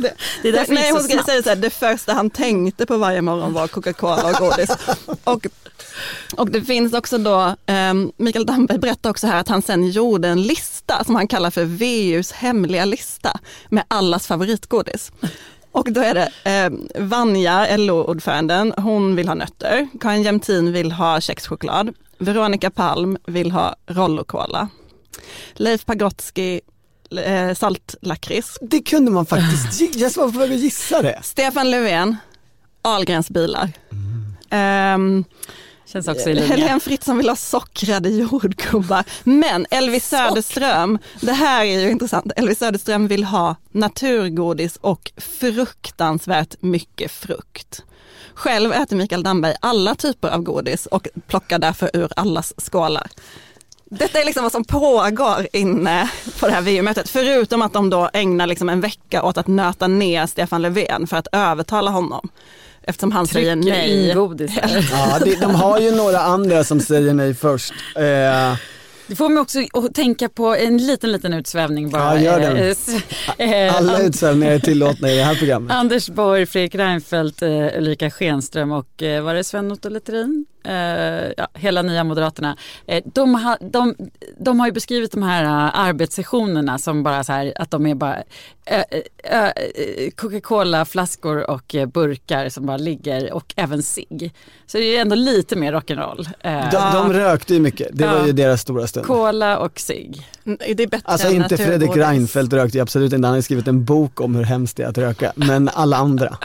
Det, 0.00 0.14
Det 0.42 0.48
är 0.48 0.52
därför 0.52 0.74
det 0.74 0.80
nej, 0.80 0.92
hon 0.92 1.02
ska 1.02 1.22
säga 1.22 1.42
så 1.42 1.48
här, 1.48 1.56
det 1.56 1.70
första 1.70 2.12
han 2.12 2.30
tänkte 2.30 2.86
på 2.86 2.96
varje 2.96 3.22
morgon 3.22 3.52
var 3.52 3.68
Coca-Cola 3.68 4.30
och 4.30 4.34
godis. 4.34 4.70
och, 5.24 5.46
och 6.36 6.50
det 6.50 6.62
finns 6.62 6.92
också 6.94 7.18
då, 7.18 7.54
eh, 7.66 7.94
Mikael 8.16 8.46
Damberg 8.46 8.78
berättar 8.78 9.10
också 9.10 9.26
här 9.26 9.40
att 9.40 9.48
han 9.48 9.62
sen 9.62 9.88
gjorde 9.88 10.28
en 10.28 10.42
lista 10.42 11.04
som 11.04 11.14
han 11.14 11.28
kallar 11.28 11.50
för 11.50 11.64
VUs 11.64 12.32
hemliga 12.32 12.84
lista 12.84 13.38
med 13.68 13.84
allas 13.88 14.26
favoritgodis. 14.26 15.12
Och 15.72 15.92
då 15.92 16.00
är 16.00 16.14
det 16.14 16.50
eh, 16.50 17.02
Vanja, 17.02 17.76
LO-ordföranden, 17.76 18.74
hon 18.76 19.16
vill 19.16 19.28
ha 19.28 19.34
nötter. 19.34 19.88
Karin 20.00 20.22
Jämtin 20.22 20.72
vill 20.72 20.92
ha 20.92 21.20
kexchoklad. 21.20 21.94
Veronica 22.18 22.70
Palm 22.70 23.18
vill 23.26 23.50
ha 23.50 23.76
Rollo-cola. 23.86 24.68
Leif 25.54 25.84
Pagrotsky, 25.84 26.60
eh, 27.18 27.54
saltlakrits. 27.54 28.58
Det 28.60 28.82
kunde 28.82 29.10
man 29.10 29.26
faktiskt, 29.26 29.96
jag 29.96 30.10
var 30.10 30.32
på 30.32 30.38
väg 30.38 30.52
att 30.52 30.60
gissa 30.60 31.02
det. 31.02 31.20
Stefan 31.22 31.70
Löfven, 31.70 32.16
Ahlgrens 32.82 33.30
bilar. 33.30 33.72
Ehm, 34.50 35.24
Känns 35.92 36.08
också 36.08 36.30
i 36.30 36.34
linje. 36.34 36.48
Helene 36.48 36.80
Fritzon 36.80 37.18
vill 37.18 37.28
ha 37.28 37.36
sockrade 37.36 38.08
jordgubbar. 38.08 39.04
Men 39.24 39.66
Elvis 39.70 40.08
Söderström, 40.08 40.98
det 41.20 41.32
här 41.32 41.64
är 41.64 41.80
ju 41.80 41.90
intressant. 41.90 42.32
Elvis 42.36 42.58
Söderström 42.58 43.08
vill 43.08 43.24
ha 43.24 43.56
naturgodis 43.72 44.76
och 44.76 45.12
fruktansvärt 45.16 46.54
mycket 46.60 47.10
frukt. 47.10 47.82
Själv 48.34 48.72
äter 48.72 48.96
Mikael 48.96 49.22
Damberg 49.22 49.54
alla 49.60 49.94
typer 49.94 50.28
av 50.28 50.42
godis 50.42 50.86
och 50.86 51.08
plockar 51.26 51.58
därför 51.58 51.90
ur 51.94 52.08
allas 52.16 52.54
skålar. 52.56 53.10
Detta 53.92 54.20
är 54.20 54.24
liksom 54.24 54.42
vad 54.42 54.52
som 54.52 54.64
pågår 54.64 55.46
inne 55.52 56.10
på 56.40 56.46
det 56.46 56.52
här 56.52 56.60
VU-mötet, 56.62 57.08
förutom 57.08 57.62
att 57.62 57.72
de 57.72 57.90
då 57.90 58.10
ägnar 58.12 58.46
liksom 58.46 58.68
en 58.68 58.80
vecka 58.80 59.22
åt 59.22 59.38
att 59.38 59.46
nöta 59.46 59.86
ner 59.86 60.26
Stefan 60.26 60.62
Löfven 60.62 61.06
för 61.06 61.16
att 61.16 61.28
övertala 61.32 61.90
honom. 61.90 62.28
Eftersom 62.82 63.12
han 63.12 63.26
säger 63.26 63.54
Trycker 63.56 63.70
nej. 63.70 64.10
in. 64.10 64.48
Ja, 64.92 65.18
det, 65.24 65.40
de 65.40 65.54
har 65.54 65.80
ju 65.80 65.90
några 65.96 66.20
andra 66.20 66.64
som 66.64 66.80
säger 66.80 67.14
nej 67.14 67.34
först. 67.34 67.72
Eh, 67.96 68.56
Det 69.06 69.16
får 69.16 69.28
mig 69.28 69.40
också 69.40 69.58
att 69.72 69.94
tänka 69.94 70.28
på 70.28 70.54
en 70.56 70.78
liten, 70.78 71.12
liten 71.12 71.32
utsvävning 71.34 71.90
bara. 71.90 72.02
Ja, 72.02 72.20
gör 72.20 72.40
den. 72.40 72.56
Eh, 73.38 73.66
eh, 73.66 73.76
alla 73.76 73.98
utsvävningar 74.02 74.52
är 74.52 74.58
tillåtna 74.58 75.10
i 75.10 75.16
det 75.16 75.22
här 75.24 75.34
programmet. 75.34 75.72
Anders 75.76 76.08
Borg, 76.08 76.46
Fredrik 76.46 76.74
Reinfeldt, 76.74 77.42
eh, 77.42 77.48
Ulrika 77.50 78.10
Schenström 78.10 78.72
och 78.72 79.02
var 79.22 79.34
det 79.34 79.44
Sven 79.44 79.72
Otto 79.72 79.88
Littorin? 79.88 80.46
Eh, 80.64 81.32
ja, 81.36 81.48
hela 81.54 81.82
nya 81.82 82.04
Moderaterna. 82.04 82.56
Eh, 82.86 83.02
de, 83.14 83.34
ha, 83.34 83.56
de, 83.60 83.94
de 84.38 84.60
har 84.60 84.66
ju 84.66 84.72
beskrivit 84.72 85.12
de 85.12 85.22
här 85.22 85.44
eh, 85.44 85.80
arbetssessionerna 85.80 86.78
som 86.78 87.02
bara 87.02 87.24
så 87.24 87.32
här 87.32 87.52
att 87.56 87.70
de 87.70 87.86
är 87.86 87.94
bara 87.94 88.16
eh, 88.64 88.82
Coca-Cola-flaskor 90.16 91.50
och 91.50 91.74
burkar 91.92 92.48
som 92.48 92.66
bara 92.66 92.76
ligger 92.76 93.32
och 93.32 93.54
även 93.56 93.82
cigg. 93.82 94.32
Så 94.66 94.78
det 94.78 94.96
är 94.96 95.00
ändå 95.00 95.14
lite 95.14 95.56
mer 95.56 95.72
rock'n'roll. 95.72 96.28
De, 96.70 96.92
de 96.92 97.12
rökte 97.12 97.54
ju 97.54 97.60
mycket, 97.60 97.88
det 97.92 98.06
var 98.06 98.26
ju 98.26 98.32
deras 98.32 98.60
stora 98.60 98.86
stund. 98.86 99.06
Cola 99.06 99.58
och 99.58 99.80
cigg. 99.80 100.28
Det 100.44 100.82
är 100.82 100.86
bättre 100.86 101.00
Alltså 101.04 101.28
än 101.28 101.34
inte 101.34 101.56
Fredrik. 101.56 101.96
Reinfeldt 101.96 102.52
rökte 102.52 102.78
ju 102.78 102.82
absolut 102.82 103.12
inte, 103.12 103.26
han 103.26 103.32
har 103.32 103.38
ju 103.38 103.42
skrivit 103.42 103.68
en 103.68 103.84
bok 103.84 104.20
om 104.20 104.34
hur 104.34 104.44
hemskt 104.44 104.76
det 104.76 104.82
är 104.82 104.88
att 104.88 104.98
röka, 104.98 105.32
men 105.34 105.68
alla 105.68 105.96
andra. 105.96 106.38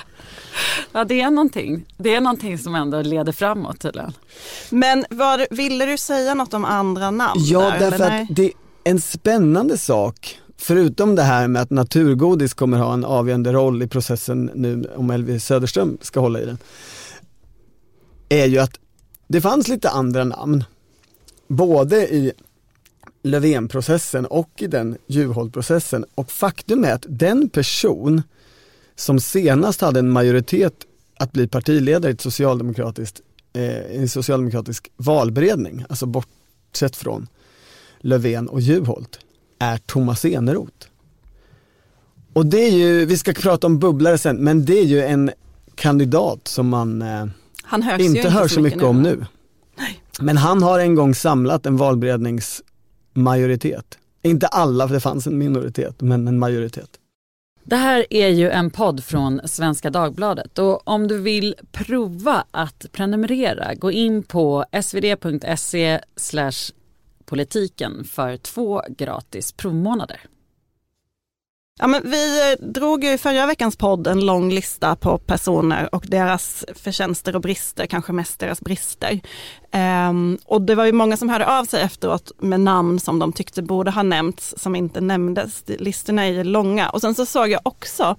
Ja 0.91 1.03
det 1.03 1.21
är 1.21 1.31
någonting. 1.31 1.85
Det 1.97 2.15
är 2.15 2.21
någonting 2.21 2.57
som 2.57 2.75
ändå 2.75 3.01
leder 3.01 3.31
framåt 3.31 3.79
tydligen. 3.79 4.13
Men 4.69 5.05
var, 5.09 5.47
ville 5.49 5.85
du 5.85 5.97
säga 5.97 6.33
något 6.33 6.53
om 6.53 6.65
andra 6.65 7.11
namn? 7.11 7.41
Ja, 7.43 7.59
där, 7.59 7.79
därför 7.79 8.03
att 8.03 8.27
det 8.29 8.45
är 8.45 8.51
en 8.83 9.01
spännande 9.01 9.77
sak, 9.77 10.39
förutom 10.57 11.15
det 11.15 11.23
här 11.23 11.47
med 11.47 11.61
att 11.61 11.69
naturgodis 11.69 12.53
kommer 12.53 12.77
ha 12.77 12.93
en 12.93 13.05
avgörande 13.05 13.53
roll 13.53 13.83
i 13.83 13.87
processen 13.87 14.51
nu 14.55 14.91
om 14.95 15.09
Elvis 15.09 15.45
Söderström 15.45 15.97
ska 16.01 16.19
hålla 16.19 16.39
i 16.39 16.45
den, 16.45 16.57
är 18.29 18.45
ju 18.45 18.59
att 18.59 18.79
det 19.27 19.41
fanns 19.41 19.67
lite 19.67 19.89
andra 19.89 20.23
namn, 20.23 20.63
både 21.47 21.95
i 21.95 22.31
Löfvenprocessen 23.23 24.25
och 24.25 24.49
i 24.57 24.67
den 24.67 24.97
Juholt-processen 25.07 26.05
och 26.15 26.31
faktum 26.31 26.83
är 26.83 26.93
att 26.93 27.05
den 27.09 27.49
person 27.49 28.23
som 28.95 29.19
senast 29.19 29.81
hade 29.81 29.99
en 29.99 30.09
majoritet 30.09 30.73
att 31.17 31.31
bli 31.31 31.47
partiledare 31.47 32.11
i 32.11 32.13
ett 32.13 32.21
socialdemokratiskt, 32.21 33.21
eh, 33.53 34.01
en 34.01 34.09
socialdemokratisk 34.09 34.91
valberedning, 34.97 35.85
alltså 35.89 36.05
bortsett 36.05 36.95
från 36.95 37.27
Löfven 37.99 38.47
och 38.47 38.61
Juholt, 38.61 39.19
är 39.59 39.77
Thomas 39.77 40.25
Eneroth. 40.25 40.87
Och 42.33 42.45
det 42.45 42.67
är 42.67 42.71
ju, 42.71 43.05
vi 43.05 43.17
ska 43.17 43.33
prata 43.33 43.67
om 43.67 43.79
bubblare 43.79 44.17
sen, 44.17 44.37
men 44.37 44.65
det 44.65 44.79
är 44.79 44.85
ju 44.85 45.01
en 45.01 45.31
kandidat 45.75 46.47
som 46.47 46.69
man 46.69 47.01
eh, 47.01 47.25
hörs 47.63 47.99
ju 47.99 48.05
inte 48.05 48.29
hör 48.29 48.47
så 48.47 48.61
mycket 48.61 48.83
om 48.83 49.01
nu. 49.01 49.25
Men 50.19 50.37
han 50.37 50.63
har 50.63 50.79
en 50.79 50.95
gång 50.95 51.15
samlat 51.15 51.65
en 51.65 51.77
valberedningsmajoritet. 51.77 53.97
Inte 54.21 54.47
alla, 54.47 54.87
för 54.87 54.93
det 54.93 54.99
fanns 54.99 55.27
en 55.27 55.37
minoritet, 55.37 56.01
men 56.01 56.27
en 56.27 56.39
majoritet. 56.39 56.89
Det 57.67 57.75
här 57.75 58.05
är 58.09 58.27
ju 58.27 58.49
en 58.49 58.69
podd 58.69 59.03
från 59.03 59.41
Svenska 59.45 59.89
Dagbladet 59.89 60.59
och 60.59 60.87
om 60.87 61.07
du 61.07 61.21
vill 61.21 61.55
prova 61.71 62.45
att 62.51 62.85
prenumerera 62.91 63.73
gå 63.75 63.91
in 63.91 64.23
på 64.23 64.65
svd.se 64.81 65.99
politiken 67.25 68.03
för 68.03 68.37
två 68.37 68.81
gratis 68.89 69.51
provmånader. 69.51 70.21
Ja, 71.79 71.87
men 71.87 72.01
vi 72.11 72.51
eh, 72.51 72.65
drog 72.65 73.03
ju 73.03 73.13
i 73.13 73.17
förra 73.17 73.45
veckans 73.45 73.75
podd 73.75 74.07
en 74.07 74.25
lång 74.25 74.51
lista 74.51 74.95
på 74.95 75.17
personer 75.17 75.95
och 75.95 76.05
deras 76.07 76.65
förtjänster 76.75 77.35
och 77.35 77.41
brister, 77.41 77.85
kanske 77.85 78.13
mest 78.13 78.39
deras 78.39 78.61
brister. 78.61 79.19
Um, 80.09 80.37
och 80.45 80.61
det 80.61 80.75
var 80.75 80.85
ju 80.85 80.91
många 80.91 81.17
som 81.17 81.29
hörde 81.29 81.59
av 81.59 81.65
sig 81.65 81.81
efteråt 81.81 82.31
med 82.37 82.59
namn 82.59 82.99
som 82.99 83.19
de 83.19 83.33
tyckte 83.33 83.61
borde 83.61 83.91
ha 83.91 84.03
nämnts, 84.03 84.55
som 84.57 84.75
inte 84.75 85.01
nämndes. 85.01 85.63
Listorna 85.67 86.25
är 86.25 86.31
ju 86.31 86.43
långa. 86.43 86.89
Och 86.89 87.01
sen 87.01 87.15
så 87.15 87.25
såg 87.25 87.49
jag 87.49 87.61
också 87.63 88.15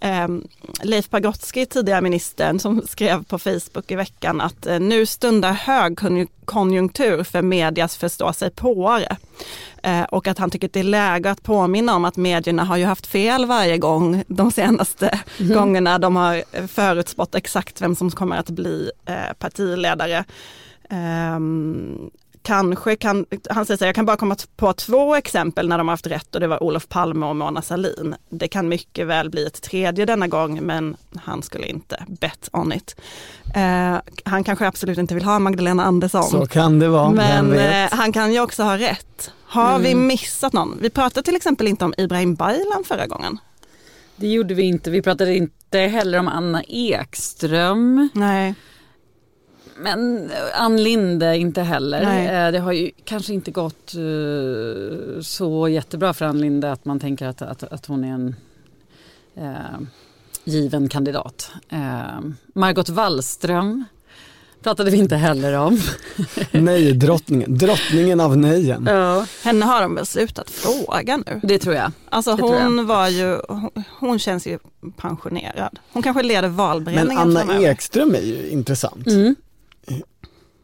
um, 0.00 0.48
Leif 0.82 1.10
Pagrotsky, 1.10 1.66
tidigare 1.66 2.00
ministern, 2.00 2.58
som 2.58 2.82
skrev 2.86 3.24
på 3.24 3.38
Facebook 3.38 3.90
i 3.90 3.94
veckan 3.94 4.40
att 4.40 4.66
uh, 4.66 4.80
nu 4.80 5.06
stundar 5.06 5.52
högkonjunktur 5.52 7.24
för 7.24 7.42
medias 7.42 7.96
förstå 7.96 8.32
sig 8.32 8.50
påare. 8.50 9.16
Eh, 9.84 10.02
och 10.02 10.26
att 10.26 10.38
han 10.38 10.50
tycker 10.50 10.66
att 10.66 10.72
det 10.72 10.80
är 10.80 10.84
läge 10.84 11.30
att 11.30 11.42
påminna 11.42 11.94
om 11.94 12.04
att 12.04 12.16
medierna 12.16 12.64
har 12.64 12.76
ju 12.76 12.84
haft 12.84 13.06
fel 13.06 13.46
varje 13.46 13.78
gång 13.78 14.24
de 14.28 14.50
senaste 14.50 15.20
gångerna 15.38 15.98
de 15.98 16.16
har 16.16 16.66
förutspått 16.66 17.34
exakt 17.34 17.80
vem 17.80 17.96
som 17.96 18.10
kommer 18.10 18.36
att 18.36 18.50
bli 18.50 18.90
eh, 19.06 19.34
partiledare. 19.38 20.24
Ehm, 20.90 22.10
kanske 22.42 22.96
kan, 22.96 23.26
han 23.50 23.66
säger 23.66 23.78
så 23.78 23.84
här, 23.84 23.88
jag 23.88 23.94
kan 23.94 24.06
bara 24.06 24.16
komma 24.16 24.36
på 24.56 24.72
två 24.72 25.14
exempel 25.14 25.68
när 25.68 25.78
de 25.78 25.88
har 25.88 25.92
haft 25.92 26.06
rätt 26.06 26.34
och 26.34 26.40
det 26.40 26.46
var 26.46 26.62
Olof 26.62 26.88
Palme 26.88 27.26
och 27.26 27.36
Mona 27.36 27.62
Sahlin. 27.62 28.14
Det 28.28 28.48
kan 28.48 28.68
mycket 28.68 29.06
väl 29.06 29.30
bli 29.30 29.46
ett 29.46 29.62
tredje 29.62 30.04
denna 30.04 30.28
gång 30.28 30.60
men 30.62 30.96
han 31.16 31.42
skulle 31.42 31.66
inte 31.66 32.04
bet 32.08 32.48
on 32.52 32.72
it. 32.72 32.96
Eh, 33.54 33.96
han 34.24 34.44
kanske 34.44 34.66
absolut 34.66 34.98
inte 34.98 35.14
vill 35.14 35.24
ha 35.24 35.38
Magdalena 35.38 35.84
Andersson. 35.84 36.22
Så 36.22 36.46
kan 36.46 36.78
det 36.78 36.88
vara, 36.88 37.10
Men 37.10 37.52
eh, 37.52 37.88
han 37.90 38.12
kan 38.12 38.32
ju 38.32 38.40
också 38.40 38.62
ha 38.62 38.78
rätt. 38.78 39.30
Har 39.54 39.78
vi 39.78 39.94
missat 39.94 40.52
någon? 40.52 40.78
Vi 40.80 40.90
pratade 40.90 41.24
till 41.24 41.36
exempel 41.36 41.66
inte 41.68 41.84
om 41.84 41.94
Ibrahim 41.98 42.34
Baylan 42.34 42.84
förra 42.84 43.06
gången. 43.06 43.38
Det 44.16 44.28
gjorde 44.28 44.54
vi 44.54 44.62
inte. 44.62 44.90
Vi 44.90 45.02
pratade 45.02 45.36
inte 45.36 45.78
heller 45.78 46.18
om 46.18 46.28
Anna 46.28 46.62
Ekström. 46.68 48.08
Nej. 48.14 48.54
Men 49.76 50.30
Ann 50.54 50.82
Linde 50.82 51.36
inte 51.36 51.62
heller. 51.62 52.04
Nej. 52.04 52.46
Eh, 52.46 52.52
Det 52.52 52.58
har 52.58 52.72
ju 52.72 52.90
kanske 53.04 53.34
inte 53.34 53.50
gått 53.50 53.94
eh, 53.94 55.20
så 55.22 55.68
jättebra 55.68 56.14
för 56.14 56.24
Ann 56.24 56.40
Linde 56.40 56.72
att 56.72 56.84
man 56.84 57.00
tänker 57.00 57.26
att, 57.26 57.42
att, 57.42 57.62
att 57.62 57.86
hon 57.86 58.04
är 58.04 58.12
en 58.12 58.36
eh, 59.36 59.80
given 60.44 60.88
kandidat. 60.88 61.52
Eh, 61.68 62.20
Margot 62.54 62.88
Wallström 62.88 63.84
pratade 64.64 64.90
vi 64.90 64.96
inte 64.96 65.16
heller 65.16 65.52
om. 65.52 65.80
Nej, 66.50 66.92
drottningen. 66.92 67.58
Drottningen 67.58 68.20
av 68.20 68.36
nejen. 68.36 68.86
Ja. 68.86 69.26
Henne 69.42 69.64
har 69.64 69.82
de 69.82 69.94
väl 69.94 70.06
slutat 70.06 70.50
fråga 70.50 71.16
nu. 71.16 71.40
Det 71.42 71.58
tror 71.58 71.74
jag. 71.74 71.92
Alltså 72.08 72.36
Det 72.36 72.42
hon 72.42 72.86
var 72.86 73.08
ju, 73.08 73.38
hon, 73.48 73.70
hon 74.00 74.18
känns 74.18 74.46
ju 74.46 74.58
pensionerad. 74.96 75.78
Hon 75.92 76.02
kanske 76.02 76.22
leder 76.22 76.48
Men 76.48 76.56
valberedningen 76.56 77.18
Anna 77.18 77.40
framöver. 77.40 77.68
Ekström 77.68 78.14
är 78.14 78.20
ju 78.20 78.48
intressant. 78.48 79.06
Mm. 79.06 79.34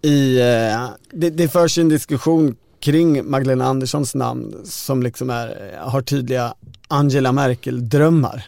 I, 0.02 0.38
eh, 0.40 0.88
det, 1.12 1.30
det 1.30 1.48
förs 1.48 1.78
en 1.78 1.88
diskussion 1.88 2.56
kring 2.80 3.30
Magdalena 3.30 3.64
Anderssons 3.64 4.14
namn 4.14 4.54
som 4.64 5.02
liksom 5.02 5.30
är, 5.30 5.78
har 5.80 6.02
tydliga 6.02 6.54
Angela 6.88 7.32
Merkel-drömmar. 7.32 8.42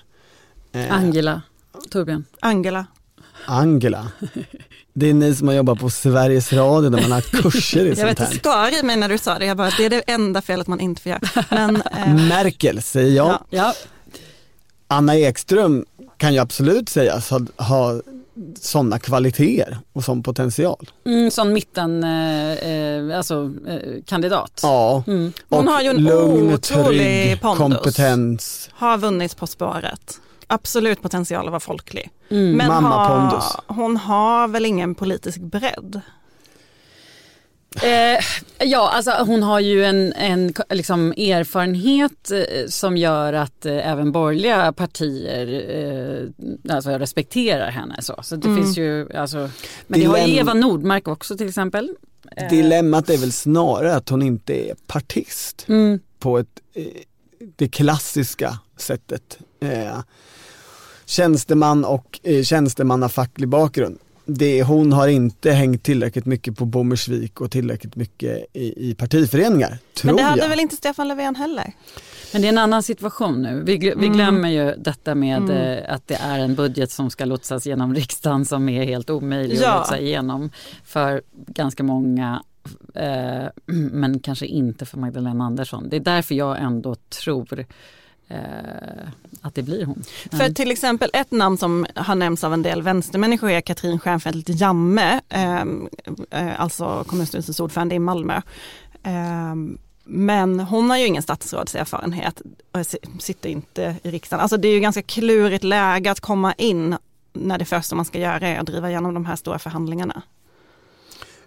Eh, 0.72 0.96
Angela 0.96 1.42
Torbjörn. 1.90 2.24
Angela. 2.40 2.86
Angela. 3.46 4.08
Det 4.94 5.10
är 5.10 5.14
ni 5.14 5.34
som 5.34 5.48
har 5.48 5.54
jobbat 5.54 5.78
på 5.80 5.90
Sveriges 5.90 6.52
Radio 6.52 6.90
där 6.90 7.00
man 7.02 7.12
har 7.12 7.20
kurser 7.20 7.84
i 7.84 7.88
Jag 7.88 7.96
sånt 7.98 8.10
vet, 8.10 8.18
här. 8.18 8.26
skar 8.34 8.78
i 8.80 8.82
mig 8.82 8.96
när 8.96 9.08
du 9.08 9.18
sa 9.18 9.38
det. 9.38 9.46
Jag 9.46 9.56
bara, 9.56 9.70
det 9.76 9.84
är 9.84 9.90
det 9.90 10.00
enda 10.06 10.42
felet 10.42 10.66
man 10.66 10.80
inte 10.80 11.02
får 11.02 11.10
göra. 11.10 11.20
Men, 11.50 11.76
eh, 11.76 12.14
Merkel 12.28 12.82
säger 12.82 13.16
jag. 13.16 13.26
Ja. 13.28 13.40
Ja. 13.50 13.74
Anna 14.88 15.16
Ekström 15.16 15.84
kan 16.16 16.34
ju 16.34 16.38
absolut 16.40 16.88
sägas 16.88 17.30
ha, 17.30 17.40
ha 17.56 18.00
sådana 18.60 18.98
kvaliteter 18.98 19.78
och 19.92 20.04
sån 20.04 20.22
potential. 20.22 20.90
Mm, 21.06 21.30
sån 21.30 21.52
mitten, 21.52 22.04
eh, 22.04 22.52
eh, 22.52 23.16
alltså 23.16 23.50
eh, 23.68 24.02
kandidat. 24.06 24.60
Ja, 24.62 25.04
Mm. 25.06 25.32
Hon 25.48 25.68
och 25.68 25.74
har 25.74 25.82
ju 25.82 25.88
en 25.88 25.96
lugn, 26.04 26.54
otrolig 26.54 26.98
trygg 27.00 27.40
pondus. 27.40 27.58
kompetens. 27.58 28.70
har 28.72 28.98
vunnit 28.98 29.36
På 29.36 29.46
spåret. 29.46 30.20
Absolut 30.52 31.02
potential 31.02 31.44
att 31.46 31.50
vara 31.50 31.60
folklig. 31.60 32.10
Mm. 32.30 32.52
Men 32.56 32.68
Mamma 32.68 32.88
har, 32.88 33.30
pondus. 33.30 33.44
hon 33.66 33.96
har 33.96 34.48
väl 34.48 34.66
ingen 34.66 34.94
politisk 34.94 35.40
bredd? 35.40 36.00
Eh, 37.82 38.24
ja, 38.68 38.90
alltså 38.94 39.10
hon 39.26 39.42
har 39.42 39.60
ju 39.60 39.84
en, 39.84 40.12
en 40.12 40.52
liksom, 40.70 41.12
erfarenhet 41.12 42.30
eh, 42.30 42.66
som 42.68 42.96
gör 42.96 43.32
att 43.32 43.66
eh, 43.66 43.90
även 43.90 44.12
borgerliga 44.12 44.72
partier 44.72 45.46
eh, 46.66 46.74
alltså, 46.74 46.90
respekterar 46.90 47.70
henne. 47.70 47.96
Så, 48.02 48.20
så 48.22 48.36
det 48.36 48.48
Mm. 48.48 48.62
finns 48.62 48.78
ju, 48.78 49.12
alltså, 49.16 49.50
men 49.86 50.00
det 50.00 50.06
har 50.06 50.18
ju 50.18 50.24
Dilem- 50.24 50.40
Eva 50.40 50.54
Nordmark 50.54 51.08
också 51.08 51.36
till 51.36 51.48
exempel. 51.48 51.90
Eh, 52.36 52.48
Dilemmat 52.50 53.10
är 53.10 53.18
väl 53.18 53.32
snarare 53.32 53.94
att 53.96 54.08
hon 54.08 54.22
inte 54.22 54.70
är 54.70 54.74
partist 54.86 55.64
Mm, 55.68 56.00
på 56.18 56.38
ett, 56.38 56.60
eh, 56.74 56.84
det 57.56 57.68
klassiska 57.68 58.58
sättet. 58.76 59.38
Tjänsteman 61.06 61.84
och 61.84 62.20
eh, 62.22 62.42
tjänstemannafacklig 62.42 63.48
bakgrund. 63.48 63.98
Det, 64.24 64.62
hon 64.62 64.92
har 64.92 65.08
inte 65.08 65.50
hängt 65.50 65.82
tillräckligt 65.82 66.26
mycket 66.26 66.56
på 66.58 66.64
Bommersvik 66.64 67.40
och 67.40 67.50
tillräckligt 67.50 67.96
mycket 67.96 68.44
i, 68.52 68.90
i 68.90 68.94
partiföreningar, 68.94 69.78
tror 69.94 70.08
Men 70.08 70.16
det 70.16 70.22
hade 70.22 70.42
jag. 70.42 70.48
väl 70.48 70.60
inte 70.60 70.76
Stefan 70.76 71.08
Löfven 71.08 71.34
heller? 71.36 71.72
men 72.32 72.42
det 72.42 72.48
är 72.48 72.52
en 72.52 72.58
annan 72.58 72.82
situation 72.82 73.42
nu. 73.42 73.62
Vi, 73.66 73.78
vi 73.78 73.92
Mm. 73.92 74.12
glömmer 74.12 74.48
ju 74.50 74.74
detta 74.78 75.14
med 75.14 75.36
Mm. 75.36 75.50
eh, 75.78 75.94
att 75.94 76.08
det 76.08 76.14
är 76.14 76.38
en 76.38 76.54
budget 76.54 76.90
som 76.90 77.10
ska 77.10 77.24
lotsas 77.24 77.66
genom 77.66 77.94
riksdagen 77.94 78.44
som 78.44 78.68
är 78.68 78.84
helt 78.84 79.10
omöjlig 79.10 79.56
Ja. 79.62 79.72
att 79.72 79.78
lotsa 79.78 79.98
igenom 79.98 80.50
för 80.84 81.22
ganska 81.32 81.82
många 81.82 82.42
eh, 82.94 83.44
men 83.92 84.18
kanske 84.20 84.46
inte 84.46 84.86
för 84.86 84.98
Magdalena 84.98 85.44
Andersson. 85.44 85.88
Det 85.88 85.96
är 85.96 86.00
därför 86.00 86.34
jag 86.34 86.60
ändå 86.62 86.94
tror 87.24 87.66
eh, 88.28 88.36
att 89.42 89.54
det 89.54 89.62
blir 89.62 89.84
hon. 89.84 90.04
För 90.30 90.52
till 90.52 90.70
exempel 90.70 91.10
ett 91.12 91.30
namn 91.30 91.58
som 91.58 91.86
har 91.96 92.14
nämnts 92.14 92.44
av 92.44 92.54
en 92.54 92.62
del 92.62 92.82
vänstermänniskor 92.82 93.50
är 93.50 93.60
Katrin 93.60 93.98
Stjernfeldt 93.98 94.48
Jamme, 94.48 95.20
eh, 95.28 95.60
eh, 96.30 96.60
alltså 96.60 97.04
kommunstyrelsens 97.06 97.60
ordförande 97.60 97.94
i 97.94 97.98
Malmö. 97.98 98.36
Eh, 99.02 99.54
men 100.04 100.60
hon 100.60 100.90
har 100.90 100.96
ju 100.96 101.06
ingen 101.06 101.22
statsrådserfarenhet 101.22 102.42
och 102.72 102.86
sitter 103.22 103.48
inte 103.48 103.96
i 104.02 104.10
riksdagen. 104.10 104.42
Alltså 104.42 104.56
det 104.56 104.68
är 104.68 104.72
ju 104.72 104.80
ganska 104.80 105.02
klurigt 105.02 105.64
läge 105.64 106.10
att 106.10 106.20
komma 106.20 106.52
in 106.52 106.96
när 107.32 107.58
det 107.58 107.64
första 107.64 107.96
man 107.96 108.04
ska 108.04 108.18
göra 108.18 108.48
är 108.48 108.58
att 108.58 108.66
driva 108.66 108.90
igenom 108.90 109.14
de 109.14 109.24
här 109.26 109.36
stora 109.36 109.58
förhandlingarna. 109.58 110.22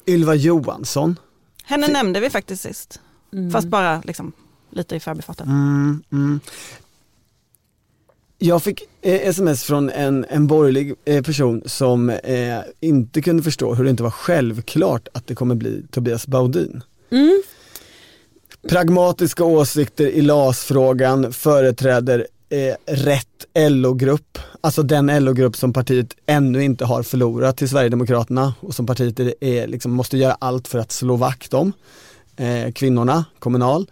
Ylva 0.07 0.35
Johansson. 0.35 1.19
Henne 1.63 1.87
nämnde 1.87 2.19
vi 2.19 2.29
faktiskt 2.29 2.63
sist, 2.63 3.01
Mm. 3.33 3.51
fast 3.51 3.67
bara 3.67 4.01
liksom 4.05 4.31
lite 4.69 4.95
i 4.95 4.99
förbifarten. 4.99 5.47
Mm, 5.47 6.03
mm. 6.11 6.39
Jag 8.37 8.63
fick 8.63 8.81
eh, 9.01 9.27
sms 9.29 9.63
från 9.63 9.89
en, 9.89 10.25
en 10.29 10.47
borgerlig 10.47 10.93
eh, 11.05 11.23
person 11.23 11.61
som 11.65 12.09
eh, 12.09 12.59
inte 12.79 13.21
kunde 13.21 13.43
förstå 13.43 13.73
hur 13.73 13.83
det 13.83 13.89
inte 13.89 14.03
var 14.03 14.11
självklart 14.11 15.07
att 15.13 15.27
det 15.27 15.35
kommer 15.35 15.55
bli 15.55 15.83
Tobias 15.91 16.27
Baudin. 16.27 16.81
Mm. 17.11 17.43
Pragmatiska 18.69 19.43
åsikter 19.43 20.07
i 20.07 20.21
LAS-frågan 20.21 21.33
företräder 21.33 22.27
eh, 22.49 22.93
rätt 22.93 23.45
LO-grupp, 23.69 24.39
alltså 24.61 24.83
den 24.83 25.25
LO-grupp 25.25 25.55
som 25.55 25.73
partiet 25.73 26.15
ännu 26.25 26.63
inte 26.63 26.85
har 26.85 27.03
förlorat 27.03 27.57
till 27.57 27.69
Sverigedemokraterna 27.69 28.53
och 28.59 28.75
som 28.75 28.85
partiet 28.85 29.19
är, 29.41 29.67
liksom, 29.67 29.91
måste 29.91 30.17
göra 30.17 30.37
allt 30.39 30.67
för 30.67 30.79
att 30.79 30.91
slå 30.91 31.15
vakt 31.15 31.53
om. 31.53 31.73
Eh, 32.37 32.71
kvinnorna, 32.71 33.25
Kommunal. 33.39 33.87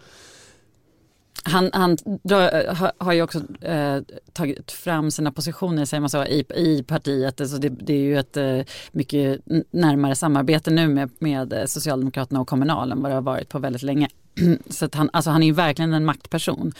Han, 1.46 1.70
han 1.72 1.96
drar, 2.22 2.74
har, 2.74 2.92
har 2.98 3.12
ju 3.12 3.22
också 3.22 3.38
eh, 3.60 3.98
tagit 4.32 4.72
fram 4.72 5.10
sina 5.10 5.32
positioner 5.32 5.84
säger 5.84 6.00
man 6.00 6.10
så, 6.10 6.24
i, 6.24 6.44
i 6.56 6.82
partiet. 6.82 7.40
Alltså 7.40 7.58
det, 7.58 7.68
det 7.68 7.92
är 7.92 7.98
ju 7.98 8.18
ett 8.18 8.36
eh, 8.36 8.60
mycket 8.92 9.40
närmare 9.70 10.14
samarbete 10.14 10.70
nu 10.70 10.88
med, 10.88 11.10
med 11.18 11.64
Socialdemokraterna 11.66 12.40
och 12.40 12.48
Kommunal 12.48 12.92
än 12.92 13.02
vad 13.02 13.10
det 13.10 13.14
har 13.14 13.22
varit 13.22 13.48
på 13.48 13.58
väldigt 13.58 13.82
länge. 13.82 14.08
så 14.70 14.88
han, 14.92 15.10
alltså 15.12 15.30
han 15.30 15.42
är 15.42 15.46
ju 15.46 15.52
verkligen 15.52 15.92
en 15.92 16.04
maktperson. 16.04 16.72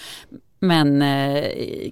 Men 0.59 1.03
eh, 1.03 1.45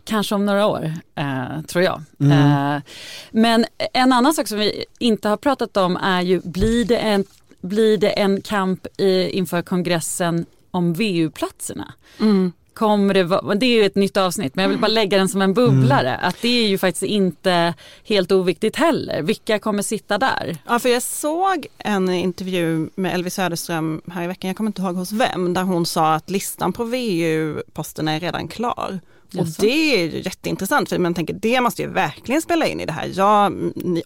kanske 0.05 0.35
om 0.35 0.47
några 0.47 0.67
år, 0.67 0.93
eh, 1.15 1.63
tror 1.69 1.85
jag. 1.85 2.03
Mm. 2.21 2.33
Eh, 2.77 2.83
men 3.31 3.65
en 3.93 4.13
annan 4.13 4.35
sak 4.35 4.49
som 4.49 4.59
vi 4.59 4.85
inte 4.99 5.29
har 5.29 5.37
pratat 5.37 5.77
om 5.77 5.97
är 5.97 6.21
ju, 6.21 6.41
blir 6.45 6.85
det 6.85 6.97
en, 6.97 7.25
blir 7.61 7.99
det 7.99 8.11
en 8.11 8.41
kamp 8.41 8.87
i, 9.01 9.31
inför 9.31 9.63
kongressen 9.63 10.47
om 10.71 10.93
VU-platserna? 10.93 11.93
Mm. 12.21 12.53
Kommer 12.75 13.15
det, 13.15 13.25
vara, 13.25 13.55
det 13.55 13.67
är 13.67 13.75
ju 13.81 13.85
ett 13.85 13.95
nytt 13.95 14.17
avsnitt 14.17 14.55
men 14.55 14.63
jag 14.63 14.69
vill 14.69 14.79
bara 14.79 14.89
lägga 14.89 15.19
den 15.19 15.29
som 15.29 15.43
en 15.43 15.55
bubblare. 15.55 16.17
Att 16.17 16.37
det 16.43 16.65
är 16.65 16.69
ju 16.69 16.79
faktiskt 16.79 17.03
inte 17.03 17.75
helt 18.05 18.33
oviktigt 18.33 18.77
heller. 18.77 19.23
Vilka 19.23 19.59
kommer 19.59 19.83
sitta 19.83 20.19
där? 20.19 20.57
Ja, 20.67 20.79
för 20.79 20.89
jag 20.89 21.03
såg 21.03 21.67
en 21.79 22.09
intervju 22.09 22.89
med 22.95 23.15
Elvis 23.15 23.35
Söderström 23.35 24.03
här 24.13 24.25
i 24.25 24.27
veckan, 24.27 24.49
jag 24.49 24.57
kommer 24.57 24.69
inte 24.69 24.83
ihåg 24.83 24.97
hos 24.97 25.13
vem, 25.13 25.55
där 25.55 25.63
hon 25.63 25.87
sa 25.87 26.15
att 26.15 26.31
listan 26.31 26.73
på 26.73 26.85
VU-posterna 26.85 28.13
är 28.13 28.21
redan 28.21 28.49
klar. 28.49 29.01
Och 29.35 29.47
Jaså? 29.47 29.63
det 29.63 29.69
är 30.05 30.05
ju 30.11 30.23
jätteintressant 30.23 30.89
för 30.89 30.99
man 30.99 31.15
tänker 31.15 31.35
det 31.35 31.61
måste 31.61 31.83
ju 31.83 31.89
verkligen 31.89 32.43
spela 32.43 32.67
in 32.67 32.81
i 32.81 32.87
det 32.87 32.93
här. 32.93 33.11
Ja, 33.15 33.51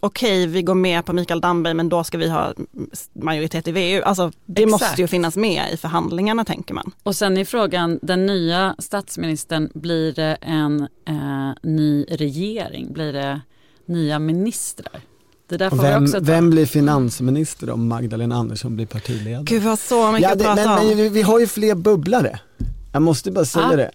okej 0.01 0.47
vi 0.47 0.61
går 0.61 0.75
med 0.75 1.05
på 1.05 1.13
Mikael 1.13 1.41
Damberg 1.41 1.73
men 1.73 1.89
då 1.89 2.03
ska 2.03 2.17
vi 2.17 2.29
ha 2.29 2.53
majoritet 3.13 3.67
i 3.67 3.71
VU. 3.71 4.01
Alltså 4.01 4.31
det 4.45 4.63
Exakt. 4.63 4.81
måste 4.81 5.01
ju 5.01 5.07
finnas 5.07 5.35
med 5.35 5.73
i 5.73 5.77
förhandlingarna 5.77 6.45
tänker 6.45 6.73
man. 6.73 6.91
Och 7.03 7.15
sen 7.15 7.37
är 7.37 7.45
frågan, 7.45 7.99
den 8.01 8.25
nya 8.25 8.75
statsministern, 8.79 9.69
blir 9.73 10.11
det 10.13 10.37
en 10.41 10.81
eh, 11.07 11.51
ny 11.63 12.05
regering? 12.09 12.93
Blir 12.93 13.13
det 13.13 13.41
nya 13.85 14.19
ministrar? 14.19 15.01
Det 15.49 15.57
där 15.57 15.69
får 15.69 15.77
Och 15.77 15.83
vi 15.83 15.87
vem, 15.89 16.03
också 16.03 16.17
ta. 16.19 16.25
vem 16.25 16.49
blir 16.49 16.65
finansminister 16.65 17.69
om 17.69 17.87
Magdalena 17.87 18.35
Andersson 18.35 18.75
blir 18.75 18.85
partiledare? 18.85 19.43
Gud 19.43 19.61
vi 19.61 19.67
har 19.69 19.75
så 19.75 20.11
mycket 20.11 20.23
Ja, 20.23 20.31
att 20.31 20.37
det, 20.39 20.43
prata 20.45 20.65
men, 20.65 20.79
om. 20.79 20.87
men 20.87 20.97
vi, 20.97 21.09
vi 21.09 21.21
har 21.21 21.39
ju 21.39 21.47
fler 21.47 21.75
bubblare. 21.75 22.39
Jag 22.93 23.01
måste 23.01 23.31
bara 23.31 23.45
säga 23.45 23.65
Ah. 23.65 23.75
det. 23.75 23.91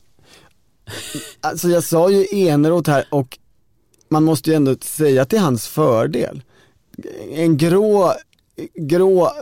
Alltså 1.41 1.68
jag 1.68 1.85
sa 1.85 2.11
ju 2.11 2.26
Eneroth 2.49 2.91
här 2.91 3.05
och 3.11 3.39
man 4.09 4.24
måste 4.24 4.51
ju 4.51 4.57
ändå 4.57 4.76
säga 4.80 5.24
till 5.24 5.39
hans 5.39 5.66
fördel. 5.68 6.43
En 7.30 7.57
grå, 7.57 8.14
grå 8.74 9.33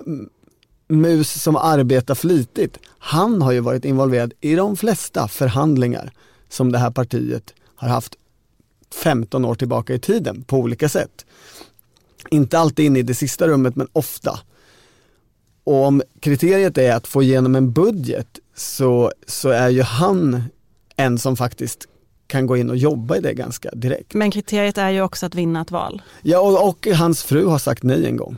mus 0.88 1.43
som 1.43 1.57
arbetar 1.57 2.14
flitigt. 2.14 2.78
Han 2.99 3.43
har 3.43 3.53
ju 3.53 3.61
varit 3.61 3.84
involverad 3.84 4.32
i 4.41 4.55
de 4.55 4.76
flesta 4.76 5.28
förhandlingar 5.28 6.12
som 6.49 6.72
det 6.72 6.78
här 6.78 6.91
partiet 6.91 7.55
har 7.74 7.88
haft 7.88 8.16
15 8.95 9.45
år 9.45 9.55
tillbaka 9.55 9.95
i 9.95 9.99
tiden 9.99 10.43
på 10.43 10.57
olika 10.57 10.88
sätt. 10.88 11.26
Inte 12.30 12.59
alltid 12.59 12.86
inne 12.86 12.99
i 12.99 13.03
det 13.03 13.14
sista 13.14 13.49
rummet 13.49 13.76
men 13.76 13.88
ofta. 13.93 14.41
Och 15.64 15.84
om 15.86 16.03
kriteriet 16.20 16.78
är 16.78 16.95
att 16.95 17.07
få 17.07 17.22
igenom 17.22 17.57
en 17.57 17.72
budget 17.72 18.38
så, 18.55 19.12
så 19.26 19.49
är 19.49 19.68
ju 19.68 19.82
han 19.82 20.43
en 21.01 21.18
som 21.18 21.36
faktiskt 21.36 21.86
kan 22.26 22.46
gå 22.46 22.57
in 22.57 22.70
och 22.70 22.76
jobba 22.76 23.16
i 23.16 23.20
det 23.20 23.34
ganska 23.34 23.70
direkt. 23.70 24.14
Men 24.14 24.30
kriteriet 24.30 24.78
är 24.78 24.90
ju 24.90 25.03
också 25.03 25.26
att 25.26 25.34
vinna 25.34 25.61
ett 25.61 25.70
val. 25.70 26.03
Ja, 26.22 26.38
och, 26.38 26.68
och 26.68 26.86
hans 26.86 27.22
fru 27.22 27.46
har 27.46 27.59
sagt 27.59 27.82
nej 27.82 28.07
en 28.07 28.16
gång. 28.16 28.36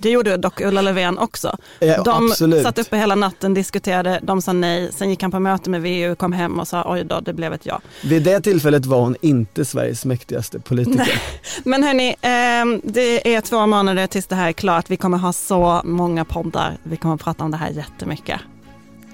Det 0.00 0.10
gjorde 0.10 0.36
dock 0.36 0.60
Ulla 0.60 0.82
Löfven 0.82 1.18
också. 1.18 1.56
Ja, 1.78 2.02
de 2.02 2.30
absolut. 2.30 2.62
satt 2.62 2.78
uppe 2.78 2.96
hela 2.96 3.14
natten, 3.14 3.54
diskuterade, 3.54 4.20
de 4.22 4.42
sa 4.42 4.52
nej, 4.52 4.92
sen 4.92 5.10
gick 5.10 5.22
han 5.22 5.30
på 5.30 5.40
möte 5.40 5.70
med 5.70 5.82
VU, 5.82 6.14
kom 6.14 6.32
hem 6.32 6.60
och 6.60 6.68
sa 6.68 6.92
oj 6.92 7.04
då, 7.04 7.20
det 7.20 7.32
blev 7.32 7.52
ett 7.52 7.66
ja. 7.66 7.80
Vid 8.04 8.22
det 8.22 8.40
tillfället 8.40 8.86
var 8.86 9.00
hon 9.00 9.16
inte 9.20 9.64
Sveriges 9.64 10.04
mäktigaste 10.04 10.60
politiker. 10.60 11.22
Men 11.64 11.82
hörni, 11.82 12.08
eh, 12.08 12.90
det 12.92 13.34
är 13.34 13.40
två 13.40 13.66
månader 13.66 14.06
tills 14.06 14.26
det 14.26 14.36
här 14.36 14.48
är 14.48 14.52
klart. 14.52 14.90
Vi 14.90 14.96
kommer 14.96 15.18
ha 15.18 15.32
så 15.32 15.80
många 15.84 16.24
poddar. 16.24 16.78
Vi 16.82 16.96
kommer 16.96 17.14
att 17.14 17.20
prata 17.20 17.44
om 17.44 17.50
det 17.50 17.56
här 17.56 17.70
jättemycket. 17.70 18.40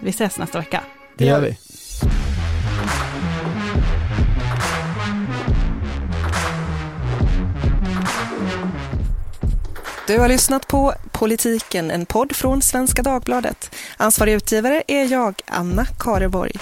Vi 0.00 0.10
ses 0.10 0.38
nästa 0.38 0.58
vecka. 0.58 0.80
Det 1.16 1.24
gör 1.24 1.40
vi. 1.40 1.58
Du 10.06 10.18
har 10.18 10.28
lyssnat 10.28 10.68
på 10.68 10.94
Politiken, 11.12 11.90
en 11.90 12.06
podd 12.06 12.36
från 12.36 12.62
Svenska 12.62 13.02
Dagbladet. 13.02 13.74
Ansvarig 13.96 14.32
utgivare 14.32 14.82
är 14.86 15.12
jag, 15.12 15.40
Anna 15.46 15.86
Kareborg. 16.00 16.52